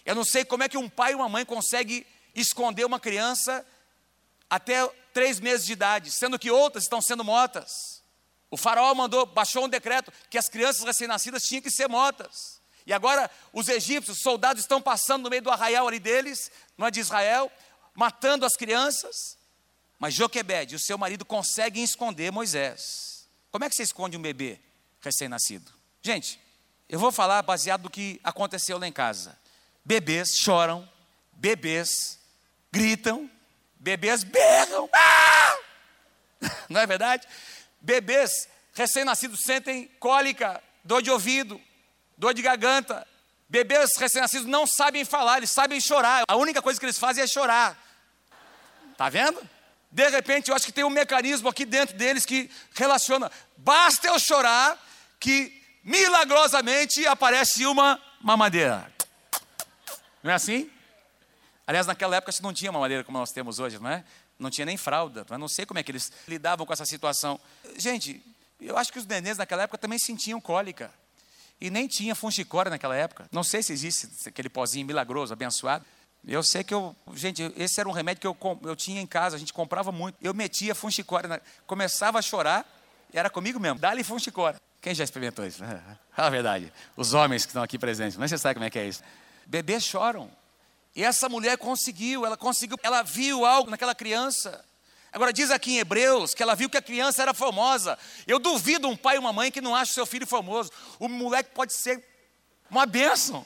Eu 0.05 0.15
não 0.15 0.25
sei 0.25 0.45
como 0.45 0.63
é 0.63 0.69
que 0.69 0.79
um 0.79 0.89
pai 0.89 1.13
e 1.13 1.15
uma 1.15 1.29
mãe 1.29 1.45
conseguem 1.45 2.05
esconder 2.35 2.85
uma 2.85 2.99
criança 2.99 3.65
até 4.49 4.87
três 5.13 5.39
meses 5.39 5.67
de 5.67 5.73
idade, 5.73 6.11
sendo 6.11 6.39
que 6.39 6.51
outras 6.51 6.85
estão 6.85 7.01
sendo 7.01 7.23
mortas. 7.23 8.03
O 8.51 8.57
faraó 8.57 8.93
mandou, 8.95 9.25
baixou 9.25 9.65
um 9.65 9.69
decreto 9.69 10.13
que 10.29 10.37
as 10.37 10.49
crianças 10.49 10.83
recém-nascidas 10.83 11.45
tinham 11.45 11.63
que 11.63 11.71
ser 11.71 11.89
mortas. 11.89 12.61
E 12.87 12.93
agora 12.93 13.31
os 13.53 13.69
egípcios, 13.69 14.17
os 14.17 14.23
soldados 14.23 14.63
estão 14.63 14.83
passando 14.83 15.25
no 15.25 15.31
meio 15.31 15.43
do 15.43 15.51
arraial 15.51 15.87
ali 15.87 16.01
deles, 16.01 16.51
não 16.77 16.87
é 16.87 16.91
de 16.91 16.99
Israel, 16.99 17.53
matando 17.95 18.45
as 18.45 18.57
crianças. 18.57 19.39
Mas 19.99 20.15
Joquebed, 20.15 20.75
o 20.75 20.79
seu 20.79 20.99
marido, 20.99 21.25
conseguem 21.25 21.85
esconder 21.85 22.33
Moisés. 22.33 23.29
Como 23.51 23.65
é 23.65 23.69
que 23.69 23.77
você 23.77 23.83
esconde 23.83 24.17
um 24.17 24.23
bebê 24.23 24.59
recém-nascido? 25.01 25.73
Gente, 26.03 26.41
eu 26.91 26.99
vou 26.99 27.13
falar 27.13 27.41
baseado 27.43 27.85
no 27.85 27.91
que 27.91 28.21
aconteceu 28.25 28.77
lá 28.77 28.85
em 28.85 28.93
casa. 28.93 29.39
Bebês 29.85 30.37
choram, 30.37 30.91
bebês 31.33 32.19
gritam, 32.73 33.31
bebês 33.79 34.25
berram. 34.25 34.91
Ah! 34.93 35.59
Não 36.69 36.81
é 36.81 36.87
verdade? 36.89 37.29
Bebês 37.81 38.49
recém-nascidos 38.75 39.39
sentem 39.47 39.87
cólica, 40.01 40.61
dor 40.83 41.01
de 41.01 41.13
ouvido, 41.13 41.61
dor 42.19 42.35
de 42.35 42.43
garganta. 42.43 43.07
Bebês 43.49 43.91
recém-nascidos 43.97 44.47
não 44.47 44.67
sabem 44.67 45.05
falar, 45.05 45.39
eles 45.39 45.51
sabem 45.51 45.81
chorar. 45.81 46.25
A 46.29 46.37
única 46.37 46.61
coisa 46.61 46.79
que 46.79 46.87
eles 46.87 46.99
fazem 46.99 47.23
é 47.23 47.27
chorar. 47.27 47.79
Tá 48.97 49.09
vendo? 49.09 49.41
De 49.91 50.09
repente, 50.09 50.51
eu 50.51 50.57
acho 50.57 50.67
que 50.67 50.73
tem 50.73 50.85
um 50.85 50.91
mecanismo 50.91 51.49
aqui 51.49 51.65
dentro 51.65 51.97
deles 51.97 52.27
que 52.27 52.51
relaciona. 52.75 53.31
Basta 53.57 54.09
eu 54.09 54.19
chorar 54.19 54.77
que 55.19 55.60
milagrosamente 55.83 57.07
aparece 57.07 57.67
uma 57.67 58.01
mamadeira. 58.21 58.93
Não 60.23 60.31
é 60.31 60.35
assim? 60.35 60.71
Aliás, 61.67 61.87
naquela 61.87 62.17
época 62.17 62.33
não 62.43 62.53
tinha 62.53 62.71
uma 62.71 62.81
madeira 62.81 63.05
como 63.05 63.19
nós 63.19 63.31
temos 63.31 63.59
hoje, 63.59 63.79
não 63.79 63.91
é? 63.91 64.05
Não 64.39 64.51
tinha 64.51 64.65
nem 64.65 64.77
fralda, 64.77 65.25
não, 65.29 65.37
é? 65.37 65.39
não 65.39 65.49
sei 65.49 65.67
como 65.67 65.79
é 65.79 65.83
que 65.83 65.91
eles 65.93 66.11
lidavam 66.27 66.67
com 66.67 66.73
essa 66.73 66.85
situação. 66.85 67.39
Gente, 67.77 68.23
eu 68.61 68.77
acho 68.77 68.93
que 68.93 68.99
os 68.99 69.07
nenês 69.07 69.39
naquela 69.39 69.63
época 69.63 69.79
também 69.79 69.99
sentiam 69.99 70.41
cólica. 70.41 70.93
E 71.61 71.71
nem 71.71 71.87
tinha 71.87 72.15
funchicória 72.15 72.71
naquela 72.71 72.97
época. 72.97 73.29
Não 73.31 73.45
sei 73.45 73.63
se 73.63 73.73
existe 73.73 74.09
aquele 74.27 74.49
pozinho 74.49 74.87
milagroso, 74.87 75.33
abençoado. 75.33 75.85
Eu 76.27 76.43
sei 76.43 76.65
que 76.65 76.73
eu, 76.73 76.95
gente, 77.15 77.53
esse 77.57 77.81
era 77.81 77.89
um 77.89 77.93
remédio 77.93 78.21
que 78.21 78.27
eu, 78.27 78.61
eu 78.65 78.77
tinha 78.77 79.01
em 79.01 79.07
casa, 79.07 79.37
a 79.37 79.39
gente 79.39 79.53
comprava 79.53 79.93
muito. 79.93 80.17
Eu 80.21 80.35
metia 80.35 80.75
funchicória, 80.75 81.41
começava 81.67 82.19
a 82.19 82.23
chorar, 82.23 82.67
era 83.13 83.31
comigo 83.31 83.59
mesmo, 83.61 83.79
dá-lhe 83.79 84.03
funchicória. 84.03 84.59
Quem 84.81 84.95
já 84.95 85.05
experimentou 85.05 85.47
isso? 85.47 85.59
Fala 85.59 85.99
a 86.17 86.31
verdade. 86.31 86.73
Os 86.97 87.13
homens 87.13 87.45
que 87.45 87.51
estão 87.51 87.63
aqui 87.63 87.79
presentes, 87.79 88.17
mas 88.17 88.31
você 88.31 88.39
sabe 88.39 88.55
como 88.55 88.65
é 88.65 88.71
que 88.71 88.79
é 88.79 88.87
isso. 88.87 89.03
Bebês 89.47 89.85
choram. 89.85 90.31
E 90.95 91.05
essa 91.05 91.29
mulher 91.29 91.57
conseguiu, 91.59 92.27
ela 92.27 92.37
conseguiu, 92.37 92.77
ela 92.83 93.03
viu 93.03 93.45
algo 93.45 93.71
naquela 93.71 93.95
criança. 93.95 94.65
Agora 95.13 95.33
diz 95.33 95.51
aqui 95.51 95.75
em 95.75 95.79
Hebreus 95.79 96.35
que 96.35 96.43
ela 96.43 96.55
viu 96.55 96.71
que 96.71 96.77
a 96.77 96.83
criança 96.83 97.23
era 97.23 97.35
famosa. 97.35 97.99
Eu 98.27 98.39
duvido 98.39 98.89
um 98.89 98.97
pai 98.97 99.17
e 99.17 99.19
uma 99.19 99.33
mãe 99.33 99.51
que 99.51 99.61
não 99.61 99.75
acha 99.75 99.93
seu 99.93 100.07
filho 100.07 100.27
famoso. 100.27 100.71
O 100.99 101.09
moleque 101.09 101.51
pode 101.53 101.73
ser 101.73 102.03
uma 102.71 102.87
bênção. 102.87 103.45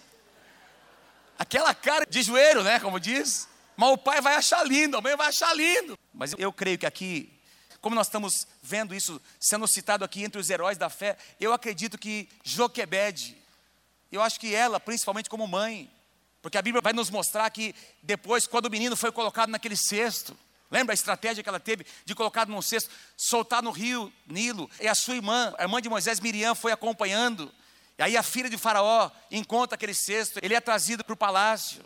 Aquela 1.39 1.75
cara 1.75 2.07
de 2.09 2.23
joelho, 2.23 2.63
né, 2.63 2.79
como 2.79 3.01
diz. 3.01 3.49
Mas 3.77 3.91
o 3.91 3.99
pai 3.99 4.21
vai 4.21 4.37
achar 4.37 4.65
lindo, 4.65 4.97
a 4.97 5.01
mãe 5.01 5.17
vai 5.17 5.29
achar 5.29 5.55
lindo. 5.55 5.99
Mas 6.13 6.35
eu 6.39 6.53
creio 6.53 6.79
que 6.79 6.87
aqui, 6.87 7.33
como 7.85 7.95
nós 7.95 8.07
estamos 8.07 8.47
vendo 8.63 8.95
isso 8.95 9.21
sendo 9.39 9.69
citado 9.69 10.07
aqui 10.07 10.25
entre 10.25 10.41
os 10.41 10.49
heróis 10.49 10.79
da 10.79 10.89
fé, 10.89 11.19
eu 11.39 11.53
acredito 11.53 11.99
que 11.99 12.31
Joquebede, 12.43 13.37
eu 14.11 14.23
acho 14.23 14.41
que 14.41 14.55
ela, 14.55 14.81
principalmente 14.81 15.29
como 15.29 15.47
mãe, 15.47 15.91
porque 16.41 16.57
a 16.57 16.63
Bíblia 16.63 16.81
vai 16.81 16.95
nos 16.95 17.11
mostrar 17.11 17.51
que 17.51 17.75
depois, 18.03 18.47
quando 18.47 18.65
o 18.65 18.71
menino 18.71 18.97
foi 18.97 19.13
colocado 19.13 19.51
naquele 19.51 19.77
cesto, 19.77 20.35
lembra 20.71 20.95
a 20.95 20.97
estratégia 20.97 21.43
que 21.43 21.49
ela 21.49 21.61
teve 21.61 21.85
de 22.07 22.15
colocar 22.15 22.47
num 22.47 22.63
cesto, 22.63 22.89
soltar 23.19 23.63
no 23.63 23.71
rio 23.71 24.11
Nilo, 24.27 24.71
e 24.81 24.89
a 24.89 24.95
sua 24.95 25.17
irmã, 25.17 25.55
a 25.59 25.65
irmã 25.65 25.83
de 25.83 25.91
Moisés, 25.91 26.21
Miriam, 26.21 26.55
foi 26.55 26.73
acompanhando. 26.73 27.53
E 27.99 28.03
aí 28.03 28.17
a 28.17 28.23
filha 28.23 28.49
de 28.49 28.57
Faraó 28.57 29.11
encontra 29.31 29.75
aquele 29.75 29.93
cesto, 29.93 30.41
ele 30.43 30.55
é 30.55 30.61
trazido 30.63 31.05
para 31.05 31.13
o 31.13 31.19
palácio. 31.19 31.85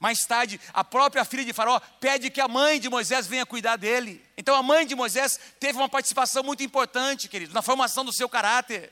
Mais 0.00 0.20
tarde, 0.20 0.58
a 0.72 0.82
própria 0.82 1.26
filha 1.26 1.44
de 1.44 1.52
Faraó 1.52 1.78
pede 2.00 2.30
que 2.30 2.40
a 2.40 2.48
mãe 2.48 2.80
de 2.80 2.88
Moisés 2.88 3.26
venha 3.26 3.44
cuidar 3.44 3.76
dele. 3.76 4.24
Então 4.34 4.54
a 4.54 4.62
mãe 4.62 4.86
de 4.86 4.94
Moisés 4.94 5.38
teve 5.60 5.76
uma 5.76 5.90
participação 5.90 6.42
muito 6.42 6.62
importante, 6.62 7.28
querido, 7.28 7.52
na 7.52 7.60
formação 7.60 8.02
do 8.02 8.12
seu 8.12 8.26
caráter, 8.26 8.90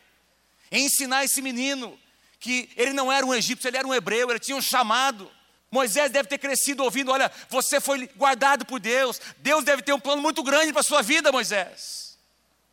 em 0.70 0.84
ensinar 0.84 1.24
esse 1.24 1.40
menino 1.40 1.98
que 2.38 2.68
ele 2.76 2.92
não 2.92 3.10
era 3.10 3.24
um 3.24 3.34
egípcio, 3.34 3.66
ele 3.68 3.78
era 3.78 3.88
um 3.88 3.94
hebreu, 3.94 4.30
ele 4.30 4.38
tinha 4.38 4.56
um 4.56 4.60
chamado. 4.60 5.32
Moisés 5.70 6.10
deve 6.10 6.28
ter 6.28 6.36
crescido 6.36 6.84
ouvindo: 6.84 7.10
olha, 7.10 7.32
você 7.48 7.80
foi 7.80 8.06
guardado 8.08 8.66
por 8.66 8.78
Deus, 8.78 9.18
Deus 9.38 9.64
deve 9.64 9.80
ter 9.80 9.94
um 9.94 10.00
plano 10.00 10.20
muito 10.20 10.42
grande 10.42 10.72
para 10.72 10.80
a 10.80 10.84
sua 10.84 11.00
vida, 11.00 11.32
Moisés. 11.32 12.18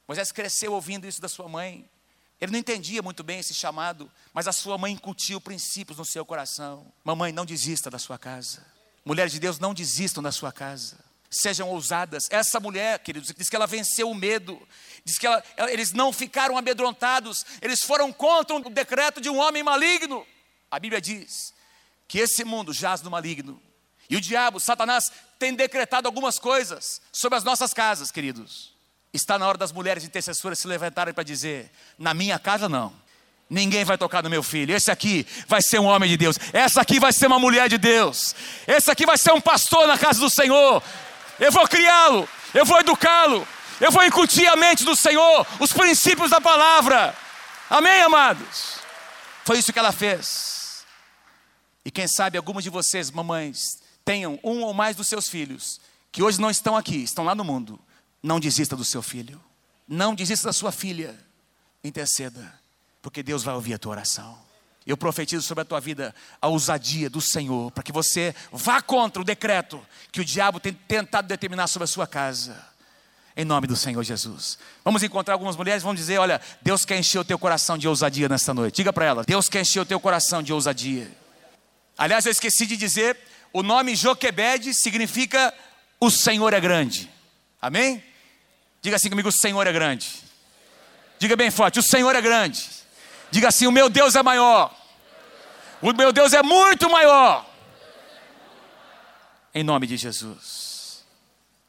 Moisés 0.06 0.34
cresceu 0.34 0.74
ouvindo 0.74 1.08
isso 1.08 1.22
da 1.22 1.30
sua 1.30 1.48
mãe. 1.48 1.90
Ele 2.46 2.52
não 2.54 2.60
entendia 2.60 3.02
muito 3.02 3.24
bem 3.24 3.40
esse 3.40 3.54
chamado, 3.54 4.10
mas 4.34 4.48
a 4.48 4.54
sua 4.54 4.78
mãe 4.78 4.94
incutiu 4.94 5.42
princípios 5.42 5.98
no 5.98 6.06
seu 6.06 6.26
coração. 6.26 6.86
Mamãe, 7.04 7.32
não 7.32 7.46
desista 7.46 7.90
da 7.90 8.00
sua 8.00 8.18
casa. 8.18 8.66
Mulheres 9.04 9.32
de 9.32 9.40
Deus, 9.40 9.60
não 9.60 9.74
desistam 9.74 10.22
da 10.22 10.32
sua 10.32 10.52
casa 10.52 10.98
sejam 11.30 11.70
ousadas. 11.70 12.26
Essa 12.30 12.60
mulher, 12.60 13.00
queridos, 13.00 13.34
diz 13.36 13.50
que 13.50 13.56
ela 13.56 13.68
venceu 13.68 14.10
o 14.10 14.16
medo, 14.16 14.62
diz 15.04 15.18
que 15.18 15.28
ela, 15.28 15.44
eles 15.70 15.92
não 15.92 16.14
ficaram 16.14 16.58
amedrontados, 16.58 17.46
eles 17.62 17.82
foram 17.82 18.12
contra 18.12 18.56
o 18.56 18.70
decreto 18.70 19.20
de 19.20 19.30
um 19.30 19.38
homem 19.38 19.64
maligno. 19.64 20.26
A 20.70 20.80
Bíblia 20.80 21.02
diz 21.02 21.54
que 22.08 22.20
esse 22.20 22.44
mundo 22.44 22.74
jaz 22.74 23.02
no 23.02 23.12
maligno. 23.12 23.62
E 24.10 24.16
o 24.16 24.22
diabo, 24.22 24.60
Satanás, 24.60 25.12
tem 25.40 25.54
decretado 25.54 26.08
algumas 26.08 26.38
coisas 26.38 27.02
sobre 27.12 27.38
as 27.38 27.44
nossas 27.44 27.74
casas, 27.74 28.12
queridos. 28.12 28.75
Está 29.16 29.40
na 29.40 29.48
hora 29.48 29.58
das 29.58 29.72
mulheres 29.72 30.04
intercessoras 30.04 30.60
se 30.60 30.68
levantarem 30.68 31.14
para 31.14 31.24
dizer: 31.24 31.72
na 31.98 32.14
minha 32.14 32.38
casa 32.38 32.70
não. 32.70 32.94
Ninguém 33.50 33.84
vai 33.86 33.98
tocar 33.98 34.24
no 34.24 34.30
meu 34.30 34.42
filho. 34.42 34.76
Esse 34.76 34.90
aqui 34.90 35.26
vai 35.48 35.62
ser 35.62 35.80
um 35.80 35.86
homem 35.86 36.10
de 36.10 36.18
Deus. 36.18 36.38
Essa 36.52 36.82
aqui 36.82 37.00
vai 37.00 37.14
ser 37.14 37.28
uma 37.28 37.38
mulher 37.38 37.70
de 37.70 37.78
Deus. 37.78 38.36
Esse 38.68 38.90
aqui 38.90 39.06
vai 39.06 39.18
ser 39.20 39.34
um 39.34 39.42
pastor 39.42 39.88
na 39.88 39.98
casa 39.98 40.20
do 40.20 40.30
Senhor 40.30 40.82
eu 41.40 41.52
vou 41.52 41.68
criá-lo, 41.68 42.28
eu 42.54 42.66
vou 42.66 42.80
educá-lo, 42.80 43.48
eu 43.80 43.92
vou 43.92 44.04
incutir 44.06 44.48
a 44.48 44.56
mente 44.56 44.84
do 44.84 44.96
Senhor, 44.96 45.46
os 45.60 45.74
princípios 45.74 46.32
da 46.32 46.40
palavra. 46.40 47.16
Amém, 47.70 48.02
amados? 48.02 48.80
Foi 49.44 49.60
isso 49.60 49.74
que 49.74 49.80
ela 49.80 49.92
fez. 49.92 50.86
E 51.84 51.92
quem 51.92 52.08
sabe 52.08 52.38
algumas 52.38 52.64
de 52.64 52.70
vocês, 52.70 53.12
mamães, 53.12 53.82
tenham 54.04 54.40
um 54.44 54.62
ou 54.62 54.74
mais 54.74 54.96
dos 54.96 55.08
seus 55.08 55.28
filhos, 55.28 55.80
que 56.12 56.24
hoje 56.24 56.40
não 56.40 56.50
estão 56.50 56.76
aqui, 56.76 57.04
estão 57.04 57.26
lá 57.26 57.36
no 57.36 57.44
mundo. 57.44 57.80
Não 58.26 58.40
desista 58.40 58.76
do 58.76 58.84
seu 58.84 59.04
filho, 59.04 59.40
não 59.88 60.16
desista 60.16 60.48
da 60.48 60.54
sua 60.54 60.72
filha. 60.72 61.16
Interceda, 61.84 62.60
porque 63.00 63.22
Deus 63.22 63.44
vai 63.44 63.54
ouvir 63.54 63.76
a 63.76 63.78
tua 63.78 63.92
oração. 63.92 64.36
Eu 64.84 64.98
profetizo 64.98 65.46
sobre 65.46 65.62
a 65.62 65.66
tua 65.66 65.80
vida 65.80 66.14
a 66.42 66.48
ousadia 66.48 67.08
do 67.08 67.22
Senhor, 67.22 67.70
para 67.70 67.84
que 67.84 67.92
você 67.92 68.34
vá 68.52 68.82
contra 68.82 69.22
o 69.22 69.26
decreto 69.26 69.80
que 70.12 70.22
o 70.22 70.26
diabo 70.26 70.60
tem 70.60 70.74
tentado 70.74 71.28
determinar 71.28 71.68
sobre 71.68 71.84
a 71.84 71.88
sua 71.88 72.08
casa. 72.08 72.60
Em 73.38 73.46
nome 73.46 73.68
do 73.68 73.76
Senhor 73.76 74.02
Jesus. 74.02 74.58
Vamos 74.84 75.04
encontrar 75.04 75.36
algumas 75.36 75.56
mulheres, 75.56 75.84
vamos 75.84 76.00
dizer: 76.00 76.18
olha, 76.18 76.42
Deus 76.64 76.84
quer 76.84 76.98
encher 76.98 77.20
o 77.20 77.24
teu 77.24 77.38
coração 77.38 77.78
de 77.78 77.88
ousadia 77.88 78.28
nesta 78.28 78.56
noite. 78.56 78.78
Diga 78.78 78.92
para 78.92 79.06
ela: 79.06 79.24
Deus 79.24 79.48
quer 79.48 79.62
encher 79.62 79.82
o 79.82 79.86
teu 79.86 80.00
coração 80.00 80.42
de 80.42 80.52
ousadia. 80.52 81.16
Aliás, 81.96 82.26
eu 82.26 82.32
esqueci 82.32 82.66
de 82.66 82.76
dizer: 82.76 83.16
o 83.54 83.62
nome 83.62 83.96
Joquebed 83.96 84.74
significa 84.74 85.54
o 86.00 86.10
Senhor 86.10 86.54
é 86.54 86.60
grande. 86.60 87.08
Amém? 87.62 88.04
Diga 88.86 88.98
assim 88.98 89.10
comigo: 89.10 89.30
o 89.30 89.32
Senhor 89.32 89.66
é 89.66 89.74
grande. 89.74 90.22
Diga 91.18 91.36
bem 91.36 91.50
forte: 91.50 91.80
o 91.80 91.82
Senhor 91.82 92.16
é 92.16 92.22
grande. 92.22 92.70
Diga 93.32 93.48
assim: 93.48 93.66
o 93.66 93.72
meu 93.72 93.90
Deus 93.90 94.14
é 94.14 94.22
maior. 94.22 94.80
O 95.82 95.92
meu 95.92 96.14
Deus 96.14 96.34
é 96.34 96.44
muito 96.44 96.88
maior. 96.88 97.50
Em 99.56 99.64
nome 99.64 99.88
de 99.88 99.98
Jesus. 99.98 101.04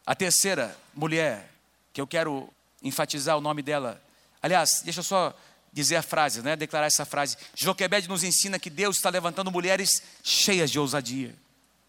A 0.04 0.14
terceira 0.14 0.76
mulher 0.94 1.50
que 1.90 2.02
eu 2.02 2.06
quero 2.06 2.52
enfatizar 2.82 3.38
o 3.38 3.40
nome 3.40 3.62
dela. 3.62 3.98
Aliás, 4.42 4.82
deixa 4.84 5.00
eu 5.00 5.04
só 5.04 5.34
dizer 5.72 5.96
a 5.96 6.02
frase, 6.02 6.42
né? 6.42 6.54
declarar 6.54 6.86
essa 6.86 7.06
frase. 7.06 7.38
Joquebed 7.54 8.10
nos 8.10 8.24
ensina 8.24 8.58
que 8.58 8.68
Deus 8.68 8.96
está 8.96 9.08
levantando 9.08 9.50
mulheres 9.50 10.02
cheias 10.22 10.70
de 10.70 10.78
ousadia, 10.78 11.34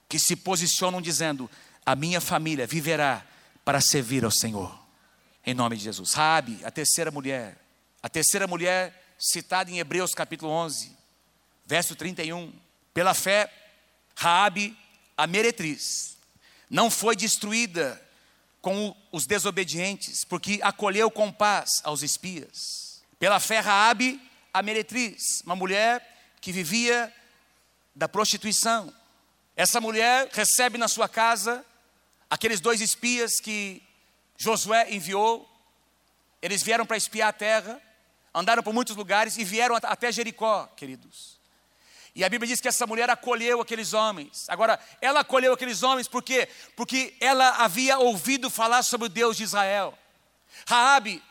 que 0.08 0.18
se 0.18 0.38
posicionam 0.38 1.02
dizendo: 1.02 1.52
A 1.86 1.98
minha 1.98 2.22
família 2.22 2.66
viverá 2.66 3.26
para 3.66 3.82
servir 3.82 4.24
ao 4.24 4.32
Senhor. 4.32 4.77
Em 5.50 5.54
nome 5.54 5.78
de 5.78 5.84
Jesus. 5.86 6.12
Rabi, 6.12 6.60
a 6.66 6.70
terceira 6.70 7.10
mulher. 7.10 7.58
A 8.04 8.10
terceira 8.10 8.46
mulher 8.46 9.16
citada 9.18 9.72
em 9.72 9.80
Hebreus 9.80 10.14
capítulo 10.14 10.52
11, 10.52 10.92
verso 11.66 11.96
31. 11.96 12.52
Pela 12.94 13.14
fé, 13.14 13.50
Raabe, 14.14 14.78
a 15.16 15.26
meretriz, 15.26 16.18
não 16.70 16.92
foi 16.92 17.16
destruída 17.16 18.06
com 18.60 18.94
os 19.10 19.26
desobedientes, 19.26 20.26
porque 20.26 20.60
acolheu 20.62 21.10
com 21.10 21.32
paz 21.32 21.80
aos 21.86 22.04
espias. 22.04 23.02
Pela 23.18 23.40
fé, 23.40 23.60
Raabe, 23.60 24.22
a 24.54 24.62
meretriz, 24.62 25.42
uma 25.46 25.56
mulher 25.56 26.36
que 26.42 26.52
vivia 26.52 27.10
da 27.96 28.10
prostituição. 28.10 28.94
Essa 29.56 29.80
mulher 29.80 30.28
recebe 30.34 30.78
na 30.78 30.90
sua 30.90 31.08
casa 31.08 31.66
aqueles 32.30 32.60
dois 32.60 32.82
espias 32.82 33.40
que 33.42 33.87
Josué 34.38 34.94
enviou. 34.94 35.50
Eles 36.42 36.62
vieram 36.62 36.86
para 36.86 36.96
espiar 36.96 37.30
a 37.30 37.34
terra, 37.34 37.82
andaram 38.34 38.62
por 38.62 38.74
muitos 38.74 38.96
lugares 38.96 39.38
e 39.38 39.44
vieram 39.44 39.76
até 39.76 40.12
Jericó, 40.12 40.68
queridos. 40.78 41.38
E 42.14 42.24
a 42.24 42.30
Bíblia 42.30 42.48
diz 42.48 42.60
que 42.60 42.68
essa 42.68 42.88
mulher 42.88 43.10
acolheu 43.10 43.62
aqueles 43.62 43.94
homens. 43.94 44.50
Agora, 44.50 44.80
ela 45.02 45.20
acolheu 45.20 45.54
aqueles 45.54 45.84
homens 45.84 46.08
por 46.08 46.24
quê? 46.24 46.48
Porque 46.76 47.16
ela 47.20 47.50
havia 47.64 48.00
ouvido 48.00 48.50
falar 48.50 48.82
sobre 48.84 49.08
o 49.08 49.10
Deus 49.10 49.38
de 49.38 49.44
Israel. 49.44 49.98
Raabe 50.68 51.22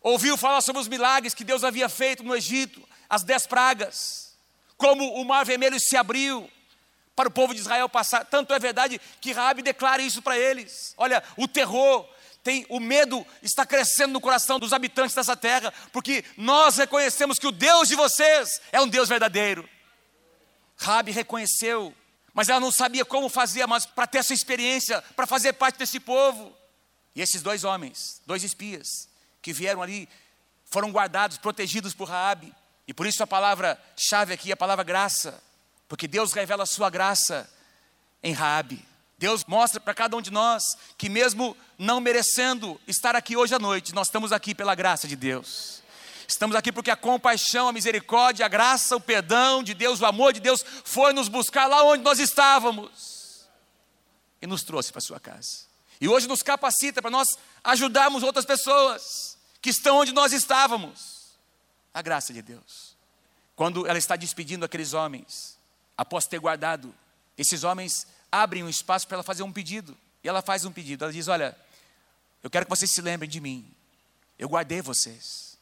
ouviu 0.00 0.36
falar 0.36 0.60
sobre 0.60 0.80
os 0.80 0.88
milagres 0.88 1.34
que 1.34 1.44
Deus 1.44 1.64
havia 1.64 1.88
feito 1.88 2.22
no 2.22 2.36
Egito, 2.36 2.86
as 3.08 3.22
dez 3.22 3.46
pragas, 3.46 4.34
como 4.76 5.14
o 5.14 5.24
mar 5.24 5.44
vermelho 5.44 5.78
se 5.78 5.96
abriu 5.96 6.50
para 7.14 7.28
o 7.28 7.32
povo 7.32 7.54
de 7.54 7.60
Israel 7.60 7.88
passar. 7.88 8.24
Tanto 8.24 8.52
é 8.52 8.58
verdade 8.58 9.00
que 9.20 9.32
Raabe 9.32 9.62
declara 9.62 10.02
isso 10.02 10.22
para 10.22 10.38
eles. 10.38 10.94
Olha, 10.96 11.22
o 11.36 11.46
terror, 11.46 12.08
tem 12.44 12.66
o 12.68 12.78
medo 12.78 13.26
está 13.42 13.64
crescendo 13.64 14.12
no 14.12 14.20
coração 14.20 14.60
dos 14.60 14.74
habitantes 14.74 15.14
dessa 15.14 15.34
terra, 15.34 15.72
porque 15.90 16.22
nós 16.36 16.76
reconhecemos 16.76 17.38
que 17.38 17.46
o 17.46 17.52
Deus 17.52 17.88
de 17.88 17.96
vocês 17.96 18.60
é 18.70 18.80
um 18.80 18.86
Deus 18.86 19.08
verdadeiro. 19.08 19.68
Rabi 20.76 21.10
reconheceu, 21.10 21.94
mas 22.34 22.50
ela 22.50 22.60
não 22.60 22.70
sabia 22.70 23.04
como 23.04 23.30
fazer, 23.30 23.66
mas 23.66 23.86
para 23.86 24.06
ter 24.06 24.18
essa 24.18 24.34
experiência, 24.34 25.00
para 25.16 25.26
fazer 25.26 25.54
parte 25.54 25.78
desse 25.78 25.98
povo. 25.98 26.54
E 27.16 27.22
esses 27.22 27.40
dois 27.40 27.64
homens, 27.64 28.20
dois 28.26 28.44
espias, 28.44 29.08
que 29.40 29.52
vieram 29.52 29.80
ali, 29.80 30.06
foram 30.66 30.90
guardados, 30.90 31.38
protegidos 31.38 31.94
por 31.94 32.08
Raabe. 32.08 32.54
E 32.86 32.92
por 32.92 33.06
isso 33.06 33.22
a 33.22 33.26
palavra 33.26 33.82
chave 33.96 34.34
aqui, 34.34 34.52
a 34.52 34.56
palavra 34.56 34.84
graça, 34.84 35.42
porque 35.88 36.06
Deus 36.06 36.32
revela 36.32 36.64
a 36.64 36.66
sua 36.66 36.90
graça 36.90 37.50
em 38.22 38.34
Raabe. 38.34 38.84
Deus 39.24 39.42
mostra 39.46 39.80
para 39.80 39.94
cada 39.94 40.14
um 40.18 40.20
de 40.20 40.30
nós 40.30 40.76
que 40.98 41.08
mesmo 41.08 41.56
não 41.78 41.98
merecendo 41.98 42.78
estar 42.86 43.16
aqui 43.16 43.38
hoje 43.38 43.54
à 43.54 43.58
noite, 43.58 43.94
nós 43.94 44.08
estamos 44.08 44.32
aqui 44.32 44.54
pela 44.54 44.74
graça 44.74 45.08
de 45.08 45.16
Deus. 45.16 45.82
Estamos 46.28 46.54
aqui 46.54 46.70
porque 46.70 46.90
a 46.90 46.96
compaixão, 46.96 47.66
a 47.66 47.72
misericórdia, 47.72 48.44
a 48.44 48.48
graça, 48.50 48.94
o 48.94 49.00
perdão 49.00 49.62
de 49.62 49.72
Deus, 49.72 50.02
o 50.02 50.04
amor 50.04 50.34
de 50.34 50.40
Deus 50.40 50.62
foi 50.84 51.14
nos 51.14 51.28
buscar 51.28 51.66
lá 51.66 51.82
onde 51.84 52.04
nós 52.04 52.18
estávamos 52.18 53.48
e 54.42 54.46
nos 54.46 54.62
trouxe 54.62 54.92
para 54.92 55.00
sua 55.00 55.18
casa. 55.18 55.60
E 55.98 56.06
hoje 56.06 56.28
nos 56.28 56.42
capacita 56.42 57.00
para 57.00 57.10
nós 57.10 57.38
ajudarmos 57.64 58.22
outras 58.22 58.44
pessoas 58.44 59.38
que 59.62 59.70
estão 59.70 59.96
onde 59.96 60.12
nós 60.12 60.34
estávamos. 60.34 61.38
A 61.94 62.02
graça 62.02 62.30
de 62.30 62.42
Deus. 62.42 62.94
Quando 63.56 63.86
ela 63.86 63.96
está 63.96 64.16
despedindo 64.16 64.66
aqueles 64.66 64.92
homens, 64.92 65.58
após 65.96 66.26
ter 66.26 66.38
guardado, 66.38 66.94
esses 67.38 67.64
homens 67.64 68.06
abrem 68.42 68.62
um 68.62 68.68
espaço 68.68 69.06
para 69.06 69.16
ela 69.16 69.22
fazer 69.22 69.42
um 69.42 69.52
pedido. 69.52 69.96
E 70.22 70.28
ela 70.28 70.42
faz 70.42 70.64
um 70.64 70.72
pedido. 70.72 71.04
Ela 71.04 71.12
diz: 71.12 71.28
Olha, 71.28 71.56
eu 72.42 72.50
quero 72.50 72.66
que 72.66 72.70
vocês 72.70 72.90
se 72.90 73.00
lembrem 73.00 73.28
de 73.28 73.40
mim. 73.40 73.70
Eu 74.38 74.48
guardei 74.48 74.82
vocês. 74.82 75.56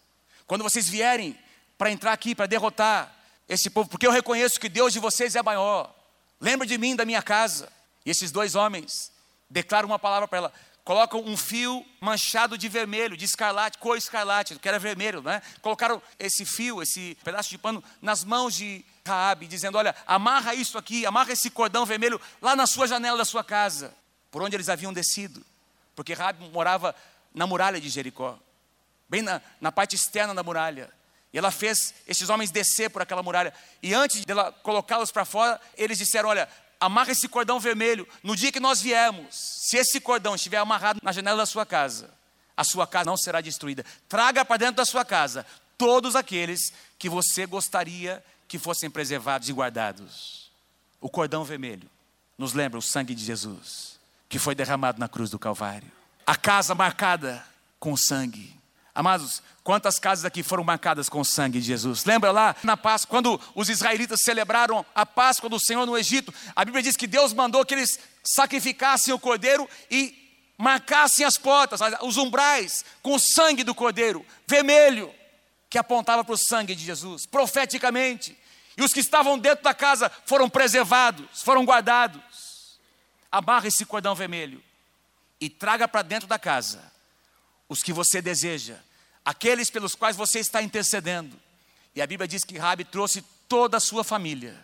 Quando 0.47 0.63
vocês 0.63 0.89
vierem 0.89 1.39
para 1.77 1.91
entrar 1.91 2.13
aqui, 2.13 2.35
para 2.35 2.47
derrotar 2.47 3.15
esse 3.49 3.69
povo, 3.69 3.89
porque 3.89 4.07
eu 4.07 4.11
reconheço 4.11 4.59
que 4.59 4.69
Deus 4.69 4.93
de 4.93 4.99
vocês 4.99 5.37
é 5.37 5.43
maior. 5.43 5.95
Lembra 6.41 6.67
de 6.67 6.79
mim, 6.79 6.97
da 6.97 7.05
minha 7.05 7.23
casa. 7.23 7.69
E 8.05 8.11
esses 8.11 8.31
dois 8.31 8.55
homens 8.55 9.13
declaram 9.49 9.87
uma 9.87 9.99
palavra 9.99 10.27
para 10.27 10.39
ela. 10.39 10.53
Colocam 10.85 11.21
um 11.25 11.37
fio 11.37 11.85
manchado 12.01 12.59
de 12.59 12.69
vermelho, 12.69 13.17
de 13.17 13.25
escarlate, 13.25 13.79
cor 13.79 13.97
escarlate, 13.97 14.59
que 14.59 14.69
era 14.69 14.79
vermelho, 14.79 15.23
né? 15.23 15.41
Colocaram 15.61 16.03
esse 16.19 16.45
fio, 16.45 16.83
esse 16.83 17.17
pedaço 17.23 17.51
de 17.51 17.59
pano, 17.59 17.83
nas 18.01 18.25
mãos 18.25 18.55
de 18.55 18.85
Raabe, 19.07 19.47
dizendo: 19.47 19.79
Olha, 19.79 19.95
amarra 20.07 20.55
isso 20.55 20.77
aqui, 20.77 21.07
amarra 21.07 21.33
esse 21.33 21.51
cordão 21.51 21.87
vermelho 21.87 22.21
lá 22.41 22.57
na 22.57 22.67
sua 22.67 22.89
janela 22.89 23.17
da 23.17 23.25
sua 23.25 23.45
casa, 23.45 23.95
por 24.31 24.43
onde 24.43 24.57
eles 24.57 24.69
haviam 24.69 24.93
descido, 24.93 25.45
porque 25.95 26.15
Raabe 26.15 26.49
morava 26.51 26.95
na 27.33 27.47
muralha 27.47 27.81
de 27.81 27.89
Jericó 27.89 28.39
bem 29.13 29.21
na, 29.21 29.43
na 29.61 29.71
parte 29.71 29.95
externa 29.95 30.35
da 30.35 30.43
muralha. 30.43 30.91
E 31.35 31.39
ela 31.39 31.51
fez 31.51 31.95
esses 32.09 32.31
homens 32.31 32.51
descer 32.51 32.89
por 32.89 33.03
aquela 33.03 33.23
muralha. 33.23 33.53
E 33.83 33.93
antes 33.93 34.25
de 34.25 34.33
ela 34.33 34.51
colocá-los 34.51 35.13
para 35.13 35.27
fora, 35.27 35.61
eles 35.77 35.99
disseram: 35.99 36.31
Olha, 36.31 36.49
amarra 36.83 37.13
esse 37.13 37.29
cordão 37.29 37.61
vermelho. 37.61 38.07
No 38.23 38.35
dia 38.35 38.51
que 38.51 38.61
nós 38.61 38.81
viemos, 38.81 39.27
se 39.31 39.77
esse 39.77 40.01
cordão 40.01 40.35
estiver 40.35 40.59
amarrado 40.59 41.01
na 41.03 41.13
janela 41.13 41.39
da 41.39 41.47
sua 41.47 41.65
casa, 41.65 42.11
a 42.57 42.65
sua 42.65 42.87
casa 42.87 43.07
não 43.07 43.17
será 43.17 43.41
destruída. 43.41 43.85
Traga 44.09 44.45
para 44.45 44.57
dentro 44.57 44.77
da 44.77 44.85
sua 44.85 45.05
casa 45.05 45.47
todos 45.79 46.17
aqueles 46.17 46.73
que 46.99 47.09
você 47.09 47.47
gostaria 47.47 48.23
que 48.49 48.59
fossem 48.59 48.91
preservados 48.91 49.49
e 49.49 49.53
guardados. 49.53 50.51
O 51.01 51.09
cordão 51.09 51.45
vermelho 51.45 51.89
nos 52.37 52.53
lembra 52.53 52.79
o 52.79 52.83
sangue 52.83 53.15
de 53.15 53.25
Jesus, 53.25 53.99
que 54.29 54.39
foi 54.39 54.55
derramado 54.55 54.99
na 54.99 55.09
cruz 55.09 55.31
do 55.31 55.39
Calvário. 55.39 55.91
A 56.27 56.37
casa 56.37 56.75
marcada 56.75 57.45
com 57.79 57.97
sangue. 57.97 58.62
Amados, 58.95 59.43
quantas 59.65 59.99
casas 59.99 60.27
aqui 60.27 60.43
foram 60.43 60.63
marcadas 60.63 61.09
com 61.09 61.21
o 61.21 61.25
sangue 61.25 61.61
de 61.61 61.67
Jesus? 61.67 62.05
Lembra 62.05 62.31
lá 62.31 62.55
na 62.63 62.77
Páscoa, 62.77 63.09
quando 63.09 63.41
os 63.55 63.71
israelitas 63.71 64.21
celebraram 64.23 64.85
a 64.95 65.07
Páscoa 65.07 65.49
do 65.49 65.59
Senhor 65.59 65.87
no 65.87 65.97
Egito? 65.97 66.33
A 66.55 66.63
Bíblia 66.63 66.83
diz 66.83 66.95
que 66.95 67.07
Deus 67.07 67.33
mandou 67.33 67.65
que 67.65 67.73
eles 67.73 67.99
sacrificassem 68.23 69.15
o 69.15 69.19
cordeiro 69.19 69.67
e 69.91 70.15
marcassem 70.59 71.25
as 71.25 71.39
portas, 71.39 71.81
os 72.03 72.19
umbrais, 72.19 72.85
com 73.03 73.15
o 73.15 73.19
sangue 73.19 73.65
do 73.65 73.75
cordeiro, 73.75 74.27
vermelho, 74.47 75.13
que 75.71 75.79
apontava 75.79 76.23
para 76.23 76.35
o 76.35 76.39
sangue 76.39 76.75
de 76.75 76.85
Jesus, 76.85 77.25
profeticamente. 77.25 78.39
E 78.77 78.83
os 78.83 78.93
que 78.93 79.01
estavam 79.01 79.39
dentro 79.39 79.65
da 79.65 79.73
casa 79.73 80.13
foram 80.27 80.51
preservados, 80.51 81.43
foram 81.43 81.65
guardados. 81.65 82.79
Amarra 83.31 83.69
esse 83.69 83.87
cordão 83.87 84.15
vermelho 84.15 84.63
e 85.41 85.49
traga 85.49 85.89
para 85.89 86.03
dentro 86.03 86.29
da 86.29 86.39
casa 86.39 86.92
os 87.73 87.83
que 87.83 87.93
você 87.93 88.21
deseja, 88.21 88.77
aqueles 89.25 89.71
pelos 89.71 89.95
quais 89.95 90.15
você 90.15 90.39
está 90.39 90.63
intercedendo. 90.63 91.41
E 91.95 92.03
a 92.03 92.07
Bíblia 92.07 92.29
diz 92.29 92.45
que 92.45 92.59
Rabi 92.59 92.85
trouxe 92.85 93.25
toda 93.49 93.79
a 93.79 93.81
sua 93.81 94.05
família. 94.05 94.59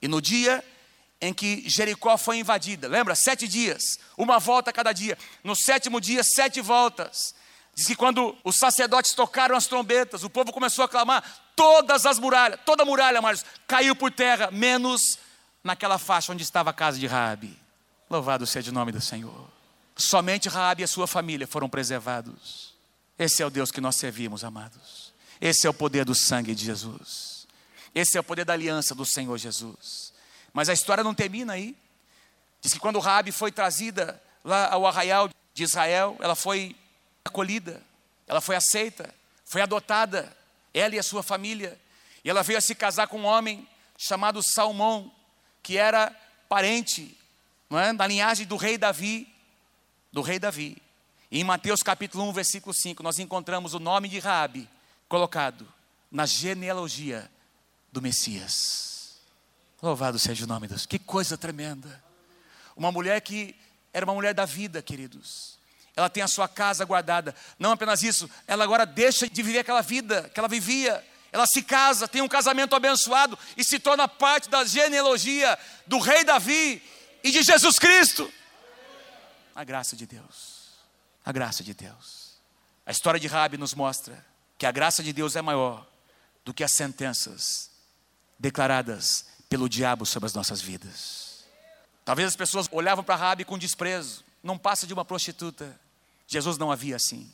E 0.00 0.06
no 0.06 0.20
dia 0.20 0.62
em 1.20 1.32
que 1.32 1.68
Jericó 1.68 2.16
foi 2.16 2.38
invadida, 2.38 2.86
lembra? 2.86 3.14
Sete 3.14 3.48
dias, 3.48 3.82
uma 4.16 4.38
volta 4.38 4.72
cada 4.72 4.92
dia. 4.92 5.18
No 5.42 5.56
sétimo 5.56 6.00
dia, 6.00 6.22
sete 6.22 6.60
voltas. 6.60 7.34
Diz 7.74 7.86
que 7.86 7.96
quando 7.96 8.36
os 8.44 8.56
sacerdotes 8.56 9.12
tocaram 9.12 9.56
as 9.56 9.66
trombetas, 9.66 10.22
o 10.22 10.30
povo 10.30 10.52
começou 10.52 10.84
a 10.84 10.88
clamar, 10.88 11.24
todas 11.56 12.04
as 12.06 12.18
muralhas, 12.18 12.60
toda 12.64 12.82
a 12.82 12.86
muralha, 12.86 13.22
Marcos, 13.22 13.44
caiu 13.66 13.96
por 13.96 14.12
terra, 14.12 14.50
menos 14.50 15.18
naquela 15.64 15.98
faixa 15.98 16.32
onde 16.32 16.42
estava 16.42 16.70
a 16.70 16.72
casa 16.74 16.98
de 16.98 17.06
Rabi. 17.06 17.58
Louvado 18.10 18.46
seja 18.46 18.70
o 18.70 18.74
nome 18.74 18.92
do 18.92 19.00
Senhor. 19.00 19.57
Somente 19.98 20.48
Raabe 20.48 20.82
e 20.82 20.84
a 20.84 20.88
sua 20.88 21.08
família 21.08 21.44
foram 21.44 21.68
preservados. 21.68 22.72
Esse 23.18 23.42
é 23.42 23.46
o 23.46 23.50
Deus 23.50 23.72
que 23.72 23.80
nós 23.80 23.96
servimos, 23.96 24.44
amados. 24.44 25.12
Esse 25.40 25.66
é 25.66 25.70
o 25.70 25.74
poder 25.74 26.04
do 26.04 26.14
sangue 26.14 26.54
de 26.54 26.64
Jesus. 26.64 27.48
Esse 27.92 28.16
é 28.16 28.20
o 28.20 28.24
poder 28.24 28.44
da 28.44 28.52
aliança 28.52 28.94
do 28.94 29.04
Senhor 29.04 29.36
Jesus. 29.36 30.12
Mas 30.52 30.68
a 30.68 30.72
história 30.72 31.02
não 31.02 31.12
termina 31.12 31.54
aí. 31.54 31.76
Diz 32.60 32.72
que 32.72 32.78
quando 32.78 33.00
Raabe 33.00 33.32
foi 33.32 33.50
trazida 33.50 34.22
lá 34.44 34.72
ao 34.72 34.86
arraial 34.86 35.28
de 35.52 35.64
Israel, 35.64 36.16
ela 36.20 36.36
foi 36.36 36.76
acolhida, 37.24 37.82
ela 38.28 38.40
foi 38.40 38.54
aceita, 38.54 39.12
foi 39.44 39.62
adotada, 39.62 40.32
ela 40.72 40.94
e 40.94 40.98
a 40.98 41.02
sua 41.02 41.24
família. 41.24 41.76
E 42.24 42.30
ela 42.30 42.44
veio 42.44 42.58
a 42.58 42.62
se 42.62 42.74
casar 42.74 43.08
com 43.08 43.18
um 43.18 43.26
homem 43.26 43.68
chamado 43.96 44.40
Salmão, 44.44 45.10
que 45.60 45.76
era 45.76 46.14
parente 46.48 47.18
não 47.68 47.78
é, 47.80 47.92
da 47.92 48.06
linhagem 48.06 48.46
do 48.46 48.56
rei 48.56 48.78
Davi, 48.78 49.28
do 50.12 50.22
rei 50.22 50.38
Davi. 50.38 50.76
E 51.30 51.40
em 51.40 51.44
Mateus 51.44 51.82
capítulo 51.82 52.24
1, 52.28 52.32
versículo 52.32 52.74
5, 52.74 53.02
nós 53.02 53.18
encontramos 53.18 53.74
o 53.74 53.78
nome 53.78 54.08
de 54.08 54.18
Raabe 54.18 54.68
colocado 55.08 55.66
na 56.10 56.26
genealogia 56.26 57.30
do 57.92 58.00
Messias. 58.00 59.18
Louvado 59.82 60.18
seja 60.18 60.44
o 60.44 60.48
nome 60.48 60.66
de 60.66 60.74
Deus. 60.74 60.86
Que 60.86 60.98
coisa 60.98 61.36
tremenda. 61.36 62.02
Uma 62.76 62.90
mulher 62.90 63.20
que 63.20 63.54
era 63.92 64.04
uma 64.04 64.14
mulher 64.14 64.34
da 64.34 64.44
vida, 64.44 64.82
queridos. 64.82 65.58
Ela 65.94 66.08
tem 66.08 66.22
a 66.22 66.28
sua 66.28 66.48
casa 66.48 66.84
guardada. 66.84 67.34
Não 67.58 67.72
apenas 67.72 68.02
isso, 68.02 68.28
ela 68.46 68.64
agora 68.64 68.86
deixa 68.86 69.28
de 69.28 69.42
viver 69.42 69.60
aquela 69.60 69.82
vida 69.82 70.30
que 70.32 70.38
ela 70.38 70.48
vivia. 70.48 71.04
Ela 71.30 71.46
se 71.46 71.62
casa, 71.62 72.08
tem 72.08 72.22
um 72.22 72.28
casamento 72.28 72.74
abençoado 72.74 73.38
e 73.56 73.64
se 73.64 73.78
torna 73.78 74.08
parte 74.08 74.48
da 74.48 74.64
genealogia 74.64 75.58
do 75.86 75.98
rei 75.98 76.24
Davi 76.24 76.82
e 77.22 77.30
de 77.30 77.42
Jesus 77.42 77.78
Cristo. 77.78 78.32
A 79.58 79.64
graça 79.64 79.96
de 79.96 80.06
Deus. 80.06 80.68
A 81.24 81.32
graça 81.32 81.64
de 81.64 81.74
Deus. 81.74 82.34
A 82.86 82.92
história 82.92 83.18
de 83.18 83.26
Rabi 83.26 83.58
nos 83.58 83.74
mostra 83.74 84.24
que 84.56 84.64
a 84.64 84.70
graça 84.70 85.02
de 85.02 85.12
Deus 85.12 85.34
é 85.34 85.42
maior 85.42 85.84
do 86.44 86.54
que 86.54 86.62
as 86.62 86.70
sentenças 86.70 87.68
declaradas 88.38 89.26
pelo 89.48 89.68
diabo 89.68 90.06
sobre 90.06 90.28
as 90.28 90.32
nossas 90.32 90.60
vidas. 90.60 91.44
Talvez 92.04 92.28
as 92.28 92.36
pessoas 92.36 92.68
olhavam 92.70 93.02
para 93.02 93.16
Rabi 93.16 93.44
com 93.44 93.58
desprezo, 93.58 94.22
não 94.44 94.56
passa 94.56 94.86
de 94.86 94.94
uma 94.94 95.04
prostituta. 95.04 95.76
Jesus 96.28 96.56
não 96.56 96.70
havia 96.70 96.94
assim, 96.94 97.28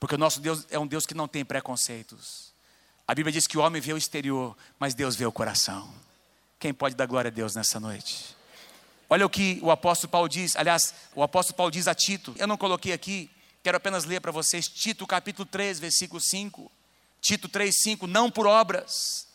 porque 0.00 0.16
o 0.16 0.18
nosso 0.18 0.40
Deus 0.40 0.66
é 0.70 0.80
um 0.80 0.86
Deus 0.86 1.06
que 1.06 1.14
não 1.14 1.28
tem 1.28 1.44
preconceitos. 1.44 2.52
A 3.06 3.14
Bíblia 3.14 3.32
diz 3.32 3.46
que 3.46 3.56
o 3.56 3.60
homem 3.60 3.80
vê 3.80 3.92
o 3.92 3.96
exterior, 3.96 4.56
mas 4.80 4.94
Deus 4.94 5.14
vê 5.14 5.26
o 5.26 5.30
coração. 5.30 5.88
Quem 6.58 6.74
pode 6.74 6.96
dar 6.96 7.06
glória 7.06 7.28
a 7.28 7.32
Deus 7.32 7.54
nessa 7.54 7.78
noite? 7.78 8.36
Olha 9.08 9.24
o 9.24 9.30
que 9.30 9.58
o 9.62 9.70
apóstolo 9.70 10.10
Paulo 10.10 10.28
diz, 10.28 10.54
aliás, 10.56 10.94
o 11.14 11.22
apóstolo 11.22 11.56
Paulo 11.56 11.72
diz 11.72 11.88
a 11.88 11.94
Tito, 11.94 12.34
eu 12.38 12.46
não 12.46 12.56
coloquei 12.56 12.92
aqui, 12.92 13.30
Quero 13.62 13.76
apenas 13.76 14.04
ler 14.04 14.20
para 14.20 14.32
vocês 14.32 14.68
Tito 14.68 15.06
capítulo 15.06 15.44
3, 15.44 15.78
versículo 15.80 16.20
5. 16.20 16.70
Tito 17.20 17.48
3, 17.48 17.74
5. 17.82 18.06
Não 18.06 18.30
por 18.30 18.46
obras 18.46 19.26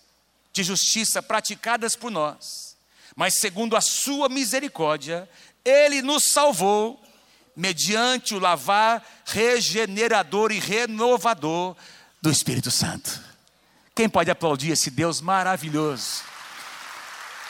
de 0.52 0.64
justiça 0.64 1.22
praticadas 1.22 1.96
por 1.96 2.10
nós, 2.10 2.76
mas 3.16 3.40
segundo 3.40 3.76
a 3.76 3.82
sua 3.82 4.30
misericórdia, 4.30 5.30
ele 5.64 6.02
nos 6.02 6.26
salvou 6.32 7.00
mediante 7.56 8.34
o 8.34 8.40
lavar 8.40 9.06
regenerador 9.26 10.52
e 10.52 10.60
renovador 10.60 11.76
do 12.22 12.32
Espírito 12.32 12.72
Santo. 12.72 13.22
Quem 13.96 14.10
pode 14.10 14.32
aplaudir 14.32 14.72
esse 14.72 14.90
Deus 14.90 15.22
maravilhoso 15.22 16.24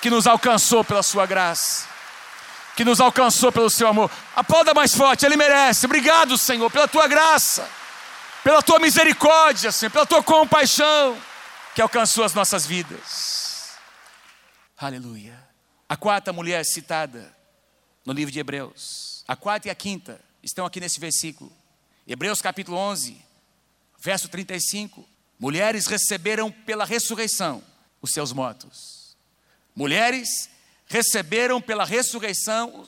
que 0.01 0.09
nos 0.09 0.27
alcançou 0.27 0.83
pela 0.83 1.01
sua 1.01 1.25
graça? 1.25 1.92
Que 2.75 2.83
nos 2.83 2.99
alcançou 2.99 3.51
pelo 3.51 3.69
seu 3.69 3.87
amor. 3.87 4.09
Aplauda 4.35 4.73
mais 4.73 4.93
forte, 4.95 5.25
ele 5.25 5.37
merece. 5.37 5.85
Obrigado, 5.85 6.37
Senhor, 6.37 6.69
pela 6.71 6.87
tua 6.87 7.07
graça, 7.07 7.69
pela 8.43 8.61
tua 8.61 8.79
misericórdia, 8.79 9.71
Senhor, 9.71 9.91
pela 9.91 10.05
tua 10.05 10.23
compaixão 10.23 11.17
que 11.75 11.81
alcançou 11.81 12.23
as 12.23 12.33
nossas 12.33 12.65
vidas. 12.65 13.73
Aleluia. 14.77 15.39
A 15.87 15.95
quarta 15.95 16.33
mulher 16.33 16.65
citada 16.65 17.35
no 18.05 18.13
livro 18.13 18.31
de 18.31 18.39
Hebreus, 18.39 19.23
a 19.27 19.35
quarta 19.35 19.67
e 19.67 19.71
a 19.71 19.75
quinta 19.75 20.19
estão 20.41 20.65
aqui 20.65 20.79
nesse 20.79 20.99
versículo. 20.99 21.51
Hebreus 22.07 22.41
capítulo 22.41 22.77
11, 22.77 23.17
verso 23.99 24.27
35. 24.27 25.07
Mulheres 25.39 25.87
receberam 25.87 26.51
pela 26.51 26.85
ressurreição 26.85 27.63
os 28.01 28.11
seus 28.11 28.33
mortos. 28.33 29.15
Mulheres 29.75 30.49
receberam 30.93 31.59
pela 31.59 31.83
ressurreição 31.83 32.87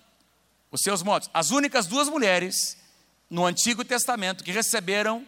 os 0.71 0.81
seus 0.81 1.01
mortos. 1.01 1.27
As 1.33 1.49
únicas 1.49 1.87
duas 1.87 2.07
mulheres 2.07 2.77
no 3.27 3.43
Antigo 3.43 3.83
Testamento 3.83 4.43
que 4.43 4.51
receberam 4.51 5.25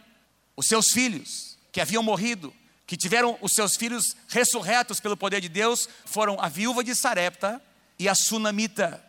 os 0.55 0.67
seus 0.67 0.91
filhos, 0.91 1.57
que 1.71 1.81
haviam 1.81 2.03
morrido, 2.03 2.53
que 2.85 2.95
tiveram 2.95 3.35
os 3.41 3.53
seus 3.53 3.75
filhos 3.75 4.15
ressurretos 4.27 4.99
pelo 4.99 5.17
poder 5.17 5.41
de 5.41 5.49
Deus, 5.49 5.89
foram 6.05 6.39
a 6.39 6.47
viúva 6.47 6.83
de 6.83 6.93
Sarepta 6.93 7.59
e 7.97 8.07
a 8.07 8.13
sunamita. 8.13 9.03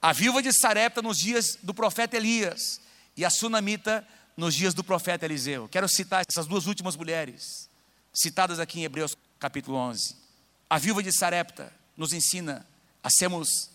A 0.00 0.12
viúva 0.12 0.40
de 0.40 0.52
Sarepta 0.52 1.02
nos 1.02 1.18
dias 1.18 1.58
do 1.60 1.74
profeta 1.74 2.16
Elias 2.16 2.80
e 3.16 3.24
a 3.24 3.30
sunamita 3.30 4.06
nos 4.36 4.54
dias 4.54 4.74
do 4.74 4.84
profeta 4.84 5.24
Eliseu. 5.24 5.68
Quero 5.68 5.88
citar 5.88 6.24
essas 6.28 6.46
duas 6.46 6.66
últimas 6.66 6.94
mulheres, 6.94 7.68
citadas 8.14 8.60
aqui 8.60 8.78
em 8.78 8.84
Hebreus 8.84 9.16
capítulo 9.40 9.76
11. 9.76 10.14
A 10.70 10.78
viúva 10.78 11.02
de 11.02 11.10
Sarepta 11.10 11.72
nos 11.96 12.12
ensina 12.12 12.64
a 13.08 13.10
sermos 13.10 13.70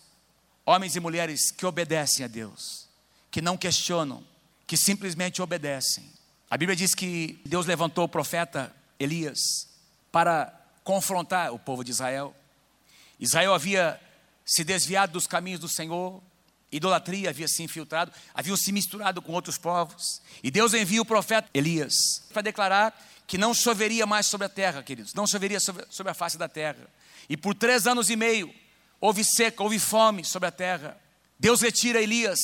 homens 0.64 0.94
e 0.94 1.00
mulheres 1.00 1.50
que 1.50 1.66
obedecem 1.66 2.24
a 2.24 2.28
Deus, 2.28 2.86
que 3.32 3.42
não 3.42 3.56
questionam, 3.56 4.24
que 4.64 4.76
simplesmente 4.76 5.42
obedecem. 5.42 6.08
A 6.48 6.56
Bíblia 6.56 6.76
diz 6.76 6.94
que 6.94 7.40
Deus 7.44 7.66
levantou 7.66 8.04
o 8.04 8.08
profeta 8.08 8.72
Elias 8.96 9.40
para 10.12 10.54
confrontar 10.84 11.52
o 11.52 11.58
povo 11.58 11.82
de 11.82 11.90
Israel. 11.90 12.32
Israel 13.18 13.54
havia 13.54 14.00
se 14.46 14.62
desviado 14.62 15.14
dos 15.14 15.26
caminhos 15.26 15.58
do 15.58 15.68
Senhor, 15.68 16.22
idolatria 16.70 17.30
havia 17.30 17.48
se 17.48 17.60
infiltrado, 17.64 18.12
haviam 18.32 18.56
se 18.56 18.70
misturado 18.70 19.20
com 19.20 19.32
outros 19.32 19.58
povos. 19.58 20.22
E 20.44 20.50
Deus 20.50 20.74
envia 20.74 21.02
o 21.02 21.04
profeta 21.04 21.50
Elias 21.52 21.92
para 22.32 22.42
declarar 22.42 22.96
que 23.26 23.36
não 23.36 23.52
choveria 23.52 24.06
mais 24.06 24.26
sobre 24.26 24.46
a 24.46 24.50
terra, 24.50 24.80
queridos, 24.80 25.12
não 25.12 25.26
choveria 25.26 25.58
sobre 25.58 26.12
a 26.12 26.14
face 26.14 26.38
da 26.38 26.48
terra. 26.48 26.86
E 27.28 27.36
por 27.36 27.52
três 27.52 27.88
anos 27.88 28.10
e 28.10 28.14
meio, 28.14 28.54
houve 29.04 29.22
seca, 29.22 29.62
houve 29.62 29.78
fome 29.78 30.24
sobre 30.24 30.48
a 30.48 30.50
terra. 30.50 30.96
Deus 31.38 31.60
retira 31.60 32.00
Elias 32.00 32.38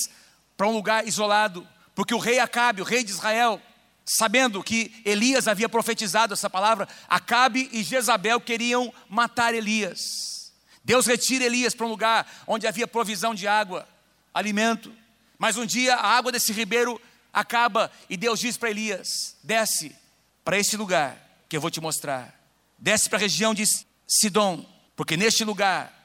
para 0.59 0.69
um 0.69 0.73
lugar 0.73 1.09
isolado, 1.09 1.67
porque 1.95 2.15
o 2.15 2.19
rei 2.19 2.39
Acabe, 2.39 2.83
o 2.83 2.85
rei 2.85 3.03
de 3.03 3.11
Israel, 3.11 3.59
sabendo 4.05 4.63
que 4.63 4.93
Elias 5.03 5.49
havia 5.49 5.71
profetizado 5.71 6.35
essa 6.35 6.51
palavra, 6.51 6.87
Acabe 7.09 7.71
e 7.73 7.83
Jezabel 7.83 8.39
queriam 8.43 8.93
matar 9.09 9.55
Elias. 9.55 10.53
Deus 10.85 11.07
retira 11.07 11.47
Elias 11.47 11.75
para 11.75 11.87
um 11.87 11.89
lugar 11.89 12.31
onde 12.47 12.67
havia 12.67 12.87
provisão 12.87 13.35
de 13.35 13.49
água, 13.49 13.89
alimento. 14.35 14.93
Mas 15.39 15.57
um 15.57 15.65
dia 15.65 15.95
a 15.95 16.09
água 16.09 16.31
desse 16.31 16.53
ribeiro 16.53 17.01
acaba 17.33 17.91
e 18.07 18.19
Deus 18.19 18.39
diz 18.39 18.59
para 18.59 18.69
Elias: 18.69 19.35
desce 19.43 19.97
para 20.45 20.59
esse 20.59 20.77
lugar 20.77 21.17
que 21.49 21.57
eu 21.57 21.61
vou 21.61 21.71
te 21.71 21.81
mostrar. 21.81 22.39
Desce 22.79 23.09
para 23.09 23.19
a 23.19 23.23
região 23.23 23.55
de 23.55 23.65
Sidom, 24.07 24.63
porque 24.95 25.17
neste 25.17 25.43
lugar 25.43 26.00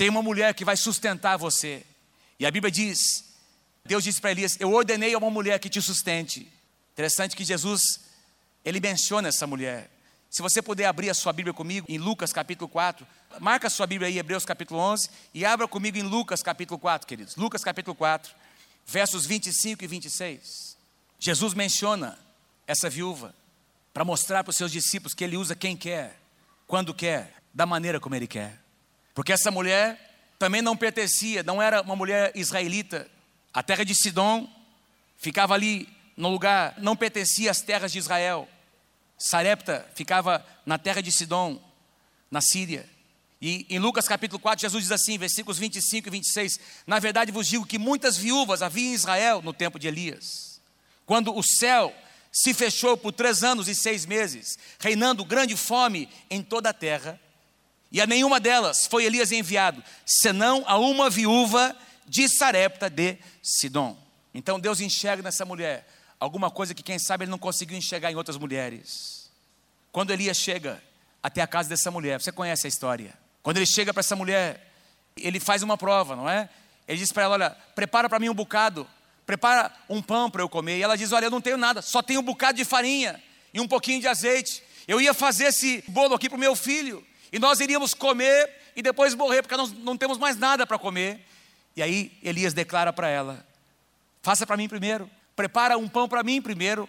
tem 0.00 0.08
uma 0.08 0.22
mulher 0.22 0.54
que 0.54 0.64
vai 0.64 0.78
sustentar 0.78 1.36
você. 1.36 1.84
E 2.38 2.46
a 2.46 2.50
Bíblia 2.50 2.70
diz: 2.70 3.22
Deus 3.84 4.02
disse 4.02 4.18
para 4.18 4.30
Elias: 4.30 4.56
Eu 4.58 4.72
ordenei 4.72 5.12
a 5.12 5.18
uma 5.18 5.28
mulher 5.28 5.58
que 5.58 5.68
te 5.68 5.82
sustente. 5.82 6.50
Interessante 6.94 7.36
que 7.36 7.44
Jesus, 7.44 8.00
ele 8.64 8.80
menciona 8.80 9.28
essa 9.28 9.46
mulher. 9.46 9.90
Se 10.30 10.40
você 10.40 10.62
puder 10.62 10.86
abrir 10.86 11.10
a 11.10 11.14
sua 11.14 11.34
Bíblia 11.34 11.52
comigo 11.52 11.86
em 11.86 11.98
Lucas 11.98 12.32
capítulo 12.32 12.66
4, 12.66 13.06
marca 13.40 13.66
a 13.66 13.70
sua 13.70 13.86
Bíblia 13.86 14.08
aí, 14.08 14.18
Hebreus 14.18 14.46
capítulo 14.46 14.80
11, 14.80 15.10
e 15.34 15.44
abra 15.44 15.68
comigo 15.68 15.98
em 15.98 16.02
Lucas 16.02 16.42
capítulo 16.42 16.78
4, 16.78 17.06
queridos. 17.06 17.36
Lucas 17.36 17.62
capítulo 17.62 17.94
4, 17.94 18.32
versos 18.86 19.26
25 19.26 19.84
e 19.84 19.86
26. 19.86 20.78
Jesus 21.18 21.52
menciona 21.52 22.18
essa 22.66 22.88
viúva 22.88 23.34
para 23.92 24.02
mostrar 24.02 24.44
para 24.44 24.50
os 24.50 24.56
seus 24.56 24.72
discípulos 24.72 25.12
que 25.12 25.24
ele 25.24 25.36
usa 25.36 25.54
quem 25.54 25.76
quer, 25.76 26.18
quando 26.66 26.94
quer, 26.94 27.34
da 27.52 27.66
maneira 27.66 28.00
como 28.00 28.14
ele 28.14 28.26
quer. 28.26 28.59
Porque 29.20 29.34
essa 29.34 29.50
mulher 29.50 30.32
também 30.38 30.62
não 30.62 30.74
pertencia, 30.74 31.42
não 31.42 31.60
era 31.60 31.82
uma 31.82 31.94
mulher 31.94 32.32
israelita. 32.34 33.06
A 33.52 33.62
terra 33.62 33.84
de 33.84 33.94
Sidom 33.94 34.48
ficava 35.18 35.52
ali 35.52 35.86
no 36.16 36.30
lugar, 36.30 36.74
não 36.78 36.96
pertencia 36.96 37.50
às 37.50 37.60
terras 37.60 37.92
de 37.92 37.98
Israel. 37.98 38.48
Sarepta 39.18 39.86
ficava 39.94 40.42
na 40.64 40.78
terra 40.78 41.02
de 41.02 41.12
Sidom, 41.12 41.62
na 42.30 42.40
Síria. 42.40 42.88
E 43.42 43.66
em 43.68 43.78
Lucas 43.78 44.08
capítulo 44.08 44.40
4, 44.40 44.62
Jesus 44.62 44.84
diz 44.84 44.90
assim, 44.90 45.18
versículos 45.18 45.58
25 45.58 46.08
e 46.08 46.10
26: 46.10 46.58
Na 46.86 46.98
verdade 46.98 47.30
vos 47.30 47.46
digo 47.46 47.66
que 47.66 47.78
muitas 47.78 48.16
viúvas 48.16 48.62
havia 48.62 48.88
em 48.88 48.94
Israel 48.94 49.42
no 49.42 49.52
tempo 49.52 49.78
de 49.78 49.86
Elias, 49.86 50.62
quando 51.04 51.36
o 51.36 51.42
céu 51.42 51.94
se 52.32 52.54
fechou 52.54 52.96
por 52.96 53.12
três 53.12 53.44
anos 53.44 53.68
e 53.68 53.74
seis 53.74 54.06
meses, 54.06 54.58
reinando 54.78 55.26
grande 55.26 55.54
fome 55.58 56.08
em 56.30 56.42
toda 56.42 56.70
a 56.70 56.72
terra. 56.72 57.20
E 57.92 58.00
a 58.00 58.06
nenhuma 58.06 58.38
delas 58.38 58.86
foi 58.86 59.04
Elias 59.04 59.32
enviado, 59.32 59.82
senão 60.06 60.62
a 60.66 60.78
uma 60.78 61.10
viúva 61.10 61.76
de 62.06 62.28
Sarepta 62.28 62.88
de 62.88 63.18
Sidom. 63.42 63.96
Então 64.32 64.60
Deus 64.60 64.80
enxerga 64.80 65.22
nessa 65.22 65.44
mulher 65.44 65.86
alguma 66.18 66.50
coisa 66.50 66.74
que, 66.74 66.82
quem 66.82 66.98
sabe, 66.98 67.24
ele 67.24 67.30
não 67.30 67.38
conseguiu 67.38 67.76
enxergar 67.76 68.12
em 68.12 68.14
outras 68.14 68.36
mulheres. 68.36 69.30
Quando 69.90 70.12
Elias 70.12 70.36
chega 70.36 70.82
até 71.22 71.42
a 71.42 71.46
casa 71.46 71.68
dessa 71.68 71.90
mulher, 71.90 72.20
você 72.20 72.30
conhece 72.30 72.66
a 72.66 72.68
história. 72.68 73.14
Quando 73.42 73.56
ele 73.56 73.66
chega 73.66 73.92
para 73.92 74.00
essa 74.00 74.14
mulher, 74.14 74.72
ele 75.16 75.40
faz 75.40 75.62
uma 75.62 75.76
prova, 75.76 76.14
não 76.14 76.28
é? 76.28 76.48
Ele 76.86 76.98
diz 76.98 77.10
para 77.10 77.24
ela: 77.24 77.34
Olha, 77.34 77.50
prepara 77.74 78.08
para 78.08 78.18
mim 78.18 78.28
um 78.28 78.34
bocado, 78.34 78.86
prepara 79.26 79.72
um 79.88 80.02
pão 80.02 80.30
para 80.30 80.42
eu 80.42 80.48
comer. 80.48 80.78
E 80.78 80.82
ela 80.82 80.96
diz: 80.96 81.10
Olha, 81.12 81.26
eu 81.26 81.30
não 81.30 81.40
tenho 81.40 81.56
nada, 81.56 81.82
só 81.82 82.02
tenho 82.02 82.20
um 82.20 82.24
bocado 82.24 82.58
de 82.58 82.64
farinha 82.64 83.20
e 83.52 83.60
um 83.60 83.66
pouquinho 83.66 84.00
de 84.00 84.06
azeite. 84.06 84.62
Eu 84.86 85.00
ia 85.00 85.14
fazer 85.14 85.46
esse 85.46 85.82
bolo 85.88 86.14
aqui 86.14 86.28
para 86.28 86.36
o 86.36 86.40
meu 86.40 86.54
filho, 86.54 87.04
e 87.32 87.38
nós 87.38 87.60
iríamos 87.60 87.94
comer 87.94 88.50
e 88.74 88.82
depois 88.82 89.14
morrer, 89.14 89.42
porque 89.42 89.56
nós 89.56 89.72
não 89.72 89.96
temos 89.96 90.18
mais 90.18 90.36
nada 90.36 90.66
para 90.66 90.78
comer. 90.78 91.24
E 91.76 91.82
aí 91.82 92.12
Elias 92.22 92.52
declara 92.52 92.92
para 92.92 93.08
ela: 93.08 93.44
Faça 94.22 94.46
para 94.46 94.56
mim 94.56 94.68
primeiro, 94.68 95.08
prepara 95.36 95.78
um 95.78 95.88
pão 95.88 96.08
para 96.08 96.22
mim 96.22 96.42
primeiro. 96.42 96.88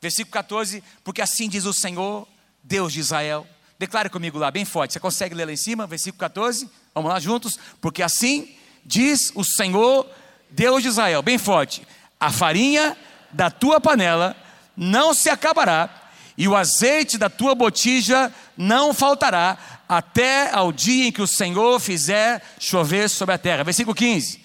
Versículo 0.00 0.32
14: 0.32 0.82
Porque 1.02 1.20
assim 1.20 1.48
diz 1.48 1.64
o 1.64 1.72
Senhor, 1.72 2.26
Deus 2.62 2.92
de 2.92 3.00
Israel. 3.00 3.46
Declare 3.78 4.08
comigo 4.08 4.38
lá, 4.38 4.50
bem 4.50 4.64
forte. 4.64 4.92
Você 4.92 5.00
consegue 5.00 5.34
ler 5.34 5.46
lá 5.46 5.52
em 5.52 5.56
cima, 5.56 5.86
versículo 5.86 6.20
14? 6.20 6.70
Vamos 6.94 7.10
lá 7.10 7.18
juntos. 7.18 7.58
Porque 7.80 8.02
assim 8.02 8.54
diz 8.84 9.32
o 9.34 9.42
Senhor, 9.42 10.08
Deus 10.48 10.82
de 10.82 10.88
Israel, 10.88 11.22
bem 11.22 11.38
forte: 11.38 11.86
A 12.20 12.30
farinha 12.30 12.96
da 13.32 13.50
tua 13.50 13.80
panela 13.80 14.36
não 14.76 15.12
se 15.12 15.28
acabará, 15.28 16.03
e 16.36 16.48
o 16.48 16.56
azeite 16.56 17.16
da 17.16 17.30
tua 17.30 17.54
botija 17.54 18.32
não 18.56 18.92
faltará, 18.92 19.56
até 19.88 20.50
ao 20.50 20.72
dia 20.72 21.06
em 21.06 21.12
que 21.12 21.22
o 21.22 21.26
Senhor 21.26 21.78
fizer 21.78 22.42
chover 22.58 23.08
sobre 23.08 23.34
a 23.34 23.38
terra. 23.38 23.64
Versículo 23.64 23.94
15: 23.94 24.40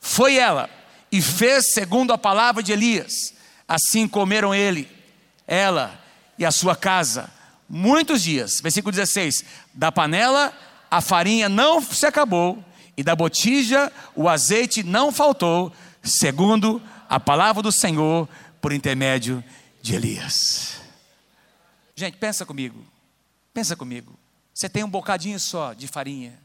Foi 0.00 0.36
ela 0.36 0.70
e 1.12 1.20
fez 1.20 1.72
segundo 1.72 2.12
a 2.12 2.18
palavra 2.18 2.62
de 2.62 2.72
Elias. 2.72 3.34
Assim 3.68 4.08
comeram 4.08 4.54
ele, 4.54 4.88
ela 5.46 5.98
e 6.38 6.44
a 6.44 6.50
sua 6.50 6.74
casa 6.74 7.30
muitos 7.68 8.22
dias. 8.22 8.60
Versículo 8.60 8.92
16: 8.92 9.44
Da 9.74 9.92
panela 9.92 10.52
a 10.90 11.00
farinha 11.00 11.48
não 11.48 11.80
se 11.82 12.06
acabou, 12.06 12.64
e 12.96 13.02
da 13.02 13.16
botija 13.16 13.92
o 14.14 14.28
azeite 14.28 14.82
não 14.82 15.10
faltou, 15.10 15.72
segundo 16.02 16.80
a 17.08 17.18
palavra 17.18 17.62
do 17.62 17.72
Senhor 17.72 18.28
por 18.60 18.72
intermédio 18.72 19.42
de 19.82 19.94
Elias. 19.94 20.83
Gente, 21.96 22.16
pensa 22.16 22.44
comigo. 22.44 22.84
Pensa 23.52 23.76
comigo. 23.76 24.18
Você 24.52 24.68
tem 24.68 24.84
um 24.84 24.90
bocadinho 24.90 25.38
só 25.38 25.72
de 25.72 25.86
farinha. 25.86 26.38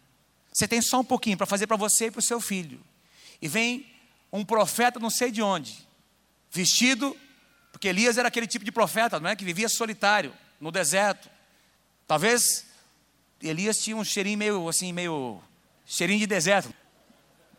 Você 0.52 0.68
tem 0.68 0.82
só 0.82 1.00
um 1.00 1.04
pouquinho 1.04 1.38
para 1.38 1.46
fazer 1.46 1.68
para 1.68 1.78
você 1.78 2.08
e 2.08 2.12
para 2.12 2.20
o 2.20 2.24
seu 2.24 2.42
filho. 2.42 2.80
E 3.42 3.48
vem 3.48 3.86
um 4.32 4.46
profeta 4.46 5.00
não 5.00 5.10
sei 5.10 5.32
de 5.32 5.42
onde, 5.42 5.88
vestido, 6.52 7.16
porque 7.72 7.88
Elias 7.88 8.18
era 8.18 8.28
aquele 8.28 8.48
tipo 8.48 8.66
de 8.66 8.72
profeta, 8.72 9.20
não 9.20 9.30
é? 9.30 9.36
Que 9.36 9.46
vivia 9.46 9.70
solitário 9.70 10.34
no 10.60 10.72
deserto. 10.72 11.30
Talvez 12.08 12.66
Elias 13.42 13.78
tinha 13.78 13.96
um 13.96 14.04
cheirinho 14.04 14.38
meio 14.38 14.70
assim, 14.70 14.92
meio 14.92 15.42
cheirinho 15.86 16.20
de 16.20 16.28
deserto, 16.28 16.74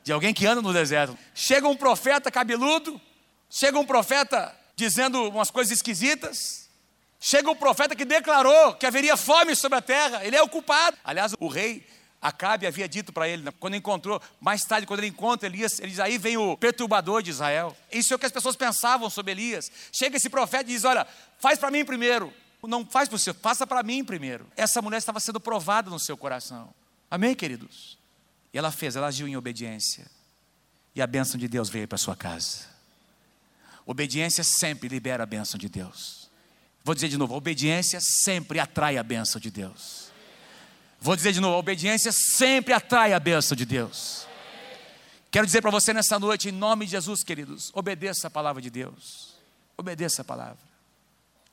de 0.05 0.13
alguém 0.13 0.35
que 0.35 0.47
anda 0.47 0.63
no 0.63 0.73
deserto. 0.73 1.17
Chega 1.35 1.67
um 1.67 1.77
profeta 1.77 2.31
cabeludo, 2.31 3.01
chega 3.49 3.79
um 3.79 3.87
profeta 3.87 4.55
dizendo 4.77 5.29
umas 5.29 5.51
coisas 5.51 5.73
esquisitas. 5.73 6.69
Chega 7.21 7.51
um 7.51 7.57
profeta 7.57 7.95
que 7.95 8.05
declarou 8.05 8.75
que 8.75 8.87
haveria 8.87 9.17
fome 9.17 9.55
sobre 9.55 9.79
a 9.79 9.83
terra, 9.83 10.25
ele 10.25 10.35
é 10.35 10.43
o 10.43 10.49
culpado. 10.49 10.97
Aliás, 11.05 11.35
o 11.39 11.49
rei 11.49 11.87
Acabe 12.21 12.67
havia 12.67 12.87
dito 12.87 13.15
para 13.15 13.27
ele, 13.27 13.51
quando 13.53 13.77
encontrou, 13.77 14.21
mais 14.39 14.63
tarde, 14.63 14.87
quando 14.87 15.01
ele 15.01 15.07
encontra 15.09 15.49
Elias, 15.49 15.79
ele 15.79 15.89
diz: 15.89 15.99
Aí 15.99 16.19
vem 16.19 16.37
o 16.37 16.55
perturbador 16.55 17.23
de 17.23 17.31
Israel. 17.31 17.75
Isso 17.91 18.13
é 18.13 18.17
o 18.17 18.19
que 18.19 18.27
as 18.27 18.33
pessoas 18.33 18.57
pensavam 18.57 19.09
sobre 19.09 19.33
Elias. 19.33 19.73
Chega 19.91 20.19
esse 20.19 20.29
profeta 20.29 20.65
e 20.65 20.75
diz: 20.75 20.85
Olha, 20.85 21.07
faz 21.39 21.59
para 21.59 21.71
mim 21.71 21.83
primeiro. 21.83 22.31
Não 22.63 22.85
faz 22.85 23.09
para 23.09 23.17
o 23.17 23.19
seu, 23.19 23.33
faça 23.33 23.67
para 23.67 23.83
mim 23.83 24.05
primeiro. 24.05 24.47
Essa 24.55 24.83
mulher 24.83 24.99
estava 24.99 25.19
sendo 25.19 25.41
provada 25.41 25.89
no 25.89 25.99
seu 25.99 26.15
coração. 26.15 26.75
Amém, 27.11 27.35
queridos? 27.35 27.97
E 28.53 28.59
ela 28.59 28.71
fez, 28.71 28.97
ela 28.97 29.07
agiu 29.07 29.27
em 29.27 29.35
obediência. 29.35 30.05
E 30.95 31.01
a 31.01 31.07
bênção 31.07 31.41
de 31.41 31.49
Deus 31.49 31.71
veio 31.71 31.89
para 31.89 31.97
sua 31.97 32.15
casa. 32.15 32.67
Obediência 33.87 34.45
sempre 34.45 34.91
libera 34.91 35.23
a 35.23 35.27
bênção 35.27 35.59
de 35.59 35.71
Deus. 35.71 36.20
Vou 36.85 36.95
dizer 36.95 37.09
de 37.09 37.17
novo: 37.17 37.35
obediência 37.35 38.01
sempre 38.01 38.59
atrai 38.59 38.97
a 38.97 39.03
bênção 39.03 39.41
de 39.41 39.51
Deus. 39.51 40.11
Vou 41.01 41.17
dizer 41.17 41.33
de 41.33 41.41
novo: 41.41 41.57
a 41.57 41.59
obediência 41.59 42.13
sempre 42.13 42.73
atrai 42.73 43.13
a 43.13 43.21
bênção 43.21 43.57
de 43.57 43.65
Deus. 43.65 44.27
Quero 45.31 45.47
dizer 45.47 45.63
para 45.63 45.71
você 45.71 45.93
nessa 45.93 46.19
noite, 46.19 46.49
em 46.49 46.53
nome 46.53 46.87
de 46.87 46.93
Jesus, 46.93 47.23
queridos, 47.23 47.71
obedeça 47.73 48.27
a 48.27 48.31
palavra 48.31 48.61
de 48.61 48.69
Deus. 48.69 49.37
Obedeça 49.77 50.23
a 50.23 50.25
palavra. 50.25 50.59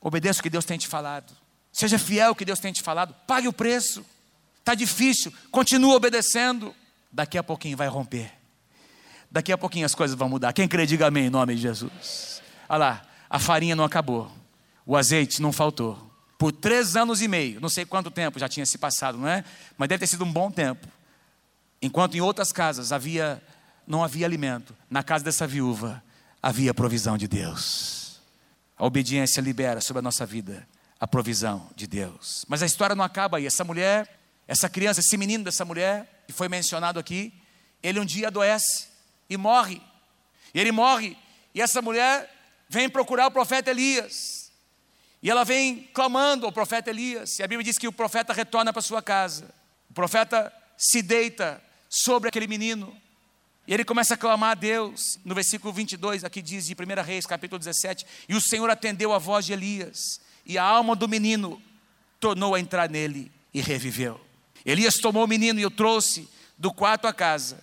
Obedeça 0.00 0.40
o 0.40 0.42
que 0.42 0.50
Deus 0.50 0.64
tem 0.64 0.76
te 0.76 0.88
falado. 0.88 1.32
Seja 1.72 1.98
fiel 1.98 2.28
ao 2.28 2.34
que 2.34 2.44
Deus 2.44 2.58
tem 2.58 2.72
te 2.72 2.82
falado. 2.82 3.14
Pague 3.26 3.46
o 3.46 3.52
preço. 3.52 4.04
Está 4.58 4.74
difícil. 4.74 5.32
Continua 5.50 5.94
obedecendo. 5.94 6.74
Daqui 7.10 7.38
a 7.38 7.42
pouquinho 7.42 7.76
vai 7.76 7.88
romper. 7.88 8.32
Daqui 9.30 9.52
a 9.52 9.58
pouquinho 9.58 9.86
as 9.86 9.94
coisas 9.94 10.16
vão 10.16 10.28
mudar. 10.28 10.52
Quem 10.52 10.66
crê, 10.66 10.86
diga 10.86 11.06
amém 11.06 11.26
em 11.26 11.30
nome 11.30 11.54
de 11.54 11.62
Jesus. 11.62 12.42
Olha 12.68 12.78
lá, 12.78 13.02
a 13.30 13.38
farinha 13.38 13.76
não 13.76 13.84
acabou. 13.84 14.30
O 14.88 14.96
azeite 14.96 15.42
não 15.42 15.52
faltou. 15.52 16.10
Por 16.38 16.50
três 16.50 16.96
anos 16.96 17.20
e 17.20 17.28
meio, 17.28 17.60
não 17.60 17.68
sei 17.68 17.84
quanto 17.84 18.10
tempo 18.10 18.38
já 18.38 18.48
tinha 18.48 18.64
se 18.64 18.78
passado, 18.78 19.18
não 19.18 19.28
é? 19.28 19.44
Mas 19.76 19.86
deve 19.86 19.98
ter 19.98 20.06
sido 20.06 20.24
um 20.24 20.32
bom 20.32 20.50
tempo. 20.50 20.88
Enquanto 21.82 22.16
em 22.16 22.22
outras 22.22 22.52
casas 22.52 22.90
havia, 22.90 23.42
não 23.86 24.02
havia 24.02 24.24
alimento, 24.24 24.74
na 24.88 25.02
casa 25.02 25.22
dessa 25.22 25.46
viúva 25.46 26.02
havia 26.42 26.72
provisão 26.72 27.18
de 27.18 27.28
Deus. 27.28 28.22
A 28.78 28.86
obediência 28.86 29.42
libera 29.42 29.82
sobre 29.82 29.98
a 29.98 30.02
nossa 30.02 30.24
vida 30.24 30.66
a 30.98 31.06
provisão 31.06 31.68
de 31.76 31.86
Deus. 31.86 32.46
Mas 32.48 32.62
a 32.62 32.66
história 32.66 32.96
não 32.96 33.04
acaba 33.04 33.36
aí. 33.36 33.46
Essa 33.46 33.64
mulher, 33.64 34.18
essa 34.46 34.70
criança, 34.70 35.00
esse 35.00 35.18
menino 35.18 35.44
dessa 35.44 35.66
mulher, 35.66 36.24
que 36.26 36.32
foi 36.32 36.48
mencionado 36.48 36.98
aqui, 36.98 37.34
ele 37.82 38.00
um 38.00 38.06
dia 38.06 38.28
adoece 38.28 38.88
e 39.28 39.36
morre. 39.36 39.82
Ele 40.54 40.72
morre, 40.72 41.14
e 41.54 41.60
essa 41.60 41.82
mulher 41.82 42.34
vem 42.70 42.88
procurar 42.88 43.26
o 43.26 43.30
profeta 43.30 43.70
Elias. 43.70 44.37
E 45.22 45.30
ela 45.30 45.44
vem 45.44 45.88
clamando 45.92 46.46
ao 46.46 46.52
profeta 46.52 46.90
Elias. 46.90 47.38
E 47.38 47.42
a 47.42 47.46
Bíblia 47.46 47.64
diz 47.64 47.78
que 47.78 47.88
o 47.88 47.92
profeta 47.92 48.32
retorna 48.32 48.72
para 48.72 48.82
sua 48.82 49.02
casa. 49.02 49.52
O 49.90 49.94
profeta 49.94 50.52
se 50.76 51.02
deita 51.02 51.62
sobre 51.88 52.28
aquele 52.28 52.46
menino. 52.46 52.94
E 53.66 53.74
ele 53.74 53.84
começa 53.84 54.14
a 54.14 54.16
clamar 54.16 54.52
a 54.52 54.54
Deus. 54.54 55.18
No 55.24 55.34
versículo 55.34 55.72
22, 55.72 56.24
aqui 56.24 56.40
diz 56.40 56.66
de 56.66 56.74
1 56.74 57.02
Reis, 57.02 57.26
capítulo 57.26 57.58
17: 57.58 58.06
E 58.28 58.34
o 58.34 58.40
Senhor 58.40 58.70
atendeu 58.70 59.12
a 59.12 59.18
voz 59.18 59.44
de 59.44 59.52
Elias, 59.52 60.20
e 60.46 60.56
a 60.56 60.64
alma 60.64 60.96
do 60.96 61.08
menino 61.08 61.60
tornou 62.18 62.54
a 62.54 62.60
entrar 62.60 62.88
nele 62.88 63.30
e 63.52 63.60
reviveu. 63.60 64.20
Elias 64.64 64.94
tomou 64.94 65.24
o 65.24 65.28
menino 65.28 65.60
e 65.60 65.66
o 65.66 65.70
trouxe 65.70 66.28
do 66.56 66.72
quarto 66.72 67.06
à 67.06 67.12
casa, 67.12 67.62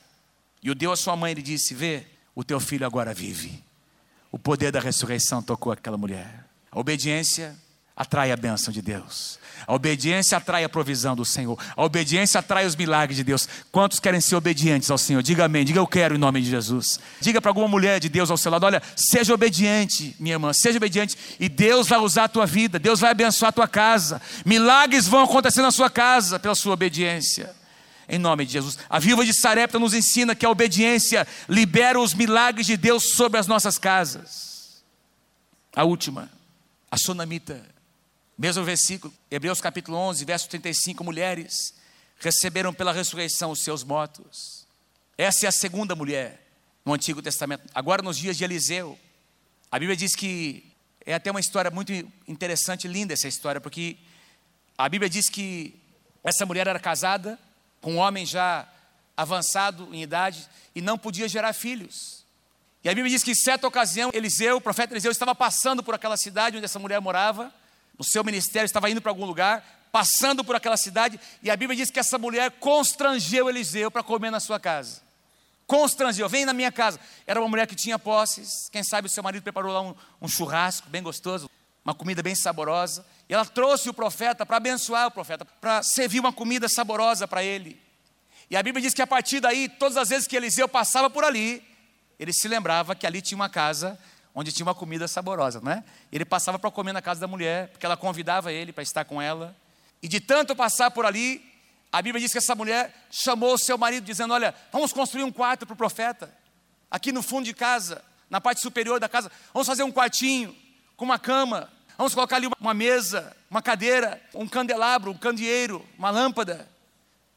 e 0.62 0.70
o 0.70 0.76
deu 0.76 0.92
à 0.92 0.96
sua 0.96 1.16
mãe 1.16 1.32
e 1.32 1.42
disse: 1.42 1.74
Vê, 1.74 2.06
o 2.36 2.44
teu 2.44 2.60
filho 2.60 2.86
agora 2.86 3.14
vive. 3.14 3.64
O 4.32 4.38
poder 4.38 4.72
da 4.72 4.80
ressurreição 4.80 5.42
tocou 5.42 5.72
aquela 5.72 5.98
mulher. 5.98 6.45
A 6.76 6.80
obediência 6.82 7.56
atrai 7.96 8.34
a 8.34 8.36
bênção 8.36 8.74
de 8.74 8.82
Deus. 8.82 9.40
A 9.66 9.74
obediência 9.74 10.38
atrai 10.38 10.66
a 10.66 10.70
provisão 10.70 11.16
do 11.16 11.24
Senhor. 11.24 11.58
A 11.74 11.82
obediência 11.86 12.38
atrai 12.38 12.66
os 12.66 12.76
milagres 12.76 13.16
de 13.16 13.24
Deus. 13.24 13.48
Quantos 13.72 13.98
querem 13.98 14.20
ser 14.20 14.36
obedientes 14.36 14.92
ao 14.92 14.98
Senhor? 14.98 15.24
Diga 15.24 15.46
amém. 15.46 15.64
Diga 15.64 15.80
eu 15.80 15.88
quero 15.88 16.16
em 16.16 16.18
nome 16.18 16.42
de 16.42 16.50
Jesus. 16.50 17.00
Diga 17.22 17.42
para 17.42 17.50
alguma 17.50 17.70
mulher 17.70 18.02
de 18.02 18.10
Deus 18.10 18.30
ao 18.30 18.36
seu 18.36 18.52
lado: 18.52 18.66
olha, 18.66 18.84
seja 18.94 19.34
obediente, 19.34 20.18
minha 20.20 20.36
irmã, 20.36 20.52
seja 20.52 20.76
obediente. 20.76 21.18
E 21.40 21.48
Deus 21.48 21.88
vai 21.88 21.98
usar 21.98 22.26
a 22.26 22.28
tua 22.28 22.46
vida. 22.46 22.78
Deus 22.78 23.00
vai 23.00 23.12
abençoar 23.12 23.50
a 23.50 23.54
tua 23.54 23.70
casa. 23.70 24.22
Milagres 24.46 25.08
vão 25.08 25.24
acontecer 25.24 25.62
na 25.62 25.72
sua 25.72 25.90
casa 25.90 26.38
pela 26.38 26.56
sua 26.56 26.74
obediência. 26.74 27.56
Em 28.10 28.20
nome 28.20 28.46
de 28.46 28.52
Jesus. 28.52 28.78
A 28.90 29.00
viúva 29.00 29.24
de 29.24 29.34
Sarepta 29.34 29.80
nos 29.80 29.94
ensina 29.94 30.36
que 30.36 30.46
a 30.46 30.50
obediência 30.50 31.26
libera 31.48 31.98
os 31.98 32.14
milagres 32.14 32.68
de 32.68 32.76
Deus 32.76 33.14
sobre 33.14 33.40
as 33.40 33.48
nossas 33.48 33.78
casas. 33.78 34.84
A 35.74 35.86
última, 35.86 36.35
a 36.96 36.98
sonamita 36.98 37.62
mesmo 38.38 38.64
versículo, 38.64 39.14
Hebreus 39.30 39.60
capítulo 39.60 39.98
11, 39.98 40.24
verso 40.24 40.48
35, 40.50 41.04
mulheres 41.04 41.74
receberam 42.20 42.74
pela 42.74 42.94
ressurreição 42.94 43.52
os 43.52 43.62
seus 43.62 43.84
mortos. 43.84 44.66
Essa 45.18 45.46
é 45.46 45.50
a 45.50 45.52
segunda 45.52 45.94
mulher 45.94 46.42
no 46.86 46.94
Antigo 46.94 47.22
Testamento. 47.22 47.64
Agora 47.74 48.02
nos 48.02 48.18
dias 48.18 48.38
de 48.38 48.46
Eliseu, 48.46 48.98
a 49.70 49.78
Bíblia 49.78 49.96
diz 49.96 50.16
que 50.16 50.72
é 51.06 51.14
até 51.14 51.32
uma 51.32 51.40
história 51.40 51.70
muito 51.70 51.92
interessante, 52.28 52.88
linda 52.88 53.14
essa 53.14 53.28
história, 53.28 53.60
porque 53.60 53.98
a 54.78 54.88
Bíblia 54.88 55.10
diz 55.10 55.30
que 55.30 55.82
essa 56.24 56.46
mulher 56.46 56.68
era 56.68 56.80
casada 56.80 57.38
com 57.82 57.96
um 57.96 57.98
homem 57.98 58.26
já 58.26 58.68
avançado 59.18 59.94
em 59.94 60.02
idade 60.02 60.48
e 60.74 60.82
não 60.82 60.98
podia 60.98 61.28
gerar 61.28 61.52
filhos. 61.52 62.25
E 62.86 62.90
a 62.90 62.94
Bíblia 62.94 63.10
diz 63.10 63.24
que 63.24 63.32
em 63.32 63.36
certa 63.36 63.68
ocasião, 63.68 64.12
Eliseu, 64.14 64.58
o 64.58 64.62
profeta 64.62 64.94
Eliseu, 64.94 65.12
estava 65.12 65.34
passando 65.34 65.82
por 65.82 65.96
aquela 65.96 66.16
cidade 66.16 66.56
onde 66.56 66.66
essa 66.66 66.78
mulher 66.78 67.02
morava, 67.02 67.52
no 67.98 68.06
seu 68.06 68.24
ministério, 68.24 68.68
estava 68.68 68.88
indo 68.92 69.02
para 69.02 69.10
algum 69.10 69.26
lugar, 69.26 69.88
passando 69.92 70.44
por 70.44 70.56
aquela 70.56 70.78
cidade, 70.78 71.20
e 71.42 71.50
a 71.50 71.56
Bíblia 71.56 71.76
diz 71.76 71.90
que 71.90 72.00
essa 72.00 72.20
mulher 72.20 72.52
constrangeu 72.60 73.50
Eliseu 73.50 73.90
para 73.90 74.04
comer 74.04 74.30
na 74.30 74.40
sua 74.40 74.60
casa. 74.60 75.02
Constrangeu, 75.66 76.30
vem 76.30 76.46
na 76.46 76.54
minha 76.54 76.72
casa. 76.72 77.00
Era 77.26 77.42
uma 77.42 77.50
mulher 77.50 77.66
que 77.66 77.76
tinha 77.76 77.98
posses, 77.98 78.70
quem 78.72 78.84
sabe 78.84 79.08
o 79.08 79.10
seu 79.10 79.24
marido 79.24 79.42
preparou 79.42 79.74
lá 79.74 79.82
um, 79.82 79.96
um 80.22 80.28
churrasco 80.28 80.88
bem 80.88 81.02
gostoso, 81.02 81.50
uma 81.84 81.96
comida 81.96 82.22
bem 82.22 82.36
saborosa, 82.36 83.04
e 83.28 83.34
ela 83.34 83.48
trouxe 83.48 83.90
o 83.90 83.96
profeta 83.96 84.46
para 84.46 84.58
abençoar 84.58 85.08
o 85.08 85.12
profeta, 85.12 85.44
para 85.44 85.82
servir 85.82 86.20
uma 86.20 86.32
comida 86.32 86.70
saborosa 86.70 87.28
para 87.28 87.44
ele. 87.44 87.82
E 88.48 88.56
a 88.56 88.62
Bíblia 88.62 88.84
diz 88.84 88.94
que 88.94 89.02
a 89.02 89.08
partir 89.08 89.40
daí, 89.40 89.68
todas 89.68 89.98
as 89.98 90.10
vezes 90.10 90.28
que 90.28 90.36
Eliseu 90.36 90.70
passava 90.70 91.10
por 91.10 91.24
ali, 91.24 91.64
ele 92.20 92.34
se 92.34 92.48
lembrava 92.48 92.96
que 92.96 93.06
ali 93.06 93.22
tinha 93.22 93.36
uma 93.36 93.50
casa 93.50 93.98
onde 94.34 94.52
tinha 94.52 94.66
uma 94.66 94.76
comida 94.76 95.08
saborosa, 95.08 95.62
não 95.62 95.72
é? 95.72 95.84
Ele 96.12 96.26
passava 96.26 96.60
para 96.60 96.70
comer 96.70 96.92
na 96.92 97.02
casa 97.02 97.22
da 97.22 97.28
mulher, 97.28 97.70
porque 97.70 97.86
ela 97.86 97.96
convidava 97.96 98.52
ele 98.52 98.74
para 98.74 98.84
estar 98.84 99.06
com 99.06 99.22
ela. 99.22 99.56
E 100.04 100.10
de 100.10 100.20
tanto 100.20 100.54
passar 100.54 100.92
por 100.92 101.06
ali, 101.06 101.42
a 101.90 102.02
Bíblia 102.02 102.22
diz 102.22 102.34
que 102.34 102.38
essa 102.38 102.54
mulher 102.54 102.94
chamou 103.10 103.54
o 103.54 103.58
seu 103.58 103.78
marido, 103.78 104.04
dizendo: 104.04 104.34
Olha, 104.34 104.54
vamos 104.72 104.92
construir 104.92 105.24
um 105.24 105.32
quarto 105.32 105.66
para 105.66 105.74
o 105.74 105.78
profeta, 105.78 106.34
aqui 106.92 107.14
no 107.14 107.24
fundo 107.24 107.46
de 107.46 107.54
casa, 107.54 108.04
na 108.30 108.42
parte 108.42 108.60
superior 108.60 109.00
da 109.00 109.08
casa. 109.08 109.32
Vamos 109.54 109.66
fazer 109.66 109.84
um 109.84 109.92
quartinho, 109.92 110.54
com 110.98 111.06
uma 111.06 111.18
cama. 111.18 111.72
Vamos 111.98 112.14
colocar 112.14 112.36
ali 112.36 112.50
uma 112.60 112.74
mesa, 112.74 113.36
uma 113.50 113.62
cadeira, 113.62 114.22
um 114.34 114.48
candelabro, 114.48 115.12
um 115.12 115.18
candeeiro, 115.18 115.86
uma 115.98 116.10
lâmpada. 116.10 116.68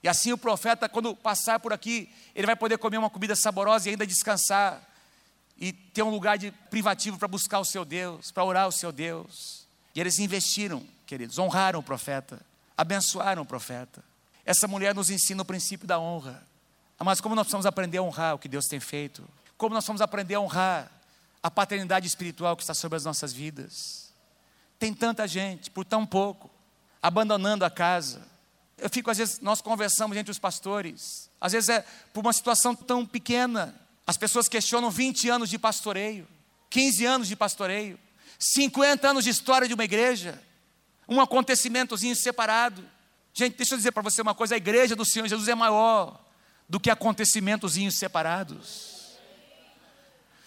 E 0.03 0.09
assim 0.09 0.33
o 0.33 0.39
profeta, 0.39 0.89
quando 0.89 1.15
passar 1.15 1.59
por 1.59 1.73
aqui, 1.73 2.09
ele 2.35 2.47
vai 2.47 2.55
poder 2.55 2.79
comer 2.79 2.99
uma 2.99 3.11
comida 3.11 3.35
saborosa 3.35 3.89
e 3.89 3.91
ainda 3.91 4.07
descansar 4.07 4.83
e 5.57 5.73
ter 5.73 6.03
um 6.03 6.11
lugar 6.11 6.39
de 6.39 6.53
privativo 6.71 7.19
para 7.19 7.27
buscar 7.27 7.59
o 7.59 7.65
seu 7.65 7.85
Deus, 7.85 8.31
para 8.31 8.45
orar 8.45 8.69
o 8.69 8.73
seu 8.73 8.93
Deus. 8.93 9.67
E 9.95 10.01
eles 10.01 10.19
investiram, 10.19 10.87
queridos, 11.05 11.39
honraram 11.39 11.81
o 11.81 11.83
profeta, 11.83 12.41
abençoaram 12.77 13.43
o 13.43 13.47
profeta. 13.47 14.05
Essa 14.45 14.69
mulher 14.69 14.95
nos 14.95 15.11
ensina 15.11 15.43
o 15.43 15.45
princípio 15.45 15.87
da 15.87 15.99
honra. 15.99 16.47
Mas 16.99 17.21
como 17.21 17.35
nós 17.35 17.45
precisamos 17.45 17.67
aprender 17.67 17.99
a 17.99 18.03
honrar 18.03 18.35
o 18.35 18.39
que 18.39 18.49
Deus 18.49 18.67
tem 18.67 18.81
feito? 18.81 19.29
Como 19.57 19.75
nós 19.75 19.87
vamos 19.87 20.01
aprender 20.01 20.37
a 20.37 20.41
honrar 20.41 20.91
a 21.43 21.51
paternidade 21.51 22.07
espiritual 22.07 22.57
que 22.57 22.63
está 22.63 22.75
sobre 22.75 22.97
as 22.97 23.05
nossas 23.05 23.33
vidas? 23.33 24.13
Tem 24.79 24.95
tanta 24.95 25.27
gente, 25.27 25.71
por 25.71 25.85
tão 25.85 26.07
pouco, 26.07 26.49
abandonando 27.03 27.65
a 27.65 27.71
casa. 27.71 28.23
Eu 28.79 28.89
fico, 28.89 29.11
às 29.11 29.19
vezes, 29.19 29.41
nós 29.41 29.61
conversamos 29.61 30.17
entre 30.17 30.31
os 30.31 30.39
pastores, 30.39 31.29
às 31.41 31.53
vezes 31.53 31.69
é 31.69 31.85
por 32.13 32.21
uma 32.21 32.33
situação 32.33 32.75
tão 32.75 33.05
pequena, 33.05 33.75
as 34.07 34.17
pessoas 34.17 34.49
questionam 34.49 34.91
20 34.91 35.29
anos 35.29 35.51
de 35.51 35.59
pastoreio, 35.59 36.27
15 36.71 37.05
anos 37.05 37.29
de 37.29 37.37
pastoreio, 37.37 37.99
50 38.39 39.09
anos 39.09 39.25
de 39.25 39.31
história 39.31 39.67
de 39.67 39.75
uma 39.75 39.85
igreja, 39.85 40.41
um 41.09 41.21
acontecimentozinho 41.21 42.15
separado. 42.15 42.85
Gente, 43.35 43.57
deixa 43.57 43.75
eu 43.75 43.79
dizer 43.79 43.93
para 43.93 44.03
você 44.03 44.23
uma 44.23 44.35
coisa: 44.35 44.55
a 44.55 44.59
igreja 44.59 44.95
do 44.95 45.05
Senhor 45.05 45.27
Jesus 45.27 45.49
é 45.49 45.55
maior 45.55 46.21
do 46.69 46.79
que 46.79 46.91
acontecimentozinhos 46.91 47.99
separados. 47.99 48.99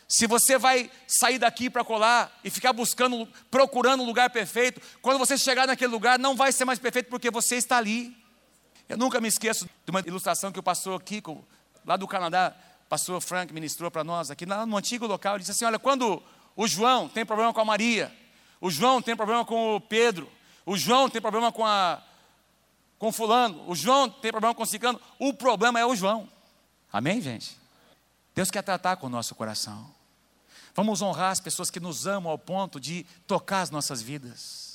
Se 0.08 0.28
você 0.28 0.58
vai 0.58 0.92
sair 1.08 1.40
daqui 1.40 1.70
para 1.70 1.86
colar 1.86 2.38
e 2.44 2.50
ficar 2.50 2.74
buscando, 2.74 3.26
procurando 3.50 4.04
um 4.04 4.06
lugar 4.06 4.30
perfeito, 4.30 4.82
quando 5.02 5.18
você 5.18 5.38
chegar 5.38 5.66
naquele 5.66 5.92
lugar, 5.92 6.20
não 6.20 6.36
vai 6.36 6.52
ser 6.52 6.66
mais 6.66 6.80
perfeito 6.80 7.10
porque 7.10 7.32
você 7.32 7.56
está 7.56 7.78
ali. 7.78 8.21
Eu 8.92 8.98
nunca 8.98 9.22
me 9.22 9.30
esqueço 9.30 9.70
de 9.86 9.89
uma 9.89 10.02
ilustração 10.02 10.52
que 10.52 10.60
o 10.60 10.64
pastor 10.64 11.02
Kiko, 11.02 11.48
lá 11.86 11.96
do 11.96 12.06
Canadá, 12.06 12.54
pastor 12.89 13.22
Frank 13.22 13.54
ministrou 13.54 13.89
para 13.89 14.04
nós 14.04 14.30
aqui 14.30 14.46
no 14.46 14.76
antigo 14.76 15.08
local, 15.08 15.36
ele 15.36 15.39
disse 15.39 15.52
assim: 15.52 15.64
olha, 15.64 15.80
quando 15.80 16.22
o 16.58 16.68
João 16.68 17.08
tem 17.08 17.26
problema 17.26 17.54
com 17.54 17.62
a 17.62 17.64
Maria, 17.64 18.14
o 18.60 18.70
João 18.70 19.02
tem 19.02 19.16
problema 19.16 19.46
com 19.46 19.78
o 19.78 19.80
Pedro, 19.80 20.30
o 20.66 20.76
João 20.76 21.10
tem 21.10 21.22
problema 21.22 21.54
com 21.54 21.66
a 21.66 22.04
com 23.00 23.14
fulano, 23.14 23.64
o 23.66 23.74
João 23.74 24.10
tem 24.10 24.30
problema 24.30 24.54
com 24.54 24.64
o 24.64 24.66
ciclano, 24.66 25.00
o 25.18 25.34
problema 25.34 25.80
é 25.80 25.86
o 25.86 25.96
João. 25.96 26.30
Amém, 26.92 27.22
gente? 27.22 27.58
Deus 28.36 28.52
quer 28.52 28.62
tratar 28.62 28.98
com 28.98 29.08
o 29.08 29.10
nosso 29.10 29.34
coração. 29.36 29.89
Vamos 30.76 31.02
honrar 31.02 31.32
as 31.32 31.39
pessoas 31.39 31.72
que 31.72 31.80
nos 31.80 32.08
amam 32.08 32.30
ao 32.30 32.38
ponto 32.38 32.78
de 32.78 33.06
tocar 33.26 33.62
as 33.62 33.72
nossas 33.72 34.02
vidas. 34.02 34.71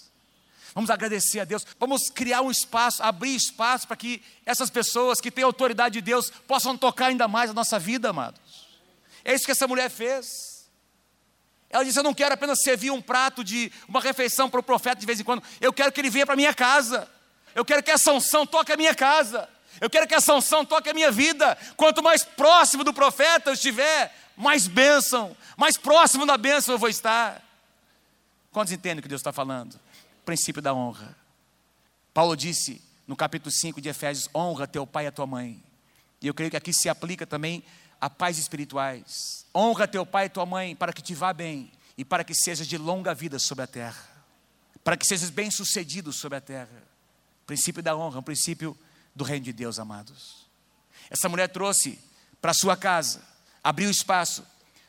Vamos 0.77 0.91
agradecer 0.91 1.41
a 1.41 1.45
Deus. 1.45 1.67
Vamos 1.81 2.11
criar 2.11 2.43
um 2.43 2.51
espaço, 2.51 3.03
abrir 3.03 3.35
espaço 3.35 3.87
para 3.89 3.97
que 3.97 4.23
essas 4.45 4.69
pessoas 4.69 5.23
que 5.23 5.31
têm 5.31 5.43
autoridade 5.43 5.95
de 5.95 6.01
Deus 6.03 6.29
possam 6.47 6.77
tocar 6.77 7.07
ainda 7.07 7.27
mais 7.27 7.49
a 7.49 7.55
nossa 7.55 7.79
vida, 7.79 8.11
amados. 8.11 8.69
É 9.25 9.35
isso 9.35 9.47
que 9.47 9.53
essa 9.53 9.67
mulher 9.67 9.89
fez. 9.89 10.69
Ela 11.71 11.83
disse: 11.83 11.99
Eu 11.99 12.03
não 12.03 12.13
quero 12.13 12.35
apenas 12.35 12.61
servir 12.61 12.91
um 12.91 13.01
prato 13.01 13.43
de 13.43 13.73
uma 13.89 14.03
refeição 14.03 14.51
para 14.51 14.61
o 14.61 14.63
profeta 14.63 15.01
de 15.01 15.07
vez 15.07 15.19
em 15.19 15.25
quando. 15.25 15.43
Eu 15.63 15.73
quero 15.73 15.91
que 15.91 15.99
ele 15.99 16.11
venha 16.11 16.27
para 16.27 16.35
a 16.35 16.37
minha 16.37 16.53
casa. 16.53 17.11
Eu 17.55 17.65
quero 17.65 17.83
que 17.83 17.91
essa 17.91 18.13
unção 18.13 18.47
toque 18.47 18.71
a 18.71 18.77
minha 18.77 18.95
casa. 18.95 19.49
Eu 19.81 19.89
quero 19.89 20.07
que 20.07 20.15
essa 20.15 20.35
unção 20.35 20.63
toque 20.63 20.91
a 20.91 20.95
minha 20.95 21.11
vida. 21.11 21.57
Quanto 21.75 22.03
mais 22.03 22.23
próximo 22.23 22.85
do 22.85 22.93
profeta 22.93 23.49
eu 23.49 23.55
estiver, 23.55 24.15
mais 24.37 24.67
bênção, 24.67 25.35
mais 25.57 25.79
próximo 25.79 26.27
da 26.27 26.37
bênção 26.37 26.75
eu 26.75 26.79
vou 26.79 26.91
estar. 26.91 27.43
Quantos 28.53 28.75
entendem 28.75 28.99
o 28.99 29.03
que 29.03 29.09
Deus 29.09 29.23
está 29.23 29.33
falando? 29.33 29.86
Princípio 30.27 30.61
da 30.61 30.75
honra. 30.75 31.17
Paulo 32.13 32.37
disse 32.37 32.83
no 33.07 33.17
capítulo 33.17 33.53
5 33.53 33.81
de 33.81 33.89
Efésios: 33.89 34.29
honra 34.35 34.67
teu 34.67 34.85
pai 34.87 35.05
e 35.05 35.07
a 35.07 35.13
tua 35.13 35.27
mãe. 35.27 35.63
E 36.21 36.27
eu 36.27 36.35
creio 36.35 36.51
que 36.51 36.57
aqui 36.57 36.73
se 36.73 36.89
aplica 36.89 37.25
também 37.25 37.63
a 38.01 38.11
pais 38.11 38.37
espirituais. 38.37 39.47
Honra 39.55 39.87
teu 39.87 40.05
pai 40.05 40.27
e 40.27 40.29
tua 40.29 40.45
mãe 40.45 40.75
para 40.75 40.93
que 40.93 41.01
te 41.01 41.15
vá 41.15 41.33
bem 41.33 41.71
e 41.97 42.05
para 42.05 42.25
que 42.25 42.35
sejas 42.35 42.67
de 42.67 42.77
longa 42.77 43.15
vida 43.15 43.39
sobre 43.39 43.63
a 43.63 43.67
terra. 43.67 44.05
Para 44.83 44.97
que 44.97 45.07
sejas 45.07 45.31
bem 45.31 45.51
sucedido 45.51 46.13
sobre 46.13 46.37
a 46.37 46.41
terra. 46.41 46.83
princípio 47.47 47.83
da 47.83 47.97
honra, 47.97 48.19
um 48.19 48.23
princípio 48.23 48.77
do 49.15 49.23
reino 49.23 49.45
de 49.45 49.53
Deus, 49.53 49.79
amados. 49.79 50.47
Essa 51.09 51.29
mulher 51.29 51.49
trouxe 51.49 51.99
para 52.41 52.53
sua 52.53 52.77
casa, 52.77 53.23
abriu 53.63 53.89
espaço 53.89 54.45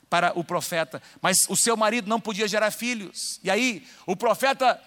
para 0.09 0.37
o 0.37 0.43
profeta, 0.43 1.01
mas 1.21 1.45
o 1.47 1.55
seu 1.55 1.77
marido 1.77 2.09
não 2.09 2.19
podia 2.19 2.47
gerar 2.47 2.71
filhos. 2.71 3.39
E 3.43 3.51
aí 3.51 3.87
o 4.05 4.15
profeta 4.15 4.81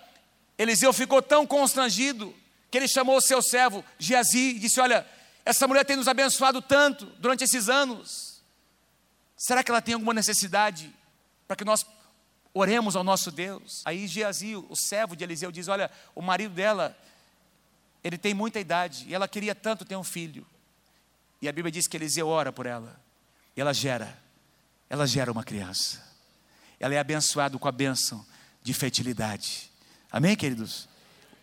Eliseu 0.60 0.92
ficou 0.92 1.22
tão 1.22 1.46
constrangido 1.46 2.34
que 2.70 2.76
ele 2.76 2.86
chamou 2.86 3.16
o 3.16 3.20
seu 3.22 3.40
servo 3.40 3.82
Geazi 3.98 4.56
e 4.56 4.58
disse: 4.58 4.78
Olha, 4.78 5.06
essa 5.42 5.66
mulher 5.66 5.86
tem 5.86 5.96
nos 5.96 6.06
abençoado 6.06 6.60
tanto 6.60 7.06
durante 7.18 7.42
esses 7.42 7.70
anos. 7.70 8.42
Será 9.34 9.64
que 9.64 9.70
ela 9.70 9.80
tem 9.80 9.94
alguma 9.94 10.12
necessidade 10.12 10.94
para 11.48 11.56
que 11.56 11.64
nós 11.64 11.86
oremos 12.52 12.94
ao 12.94 13.02
nosso 13.02 13.30
Deus? 13.30 13.80
Aí 13.86 14.06
Geazi, 14.06 14.54
o 14.54 14.76
servo 14.76 15.16
de 15.16 15.24
Eliseu, 15.24 15.50
diz: 15.50 15.66
Olha, 15.66 15.90
o 16.14 16.20
marido 16.20 16.52
dela, 16.52 16.94
ele 18.04 18.18
tem 18.18 18.34
muita 18.34 18.60
idade 18.60 19.06
e 19.08 19.14
ela 19.14 19.26
queria 19.26 19.54
tanto 19.54 19.86
ter 19.86 19.96
um 19.96 20.04
filho. 20.04 20.46
E 21.40 21.48
a 21.48 21.52
Bíblia 21.52 21.72
diz 21.72 21.86
que 21.86 21.96
Eliseu 21.96 22.28
ora 22.28 22.52
por 22.52 22.66
ela. 22.66 23.00
E 23.56 23.62
ela 23.62 23.72
gera, 23.72 24.14
ela 24.90 25.06
gera 25.06 25.32
uma 25.32 25.42
criança. 25.42 26.06
Ela 26.78 26.96
é 26.96 26.98
abençoada 26.98 27.58
com 27.58 27.66
a 27.66 27.72
bênção 27.72 28.26
de 28.62 28.74
fertilidade. 28.74 29.69
Amém, 30.12 30.34
queridos? 30.34 30.88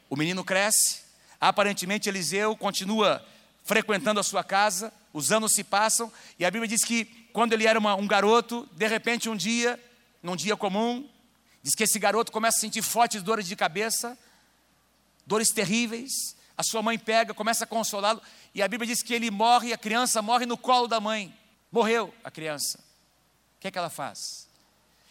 O 0.10 0.18
menino 0.18 0.44
cresce, 0.44 1.00
aparentemente 1.40 2.10
Eliseu 2.10 2.56
continua 2.56 3.26
frequentando 3.64 4.20
a 4.20 4.24
sua 4.24 4.44
casa, 4.44 4.92
os 5.14 5.32
anos 5.32 5.54
se 5.54 5.64
passam, 5.64 6.12
e 6.38 6.46
a 6.46 6.52
Bíblia 6.52 6.68
diz 6.68 6.84
que 6.84 7.06
quando 7.32 7.54
ele 7.54 7.66
era 7.66 7.80
uma, 7.80 7.96
um 7.96 8.06
garoto, 8.06 8.68
de 8.74 8.86
repente 8.86 9.30
um 9.30 9.38
dia, 9.38 9.82
num 10.22 10.36
dia 10.36 10.58
comum, 10.58 11.08
diz 11.64 11.76
que 11.76 11.84
esse 11.84 11.98
garoto 11.98 12.30
começa 12.30 12.58
a 12.58 12.60
sentir 12.62 12.82
fortes 12.82 13.24
dores 13.24 13.48
de 13.48 13.56
cabeça, 13.56 14.18
dores 15.26 15.50
terríveis, 15.50 16.36
a 16.58 16.64
sua 16.64 16.82
mãe 16.82 17.00
pega, 17.00 17.34
começa 17.34 17.64
a 17.64 17.68
consolá-lo, 17.68 18.22
e 18.54 18.62
a 18.62 18.68
Bíblia 18.68 18.88
diz 18.88 19.02
que 19.02 19.14
ele 19.14 19.32
morre, 19.32 19.72
a 19.72 19.78
criança 19.78 20.22
morre 20.22 20.46
no 20.46 20.58
colo 20.58 20.88
da 20.88 21.00
mãe. 21.00 21.34
Morreu 21.72 22.14
a 22.24 22.32
criança. 22.32 22.80
O 23.58 23.60
que 23.60 23.68
é 23.68 23.72
que 23.72 23.78
ela 23.78 23.90
faz? 23.90 24.47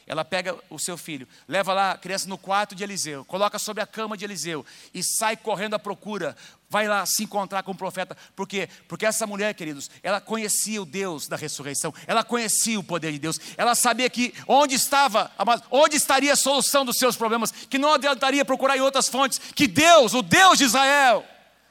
Ela 0.06 0.24
pega 0.24 0.56
o 0.70 0.78
seu 0.78 0.96
filho, 0.96 1.26
leva 1.48 1.72
lá 1.72 1.90
a 1.90 1.98
criança 1.98 2.28
no 2.28 2.38
quarto 2.38 2.76
de 2.76 2.84
Eliseu, 2.84 3.24
coloca 3.24 3.58
sobre 3.58 3.82
a 3.82 3.86
cama 3.86 4.16
de 4.16 4.24
Eliseu 4.24 4.64
e 4.94 5.02
sai 5.02 5.36
correndo 5.36 5.74
à 5.74 5.80
procura. 5.80 6.36
Vai 6.70 6.86
lá 6.86 7.04
se 7.04 7.24
encontrar 7.24 7.64
com 7.64 7.72
o 7.72 7.76
profeta. 7.76 8.16
Por 8.36 8.46
quê? 8.46 8.68
Porque 8.86 9.04
essa 9.04 9.26
mulher, 9.26 9.52
queridos, 9.54 9.90
ela 10.04 10.20
conhecia 10.20 10.80
o 10.80 10.84
Deus 10.86 11.26
da 11.26 11.36
ressurreição, 11.36 11.92
ela 12.06 12.22
conhecia 12.22 12.78
o 12.78 12.84
poder 12.84 13.10
de 13.10 13.18
Deus, 13.18 13.40
ela 13.56 13.74
sabia 13.74 14.08
que 14.08 14.32
onde 14.46 14.76
estava, 14.76 15.28
onde 15.72 15.96
estaria 15.96 16.32
a 16.32 16.36
solução 16.36 16.84
dos 16.84 16.98
seus 16.98 17.16
problemas, 17.16 17.50
que 17.50 17.78
não 17.78 17.92
adiantaria 17.92 18.44
procurar 18.44 18.76
em 18.76 18.82
outras 18.82 19.08
fontes, 19.08 19.40
que 19.56 19.66
Deus, 19.66 20.14
o 20.14 20.22
Deus 20.22 20.58
de 20.58 20.64
Israel, 20.64 21.24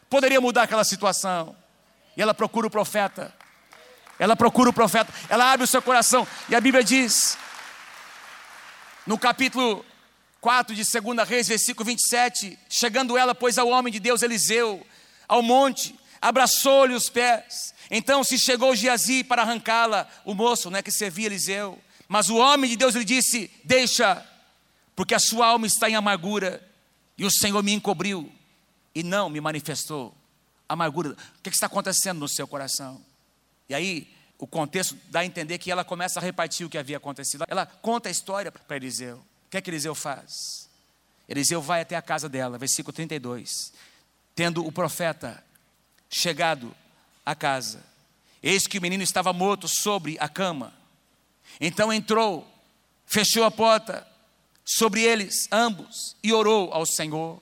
poderia 0.09 0.41
mudar 0.41 0.63
aquela 0.63 0.83
situação. 0.83 1.55
E 2.17 2.21
ela 2.21 2.33
procura 2.33 2.67
o 2.67 2.71
profeta. 2.71 3.33
Ela 4.19 4.35
procura 4.35 4.69
o 4.69 4.73
profeta, 4.73 5.13
ela 5.27 5.51
abre 5.51 5.65
o 5.65 5.67
seu 5.67 5.81
coração, 5.81 6.25
e 6.47 6.55
a 6.55 6.61
Bíblia 6.61 6.83
diz 6.83 7.37
no 9.05 9.17
capítulo 9.17 9.85
4 10.41 10.75
de 10.75 10.83
2 10.83 11.27
Reis, 11.27 11.47
versículo 11.47 11.85
27, 11.85 12.57
chegando 12.69 13.17
ela, 13.17 13.33
pois, 13.33 13.57
ao 13.57 13.69
homem 13.69 13.91
de 13.91 13.99
Deus 13.99 14.21
Eliseu, 14.21 14.85
ao 15.27 15.41
monte, 15.41 15.95
abraçou-lhe 16.21 16.93
os 16.93 17.09
pés. 17.09 17.73
Então 17.89 18.23
se 18.23 18.37
chegou 18.37 18.75
Geazi 18.75 19.23
para 19.23 19.43
arrancá-la, 19.43 20.07
o 20.23 20.33
moço 20.33 20.69
né, 20.69 20.81
que 20.81 20.91
servia 20.91 21.27
Eliseu. 21.27 21.79
Mas 22.07 22.29
o 22.29 22.37
homem 22.37 22.69
de 22.69 22.77
Deus 22.77 22.95
lhe 22.95 23.03
disse: 23.03 23.49
Deixa, 23.63 24.23
porque 24.95 25.13
a 25.13 25.19
sua 25.19 25.47
alma 25.47 25.67
está 25.67 25.89
em 25.89 25.95
amargura, 25.95 26.63
e 27.17 27.25
o 27.25 27.31
Senhor 27.31 27.61
me 27.63 27.73
encobriu 27.73 28.31
e 28.93 29.03
não 29.03 29.29
me 29.29 29.41
manifestou 29.41 30.15
amargura. 30.67 31.11
O 31.11 31.41
que 31.41 31.49
está 31.49 31.65
acontecendo 31.67 32.19
no 32.19 32.27
seu 32.27 32.47
coração? 32.47 33.01
E 33.67 33.73
aí, 33.73 34.14
o 34.37 34.45
contexto 34.45 34.97
dá 35.09 35.21
a 35.21 35.25
entender 35.25 35.57
que 35.57 35.71
ela 35.71 35.83
começa 35.83 36.19
a 36.19 36.23
repartir 36.23 36.65
o 36.65 36.69
que 36.69 36.77
havia 36.77 36.97
acontecido. 36.97 37.45
Ela 37.47 37.65
conta 37.65 38.09
a 38.09 38.11
história 38.11 38.51
para 38.51 38.75
Eliseu. 38.75 39.17
O 39.17 39.49
que 39.49 39.57
é 39.57 39.61
que 39.61 39.69
Eliseu 39.69 39.95
faz? 39.95 40.69
Eliseu 41.27 41.61
vai 41.61 41.81
até 41.81 41.95
a 41.95 42.01
casa 42.01 42.27
dela, 42.27 42.57
versículo 42.57 42.93
32. 42.93 43.73
Tendo 44.35 44.65
o 44.65 44.71
profeta 44.71 45.43
chegado 46.09 46.75
à 47.25 47.33
casa, 47.33 47.83
eis 48.43 48.67
que 48.67 48.77
o 48.77 48.81
menino 48.81 49.03
estava 49.03 49.31
morto 49.31 49.67
sobre 49.67 50.17
a 50.19 50.27
cama. 50.27 50.73
Então 51.59 51.91
entrou, 51.91 52.45
fechou 53.05 53.43
a 53.43 53.51
porta 53.51 54.05
sobre 54.65 55.01
eles, 55.01 55.47
ambos, 55.51 56.15
e 56.21 56.33
orou 56.33 56.73
ao 56.73 56.85
Senhor. 56.85 57.41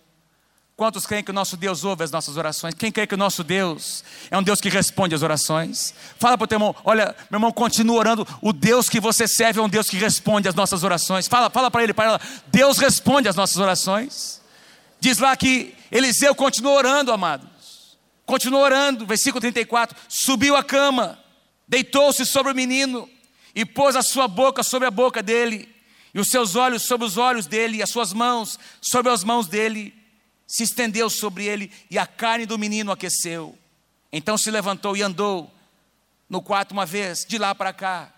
Quantos 0.83 1.05
creem 1.05 1.23
que 1.23 1.31
o 1.31 1.33
nosso 1.33 1.55
Deus 1.55 1.85
ouve 1.85 2.03
as 2.03 2.11
nossas 2.11 2.35
orações? 2.35 2.73
Quem 2.73 2.91
crê 2.91 3.07
que 3.07 3.15
o 3.15 3.17
nosso 3.17 3.41
Deus 3.41 4.03
é 4.29 4.37
um 4.37 4.43
Deus 4.43 4.59
que 4.59 4.67
responde 4.67 5.15
às 5.15 5.21
orações? 5.21 5.93
Fala 6.19 6.37
para 6.37 6.43
o 6.43 6.47
teu 6.47 6.57
irmão, 6.57 6.75
olha, 6.83 7.15
meu 7.31 7.37
irmão, 7.37 7.53
continua 7.53 7.95
orando. 7.95 8.27
O 8.41 8.51
Deus 8.51 8.89
que 8.89 8.99
você 8.99 9.25
serve 9.25 9.61
é 9.61 9.63
um 9.63 9.69
Deus 9.69 9.89
que 9.89 9.95
responde 9.95 10.49
às 10.49 10.53
nossas 10.53 10.83
orações. 10.83 11.25
Fala, 11.25 11.49
fala 11.49 11.71
para 11.71 11.83
ele, 11.83 11.93
para 11.93 12.05
ela, 12.05 12.21
Deus 12.47 12.79
responde 12.79 13.29
às 13.29 13.35
nossas 13.37 13.55
orações. 13.55 14.41
Diz 14.99 15.19
lá 15.19 15.37
que 15.37 15.73
Eliseu 15.89 16.35
continuou 16.35 16.75
orando, 16.75 17.13
amados. 17.13 17.97
Continuou 18.25 18.61
orando, 18.61 19.05
versículo 19.05 19.39
34. 19.39 19.97
Subiu 20.09 20.53
a 20.53 20.63
cama, 20.65 21.17
deitou-se 21.65 22.25
sobre 22.25 22.51
o 22.51 22.55
menino 22.55 23.09
e 23.55 23.65
pôs 23.65 23.95
a 23.95 24.01
sua 24.01 24.27
boca 24.27 24.61
sobre 24.63 24.85
a 24.85 24.91
boca 24.91 25.23
dele, 25.23 25.73
e 26.13 26.19
os 26.19 26.27
seus 26.27 26.57
olhos 26.57 26.83
sobre 26.83 27.07
os 27.07 27.15
olhos 27.17 27.47
dele, 27.47 27.77
e 27.77 27.81
as 27.81 27.89
suas 27.89 28.11
mãos 28.11 28.59
sobre 28.81 29.13
as 29.13 29.23
mãos 29.23 29.47
dele 29.47 30.02
se 30.47 30.63
estendeu 30.63 31.09
sobre 31.09 31.45
ele 31.45 31.71
e 31.89 31.97
a 31.97 32.05
carne 32.05 32.45
do 32.45 32.57
menino 32.57 32.91
aqueceu. 32.91 33.57
Então 34.11 34.37
se 34.37 34.51
levantou 34.51 34.95
e 34.95 35.01
andou 35.01 35.51
no 36.29 36.41
quarto 36.41 36.71
uma 36.71 36.85
vez, 36.85 37.25
de 37.27 37.37
lá 37.37 37.53
para 37.53 37.73
cá, 37.73 38.13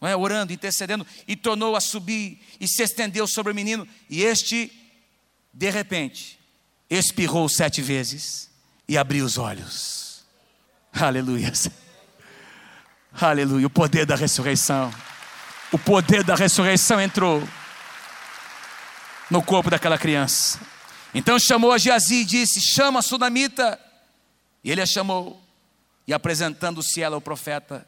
é? 0.00 0.14
orando, 0.14 0.52
intercedendo, 0.52 1.06
e 1.26 1.34
tornou 1.34 1.74
a 1.74 1.80
subir 1.80 2.40
e 2.60 2.68
se 2.68 2.82
estendeu 2.82 3.26
sobre 3.26 3.52
o 3.52 3.54
menino. 3.54 3.86
E 4.08 4.22
este, 4.22 4.70
de 5.52 5.70
repente, 5.70 6.38
espirrou 6.88 7.48
sete 7.48 7.82
vezes 7.82 8.48
e 8.86 8.96
abriu 8.96 9.24
os 9.24 9.38
olhos. 9.38 10.24
Aleluia. 10.92 11.52
Aleluia. 13.12 13.66
O 13.66 13.70
poder 13.70 14.06
da 14.06 14.14
ressurreição. 14.14 14.92
O 15.72 15.78
poder 15.78 16.24
da 16.24 16.34
ressurreição 16.34 17.00
entrou 17.00 17.46
no 19.30 19.42
corpo 19.42 19.68
daquela 19.68 19.98
criança. 19.98 20.58
Então 21.14 21.38
chamou 21.38 21.72
a 21.72 21.78
Geazi 21.78 22.16
e 22.16 22.24
disse: 22.24 22.60
Chama 22.60 23.00
a 23.00 23.02
Sunamita. 23.02 23.78
E 24.62 24.70
ele 24.70 24.80
a 24.80 24.86
chamou. 24.86 25.40
E 26.06 26.12
apresentando-se 26.12 27.02
ela 27.02 27.16
ao 27.16 27.20
profeta, 27.20 27.86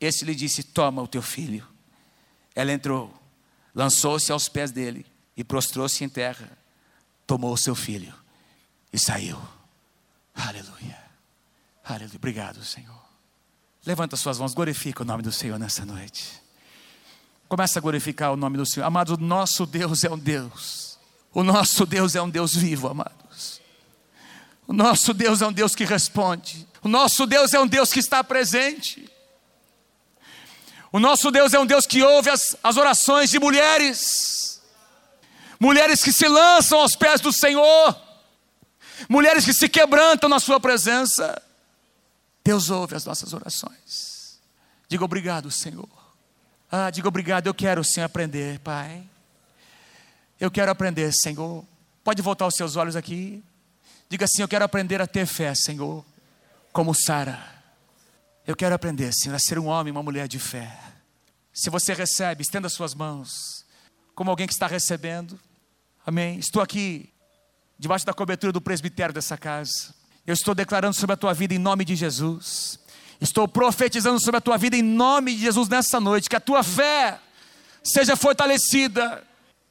este 0.00 0.24
lhe 0.24 0.34
disse: 0.34 0.62
Toma 0.62 1.02
o 1.02 1.08
teu 1.08 1.22
filho. 1.22 1.66
Ela 2.54 2.72
entrou, 2.72 3.12
lançou-se 3.74 4.32
aos 4.32 4.48
pés 4.48 4.70
dele 4.70 5.04
e 5.36 5.44
prostrou-se 5.44 6.02
em 6.02 6.08
terra, 6.08 6.56
tomou 7.26 7.52
o 7.52 7.58
seu 7.58 7.74
filho 7.74 8.14
e 8.92 8.98
saiu. 8.98 9.38
Aleluia. 10.34 10.98
Aleluia. 11.84 12.16
Obrigado, 12.16 12.64
Senhor. 12.64 13.04
Levanta 13.84 14.16
suas 14.16 14.38
mãos, 14.38 14.54
glorifica 14.54 15.02
o 15.02 15.06
nome 15.06 15.22
do 15.22 15.30
Senhor 15.30 15.58
nessa 15.58 15.84
noite. 15.84 16.42
Começa 17.46 17.78
a 17.78 17.82
glorificar 17.82 18.32
o 18.32 18.36
nome 18.36 18.56
do 18.56 18.66
Senhor. 18.66 18.86
Amado, 18.86 19.16
nosso 19.18 19.66
Deus 19.66 20.02
é 20.02 20.10
um 20.10 20.18
Deus 20.18 20.85
o 21.36 21.44
nosso 21.44 21.84
Deus 21.84 22.14
é 22.14 22.22
um 22.22 22.30
Deus 22.30 22.56
vivo, 22.56 22.88
amados. 22.88 23.60
O 24.66 24.72
nosso 24.72 25.12
Deus 25.12 25.42
é 25.42 25.46
um 25.46 25.52
Deus 25.52 25.74
que 25.74 25.84
responde. 25.84 26.66
O 26.82 26.88
nosso 26.88 27.26
Deus 27.26 27.52
é 27.52 27.60
um 27.60 27.66
Deus 27.66 27.92
que 27.92 28.00
está 28.00 28.24
presente. 28.24 29.06
O 30.90 30.98
nosso 30.98 31.30
Deus 31.30 31.52
é 31.52 31.60
um 31.60 31.66
Deus 31.66 31.84
que 31.84 32.02
ouve 32.02 32.30
as, 32.30 32.56
as 32.64 32.78
orações 32.78 33.28
de 33.28 33.38
mulheres, 33.38 34.62
mulheres 35.60 36.02
que 36.02 36.10
se 36.10 36.26
lançam 36.26 36.80
aos 36.80 36.96
pés 36.96 37.20
do 37.20 37.30
Senhor, 37.30 37.94
mulheres 39.06 39.44
que 39.44 39.52
se 39.52 39.68
quebrantam 39.68 40.30
na 40.30 40.40
Sua 40.40 40.58
presença. 40.58 41.38
Deus 42.42 42.70
ouve 42.70 42.94
as 42.94 43.04
nossas 43.04 43.34
orações. 43.34 44.40
Diga 44.88 45.04
obrigado, 45.04 45.50
Senhor. 45.50 45.86
Ah, 46.72 46.88
diga 46.88 47.08
obrigado, 47.08 47.46
eu 47.46 47.52
quero 47.52 47.84
sim 47.84 48.00
aprender, 48.00 48.58
Pai. 48.60 49.06
Eu 50.38 50.50
quero 50.50 50.70
aprender, 50.70 51.10
Senhor. 51.12 51.64
Pode 52.04 52.20
voltar 52.20 52.46
os 52.46 52.54
seus 52.54 52.76
olhos 52.76 52.94
aqui. 52.94 53.42
Diga 54.08 54.26
assim: 54.26 54.42
Eu 54.42 54.48
quero 54.48 54.64
aprender 54.64 55.00
a 55.00 55.06
ter 55.06 55.26
fé, 55.26 55.54
Senhor, 55.54 56.04
como 56.72 56.94
Sara. 56.94 57.56
Eu 58.46 58.54
quero 58.54 58.74
aprender, 58.74 59.12
Senhor, 59.12 59.34
a 59.34 59.38
ser 59.38 59.58
um 59.58 59.66
homem, 59.66 59.90
uma 59.90 60.02
mulher 60.02 60.28
de 60.28 60.38
fé. 60.38 60.78
Se 61.52 61.70
você 61.70 61.94
recebe, 61.94 62.42
estenda 62.42 62.68
suas 62.68 62.94
mãos, 62.94 63.64
como 64.14 64.30
alguém 64.30 64.46
que 64.46 64.52
está 64.52 64.66
recebendo. 64.66 65.40
Amém. 66.06 66.38
Estou 66.38 66.62
aqui, 66.62 67.10
debaixo 67.78 68.04
da 68.04 68.12
cobertura 68.12 68.52
do 68.52 68.60
presbitério 68.60 69.14
dessa 69.14 69.36
casa. 69.36 69.94
Eu 70.26 70.34
estou 70.34 70.54
declarando 70.54 70.94
sobre 70.94 71.14
a 71.14 71.16
tua 71.16 71.32
vida 71.32 71.54
em 71.54 71.58
nome 71.58 71.84
de 71.84 71.96
Jesus. 71.96 72.78
Estou 73.20 73.48
profetizando 73.48 74.20
sobre 74.20 74.36
a 74.36 74.40
tua 74.40 74.58
vida 74.58 74.76
em 74.76 74.82
nome 74.82 75.34
de 75.34 75.40
Jesus 75.40 75.68
nessa 75.68 75.98
noite. 75.98 76.28
Que 76.28 76.36
a 76.36 76.40
tua 76.40 76.62
fé 76.62 77.18
seja 77.82 78.14
fortalecida 78.14 79.24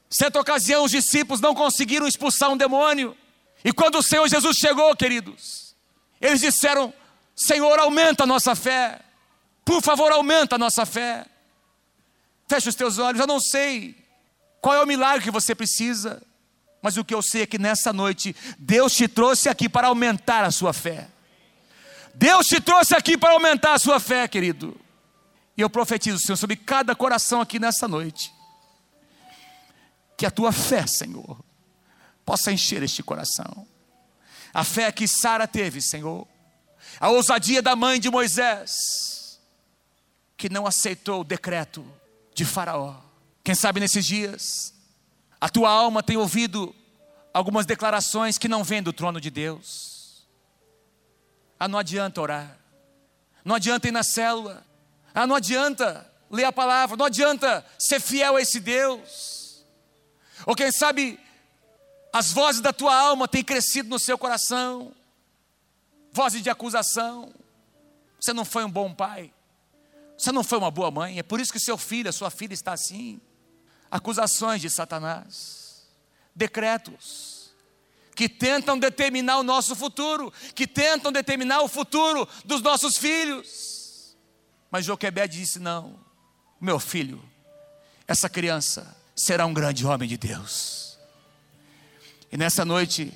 Certa 0.08 0.40
ocasião, 0.40 0.84
os 0.84 0.90
discípulos 0.90 1.40
não 1.40 1.54
conseguiram 1.54 2.06
expulsar 2.06 2.50
um 2.50 2.56
demônio. 2.56 3.16
E 3.64 3.72
quando 3.72 3.98
o 3.98 4.02
Senhor 4.02 4.28
Jesus 4.28 4.56
chegou, 4.56 4.94
queridos, 4.94 5.74
eles 6.20 6.40
disseram: 6.40 6.92
Senhor, 7.34 7.78
aumenta 7.78 8.22
a 8.22 8.26
nossa 8.26 8.54
fé. 8.54 9.00
Por 9.64 9.82
favor, 9.82 10.12
aumenta 10.12 10.54
a 10.54 10.58
nossa 10.58 10.86
fé. 10.86 11.26
Feche 12.48 12.68
os 12.68 12.74
teus 12.76 12.98
olhos. 12.98 13.20
Eu 13.20 13.26
não 13.26 13.40
sei 13.40 13.96
qual 14.60 14.76
é 14.76 14.82
o 14.82 14.86
milagre 14.86 15.24
que 15.24 15.30
você 15.30 15.54
precisa, 15.54 16.22
mas 16.80 16.96
o 16.96 17.04
que 17.04 17.14
eu 17.14 17.20
sei 17.20 17.42
é 17.42 17.46
que 17.46 17.58
nessa 17.58 17.92
noite 17.92 18.34
Deus 18.58 18.94
te 18.94 19.08
trouxe 19.08 19.48
aqui 19.48 19.68
para 19.68 19.88
aumentar 19.88 20.44
a 20.44 20.52
sua 20.52 20.72
fé. 20.72 21.08
Deus 22.14 22.46
te 22.46 22.60
trouxe 22.60 22.94
aqui 22.94 23.18
para 23.18 23.32
aumentar 23.32 23.74
a 23.74 23.78
sua 23.78 23.98
fé, 23.98 24.28
querido. 24.28 24.80
E 25.56 25.60
eu 25.60 25.68
profetizo, 25.68 26.20
Senhor, 26.20 26.36
sobre 26.36 26.54
cada 26.54 26.94
coração 26.94 27.40
aqui 27.40 27.58
nessa 27.58 27.88
noite 27.88 28.35
que 30.16 30.24
a 30.24 30.30
tua 30.30 30.52
fé, 30.52 30.86
Senhor, 30.86 31.38
possa 32.24 32.50
encher 32.50 32.82
este 32.82 33.02
coração. 33.02 33.66
A 34.52 34.64
fé 34.64 34.90
que 34.90 35.06
Sara 35.06 35.46
teve, 35.46 35.80
Senhor, 35.80 36.26
a 36.98 37.10
ousadia 37.10 37.60
da 37.60 37.76
mãe 37.76 38.00
de 38.00 38.10
Moisés, 38.10 39.38
que 40.36 40.48
não 40.48 40.66
aceitou 40.66 41.20
o 41.20 41.24
decreto 41.24 41.86
de 42.34 42.44
Faraó. 42.44 42.96
Quem 43.44 43.54
sabe 43.54 43.80
nesses 43.80 44.04
dias, 44.04 44.74
a 45.40 45.48
tua 45.48 45.70
alma 45.70 46.02
tem 46.02 46.16
ouvido 46.16 46.74
algumas 47.32 47.66
declarações 47.66 48.38
que 48.38 48.48
não 48.48 48.64
vêm 48.64 48.82
do 48.82 48.92
trono 48.92 49.20
de 49.20 49.30
Deus. 49.30 50.26
Ah, 51.58 51.68
não 51.68 51.78
adianta 51.78 52.20
orar, 52.20 52.58
não 53.44 53.54
adianta 53.54 53.88
ir 53.88 53.92
na 53.92 54.02
célula, 54.02 54.66
ah, 55.14 55.26
não 55.26 55.36
adianta 55.36 56.10
ler 56.30 56.44
a 56.44 56.52
palavra, 56.52 56.96
não 56.96 57.06
adianta 57.06 57.64
ser 57.78 58.00
fiel 58.00 58.36
a 58.36 58.42
esse 58.42 58.58
Deus. 58.58 59.45
Ou 60.44 60.54
quem 60.54 60.70
sabe 60.70 61.18
as 62.12 62.32
vozes 62.32 62.60
da 62.60 62.72
tua 62.72 62.94
alma 62.94 63.28
têm 63.28 63.44
crescido 63.44 63.88
no 63.88 63.98
seu 63.98 64.18
coração, 64.18 64.92
vozes 66.12 66.42
de 66.42 66.50
acusação. 66.50 67.32
Você 68.20 68.32
não 68.32 68.44
foi 68.44 68.64
um 68.64 68.70
bom 68.70 68.92
pai, 68.92 69.32
você 70.16 70.32
não 70.32 70.42
foi 70.42 70.58
uma 70.58 70.70
boa 70.70 70.90
mãe, 70.90 71.18
é 71.18 71.22
por 71.22 71.40
isso 71.40 71.52
que 71.52 71.60
seu 71.60 71.76
filho, 71.76 72.08
a 72.08 72.12
sua 72.12 72.30
filha 72.30 72.54
está 72.54 72.72
assim. 72.72 73.20
Acusações 73.90 74.60
de 74.60 74.68
Satanás, 74.68 75.86
decretos 76.34 77.36
que 78.14 78.30
tentam 78.30 78.78
determinar 78.78 79.36
o 79.38 79.42
nosso 79.42 79.76
futuro, 79.76 80.32
que 80.54 80.66
tentam 80.66 81.12
determinar 81.12 81.60
o 81.60 81.68
futuro 81.68 82.26
dos 82.46 82.62
nossos 82.62 82.96
filhos. 82.96 84.16
Mas 84.70 84.86
Joquebed 84.86 85.38
disse: 85.38 85.58
Não, 85.58 86.00
meu 86.58 86.80
filho, 86.80 87.22
essa 88.08 88.28
criança 88.28 88.96
será 89.16 89.46
um 89.46 89.54
grande 89.54 89.86
homem 89.86 90.08
de 90.08 90.18
Deus. 90.18 90.98
E 92.30 92.36
nessa 92.36 92.64
noite, 92.64 93.12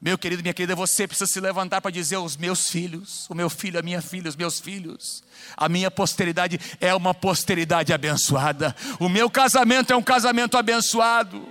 meu 0.00 0.18
querido, 0.18 0.42
minha 0.42 0.52
querida, 0.52 0.74
você 0.74 1.08
precisa 1.08 1.26
se 1.26 1.40
levantar 1.40 1.80
para 1.80 1.90
dizer 1.90 2.16
aos 2.16 2.36
meus 2.36 2.68
filhos, 2.68 3.26
o 3.30 3.34
meu 3.34 3.48
filho, 3.48 3.78
a 3.78 3.82
minha 3.82 4.02
filha, 4.02 4.28
os 4.28 4.36
meus 4.36 4.60
filhos, 4.60 5.24
a 5.56 5.68
minha 5.68 5.90
posteridade 5.90 6.60
é 6.80 6.94
uma 6.94 7.14
posteridade 7.14 7.92
abençoada, 7.92 8.76
o 9.00 9.08
meu 9.08 9.30
casamento 9.30 9.92
é 9.92 9.96
um 9.96 10.02
casamento 10.02 10.58
abençoado. 10.58 11.48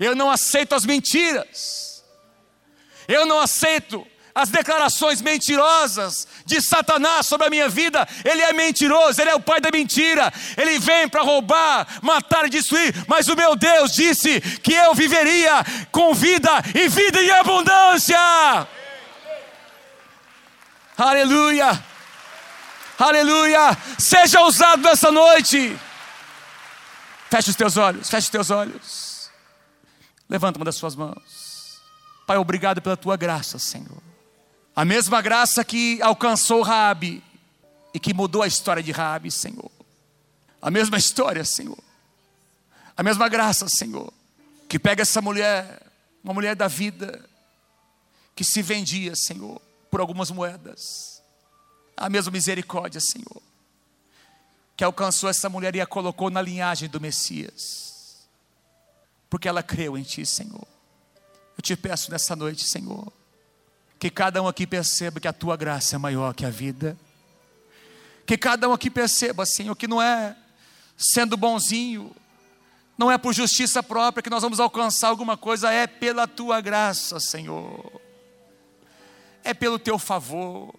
Eu 0.00 0.16
não 0.16 0.30
aceito 0.30 0.74
as 0.74 0.84
mentiras, 0.84 2.02
eu 3.06 3.24
não 3.24 3.38
aceito 3.38 4.06
as 4.34 4.48
declarações 4.48 5.20
mentirosas 5.20 6.26
de 6.44 6.60
Satanás 6.60 7.26
sobre 7.26 7.46
a 7.46 7.50
minha 7.50 7.68
vida. 7.68 8.06
Ele 8.24 8.42
é 8.42 8.52
mentiroso, 8.52 9.20
ele 9.20 9.30
é 9.30 9.34
o 9.34 9.40
pai 9.40 9.60
da 9.60 9.70
mentira. 9.70 10.32
Ele 10.56 10.78
vem 10.78 11.08
para 11.08 11.22
roubar, 11.22 11.86
matar 12.02 12.46
e 12.46 12.50
destruir. 12.50 12.94
Mas 13.06 13.28
o 13.28 13.36
meu 13.36 13.54
Deus 13.54 13.92
disse 13.92 14.40
que 14.40 14.72
eu 14.72 14.94
viveria 14.94 15.64
com 15.90 16.14
vida 16.14 16.50
e 16.74 16.88
vida 16.88 17.22
em 17.22 17.30
abundância. 17.30 18.18
Aleluia, 20.96 21.82
aleluia. 22.98 23.76
Seja 23.98 24.40
ousado 24.40 24.82
nessa 24.82 25.10
noite. 25.10 25.76
Feche 27.30 27.50
os 27.50 27.56
teus 27.56 27.76
olhos, 27.76 28.10
feche 28.10 28.26
os 28.26 28.30
teus 28.30 28.50
olhos. 28.50 29.30
Levanta 30.28 30.58
uma 30.58 30.64
das 30.64 30.76
suas 30.76 30.94
mãos. 30.94 31.80
Pai, 32.26 32.36
obrigado 32.36 32.80
pela 32.80 32.96
tua 32.96 33.16
graça, 33.16 33.58
Senhor. 33.58 34.01
A 34.74 34.84
mesma 34.84 35.20
graça 35.20 35.62
que 35.64 36.00
alcançou 36.00 36.62
Raabe 36.62 37.22
e 37.92 38.00
que 38.00 38.14
mudou 38.14 38.42
a 38.42 38.46
história 38.46 38.82
de 38.82 38.90
Raabe, 38.90 39.30
Senhor. 39.30 39.70
A 40.60 40.70
mesma 40.70 40.96
história, 40.96 41.44
Senhor. 41.44 41.78
A 42.96 43.02
mesma 43.02 43.28
graça, 43.28 43.68
Senhor, 43.68 44.12
que 44.68 44.78
pega 44.78 45.02
essa 45.02 45.20
mulher, 45.20 45.82
uma 46.24 46.32
mulher 46.32 46.56
da 46.56 46.68
vida, 46.68 47.22
que 48.34 48.44
se 48.44 48.62
vendia, 48.62 49.14
Senhor, 49.14 49.60
por 49.90 50.00
algumas 50.00 50.30
moedas. 50.30 51.22
A 51.96 52.08
mesma 52.08 52.32
misericórdia, 52.32 53.00
Senhor, 53.00 53.42
que 54.74 54.84
alcançou 54.84 55.28
essa 55.28 55.48
mulher 55.48 55.76
e 55.76 55.80
a 55.80 55.86
colocou 55.86 56.30
na 56.30 56.40
linhagem 56.40 56.88
do 56.88 57.00
Messias, 57.00 58.26
porque 59.28 59.48
ela 59.48 59.62
creu 59.62 59.98
em 59.98 60.02
Ti, 60.02 60.24
Senhor. 60.24 60.66
Eu 61.56 61.62
te 61.62 61.76
peço 61.76 62.10
nessa 62.10 62.34
noite, 62.34 62.64
Senhor, 62.64 63.12
que 64.02 64.10
cada 64.10 64.42
um 64.42 64.48
aqui 64.48 64.66
perceba 64.66 65.20
que 65.20 65.28
a 65.28 65.32
Tua 65.32 65.56
graça 65.56 65.94
é 65.94 65.98
maior 65.98 66.34
que 66.34 66.44
a 66.44 66.50
vida, 66.50 66.98
que 68.26 68.36
cada 68.36 68.68
um 68.68 68.72
aqui 68.72 68.90
perceba, 68.90 69.46
Senhor, 69.46 69.76
que 69.76 69.86
não 69.86 70.02
é 70.02 70.36
sendo 70.98 71.36
bonzinho, 71.36 72.12
não 72.98 73.08
é 73.08 73.16
por 73.16 73.32
justiça 73.32 73.80
própria 73.80 74.20
que 74.20 74.28
nós 74.28 74.42
vamos 74.42 74.58
alcançar 74.58 75.06
alguma 75.06 75.36
coisa, 75.36 75.70
é 75.70 75.86
pela 75.86 76.26
tua 76.26 76.60
graça, 76.60 77.20
Senhor. 77.20 78.02
É 79.44 79.54
pelo 79.54 79.78
teu 79.78 79.96
favor. 80.00 80.74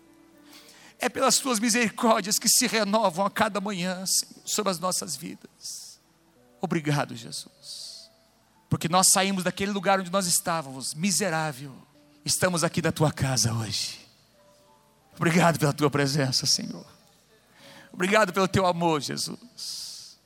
É 0.99 1.07
pelas 1.07 1.39
tuas 1.39 1.61
misericórdias 1.61 2.37
que 2.37 2.49
se 2.49 2.67
renovam 2.67 3.25
a 3.25 3.31
cada 3.31 3.61
manhã, 3.61 4.05
Senhor, 4.05 4.41
sobre 4.43 4.69
as 4.69 4.79
nossas 4.79 5.15
vidas. 5.15 5.97
Obrigado, 6.59 7.15
Jesus. 7.15 8.11
Porque 8.69 8.89
nós 8.89 9.07
saímos 9.07 9.45
daquele 9.45 9.71
lugar 9.71 10.01
onde 10.01 10.11
nós 10.11 10.27
estávamos, 10.27 10.93
miserável. 10.93 11.73
Estamos 12.25 12.63
aqui 12.63 12.81
na 12.81 12.91
tua 12.91 13.11
casa 13.11 13.53
hoje. 13.53 13.99
Obrigado 15.17 15.59
pela 15.59 15.73
tua 15.73 15.89
presença, 15.89 16.45
Senhor. 16.45 16.85
Obrigado 17.91 18.31
pelo 18.31 18.47
teu 18.47 18.65
amor, 18.65 19.01
Jesus. 19.01 20.17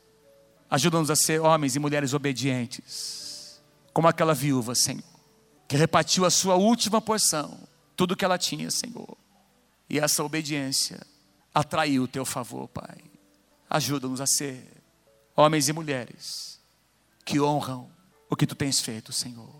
Ajuda-nos 0.69 1.09
a 1.09 1.15
ser 1.15 1.41
homens 1.41 1.75
e 1.75 1.79
mulheres 1.79 2.13
obedientes, 2.13 3.59
como 3.93 4.07
aquela 4.07 4.33
viúva, 4.33 4.75
Senhor, 4.75 5.03
que 5.67 5.75
repartiu 5.75 6.23
a 6.23 6.29
sua 6.29 6.55
última 6.55 7.01
porção, 7.01 7.57
tudo 7.95 8.15
que 8.15 8.23
ela 8.23 8.37
tinha, 8.37 8.69
Senhor. 8.69 9.17
E 9.89 9.99
essa 9.99 10.23
obediência 10.23 10.99
atraiu 11.53 12.03
o 12.03 12.07
teu 12.07 12.25
favor, 12.25 12.67
Pai. 12.67 12.97
Ajuda-nos 13.69 14.21
a 14.21 14.27
ser 14.27 14.63
homens 15.35 15.67
e 15.67 15.73
mulheres 15.73 16.59
que 17.25 17.41
honram 17.41 17.89
o 18.29 18.35
que 18.35 18.45
tu 18.45 18.55
tens 18.55 18.79
feito, 18.79 19.11
Senhor. 19.11 19.56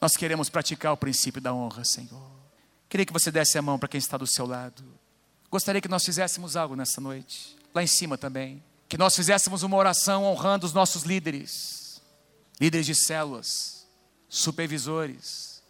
Nós 0.00 0.16
queremos 0.16 0.48
praticar 0.48 0.92
o 0.92 0.96
princípio 0.96 1.40
da 1.40 1.52
honra, 1.52 1.84
Senhor. 1.84 2.30
Queria 2.88 3.04
que 3.04 3.12
você 3.12 3.30
desse 3.30 3.58
a 3.58 3.62
mão 3.62 3.78
para 3.78 3.88
quem 3.88 3.98
está 3.98 4.16
do 4.16 4.26
seu 4.26 4.46
lado. 4.46 4.84
Gostaria 5.50 5.80
que 5.80 5.88
nós 5.88 6.04
fizéssemos 6.04 6.56
algo 6.56 6.76
nessa 6.76 7.00
noite, 7.00 7.56
lá 7.74 7.82
em 7.82 7.86
cima 7.86 8.16
também 8.16 8.62
que 8.88 8.96
nós 8.96 9.14
fizéssemos 9.14 9.62
uma 9.62 9.76
oração 9.76 10.24
honrando 10.24 10.64
os 10.64 10.72
nossos 10.72 11.02
líderes, 11.02 12.00
líderes 12.58 12.86
de 12.86 12.94
células, 12.94 13.86
supervisores, 14.28 15.62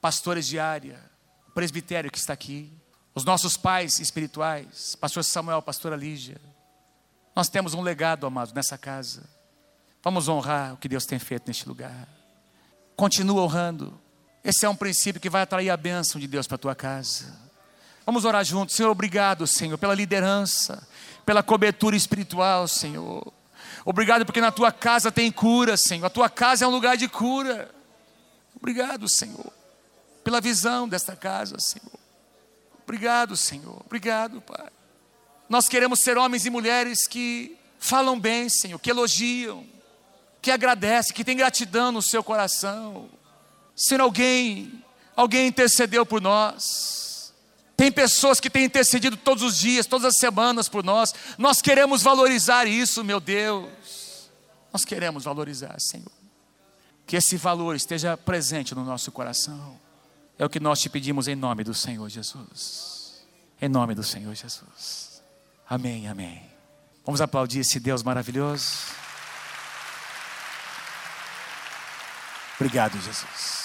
pastores 0.00 0.46
de 0.46 0.58
área, 0.58 0.98
o 1.46 1.52
presbitério 1.52 2.10
que 2.10 2.18
está 2.18 2.32
aqui, 2.32 2.72
os 3.14 3.24
nossos 3.24 3.56
pais 3.56 4.00
espirituais, 4.00 4.96
pastor 4.96 5.22
Samuel, 5.22 5.60
pastora 5.60 5.94
Lígia. 5.94 6.40
Nós 7.36 7.48
temos 7.48 7.74
um 7.74 7.82
legado, 7.82 8.26
amado, 8.26 8.54
nessa 8.54 8.78
casa. 8.78 9.28
Vamos 10.02 10.26
honrar 10.26 10.72
o 10.74 10.76
que 10.78 10.88
Deus 10.88 11.04
tem 11.04 11.18
feito 11.18 11.46
neste 11.46 11.68
lugar. 11.68 12.08
Continua 12.96 13.42
honrando. 13.42 13.98
Esse 14.44 14.66
é 14.66 14.68
um 14.68 14.76
princípio 14.76 15.20
que 15.20 15.30
vai 15.30 15.42
atrair 15.42 15.70
a 15.70 15.76
bênção 15.76 16.20
de 16.20 16.26
Deus 16.26 16.46
para 16.46 16.56
a 16.56 16.58
tua 16.58 16.74
casa. 16.74 17.32
Vamos 18.04 18.24
orar 18.24 18.44
juntos. 18.44 18.76
Senhor, 18.76 18.90
obrigado, 18.90 19.46
Senhor, 19.46 19.78
pela 19.78 19.94
liderança 19.94 20.86
pela 21.24 21.42
cobertura 21.42 21.96
espiritual, 21.96 22.68
Senhor. 22.68 23.32
Obrigado 23.84 24.24
porque 24.24 24.40
na 24.40 24.52
tua 24.52 24.70
casa 24.70 25.10
tem 25.10 25.30
cura, 25.30 25.76
Senhor. 25.76 26.06
A 26.06 26.10
tua 26.10 26.28
casa 26.28 26.64
é 26.64 26.68
um 26.68 26.70
lugar 26.70 26.96
de 26.96 27.08
cura. 27.08 27.70
Obrigado, 28.56 29.08
Senhor, 29.08 29.52
pela 30.22 30.40
visão 30.40 30.88
desta 30.88 31.14
casa, 31.14 31.58
Senhor. 31.58 31.98
Obrigado, 32.82 33.36
Senhor. 33.36 33.82
Obrigado, 33.84 34.40
Pai. 34.40 34.68
Nós 35.48 35.68
queremos 35.68 36.00
ser 36.00 36.16
homens 36.16 36.46
e 36.46 36.50
mulheres 36.50 37.06
que 37.06 37.56
falam 37.78 38.18
bem, 38.18 38.48
Senhor, 38.48 38.78
que 38.78 38.90
elogiam, 38.90 39.66
que 40.44 40.50
agradecem, 40.50 41.14
que 41.14 41.24
têm 41.24 41.36
gratidão 41.36 41.90
no 41.90 42.02
seu 42.02 42.22
coração. 42.22 43.08
Senhor, 43.74 44.02
alguém, 44.02 44.84
alguém 45.16 45.48
intercedeu 45.48 46.04
por 46.06 46.20
nós 46.20 47.04
tem 47.76 47.90
pessoas 47.90 48.38
que 48.38 48.48
têm 48.48 48.64
intercedido 48.64 49.16
todos 49.16 49.42
os 49.42 49.58
dias, 49.58 49.86
todas 49.86 50.06
as 50.06 50.18
semanas 50.18 50.68
por 50.68 50.84
nós. 50.84 51.12
Nós 51.36 51.60
queremos 51.60 52.02
valorizar 52.02 52.66
isso, 52.66 53.02
meu 53.02 53.18
Deus. 53.18 54.30
Nós 54.72 54.84
queremos 54.84 55.24
valorizar, 55.24 55.74
Senhor. 55.80 56.10
Que 57.06 57.16
esse 57.16 57.36
valor 57.36 57.74
esteja 57.74 58.16
presente 58.16 58.74
no 58.74 58.84
nosso 58.84 59.10
coração. 59.10 59.78
É 60.38 60.44
o 60.44 60.50
que 60.50 60.60
nós 60.60 60.80
te 60.80 60.88
pedimos 60.88 61.26
em 61.26 61.34
nome 61.34 61.64
do 61.64 61.74
Senhor 61.74 62.08
Jesus. 62.08 63.24
Em 63.60 63.68
nome 63.68 63.94
do 63.94 64.02
Senhor 64.02 64.34
Jesus. 64.34 65.22
Amém, 65.68 66.08
amém. 66.08 66.42
Vamos 67.04 67.20
aplaudir 67.20 67.60
esse 67.60 67.80
Deus 67.80 68.02
maravilhoso. 68.02 69.03
Obrigado, 72.58 72.98
Jesus. 73.00 73.63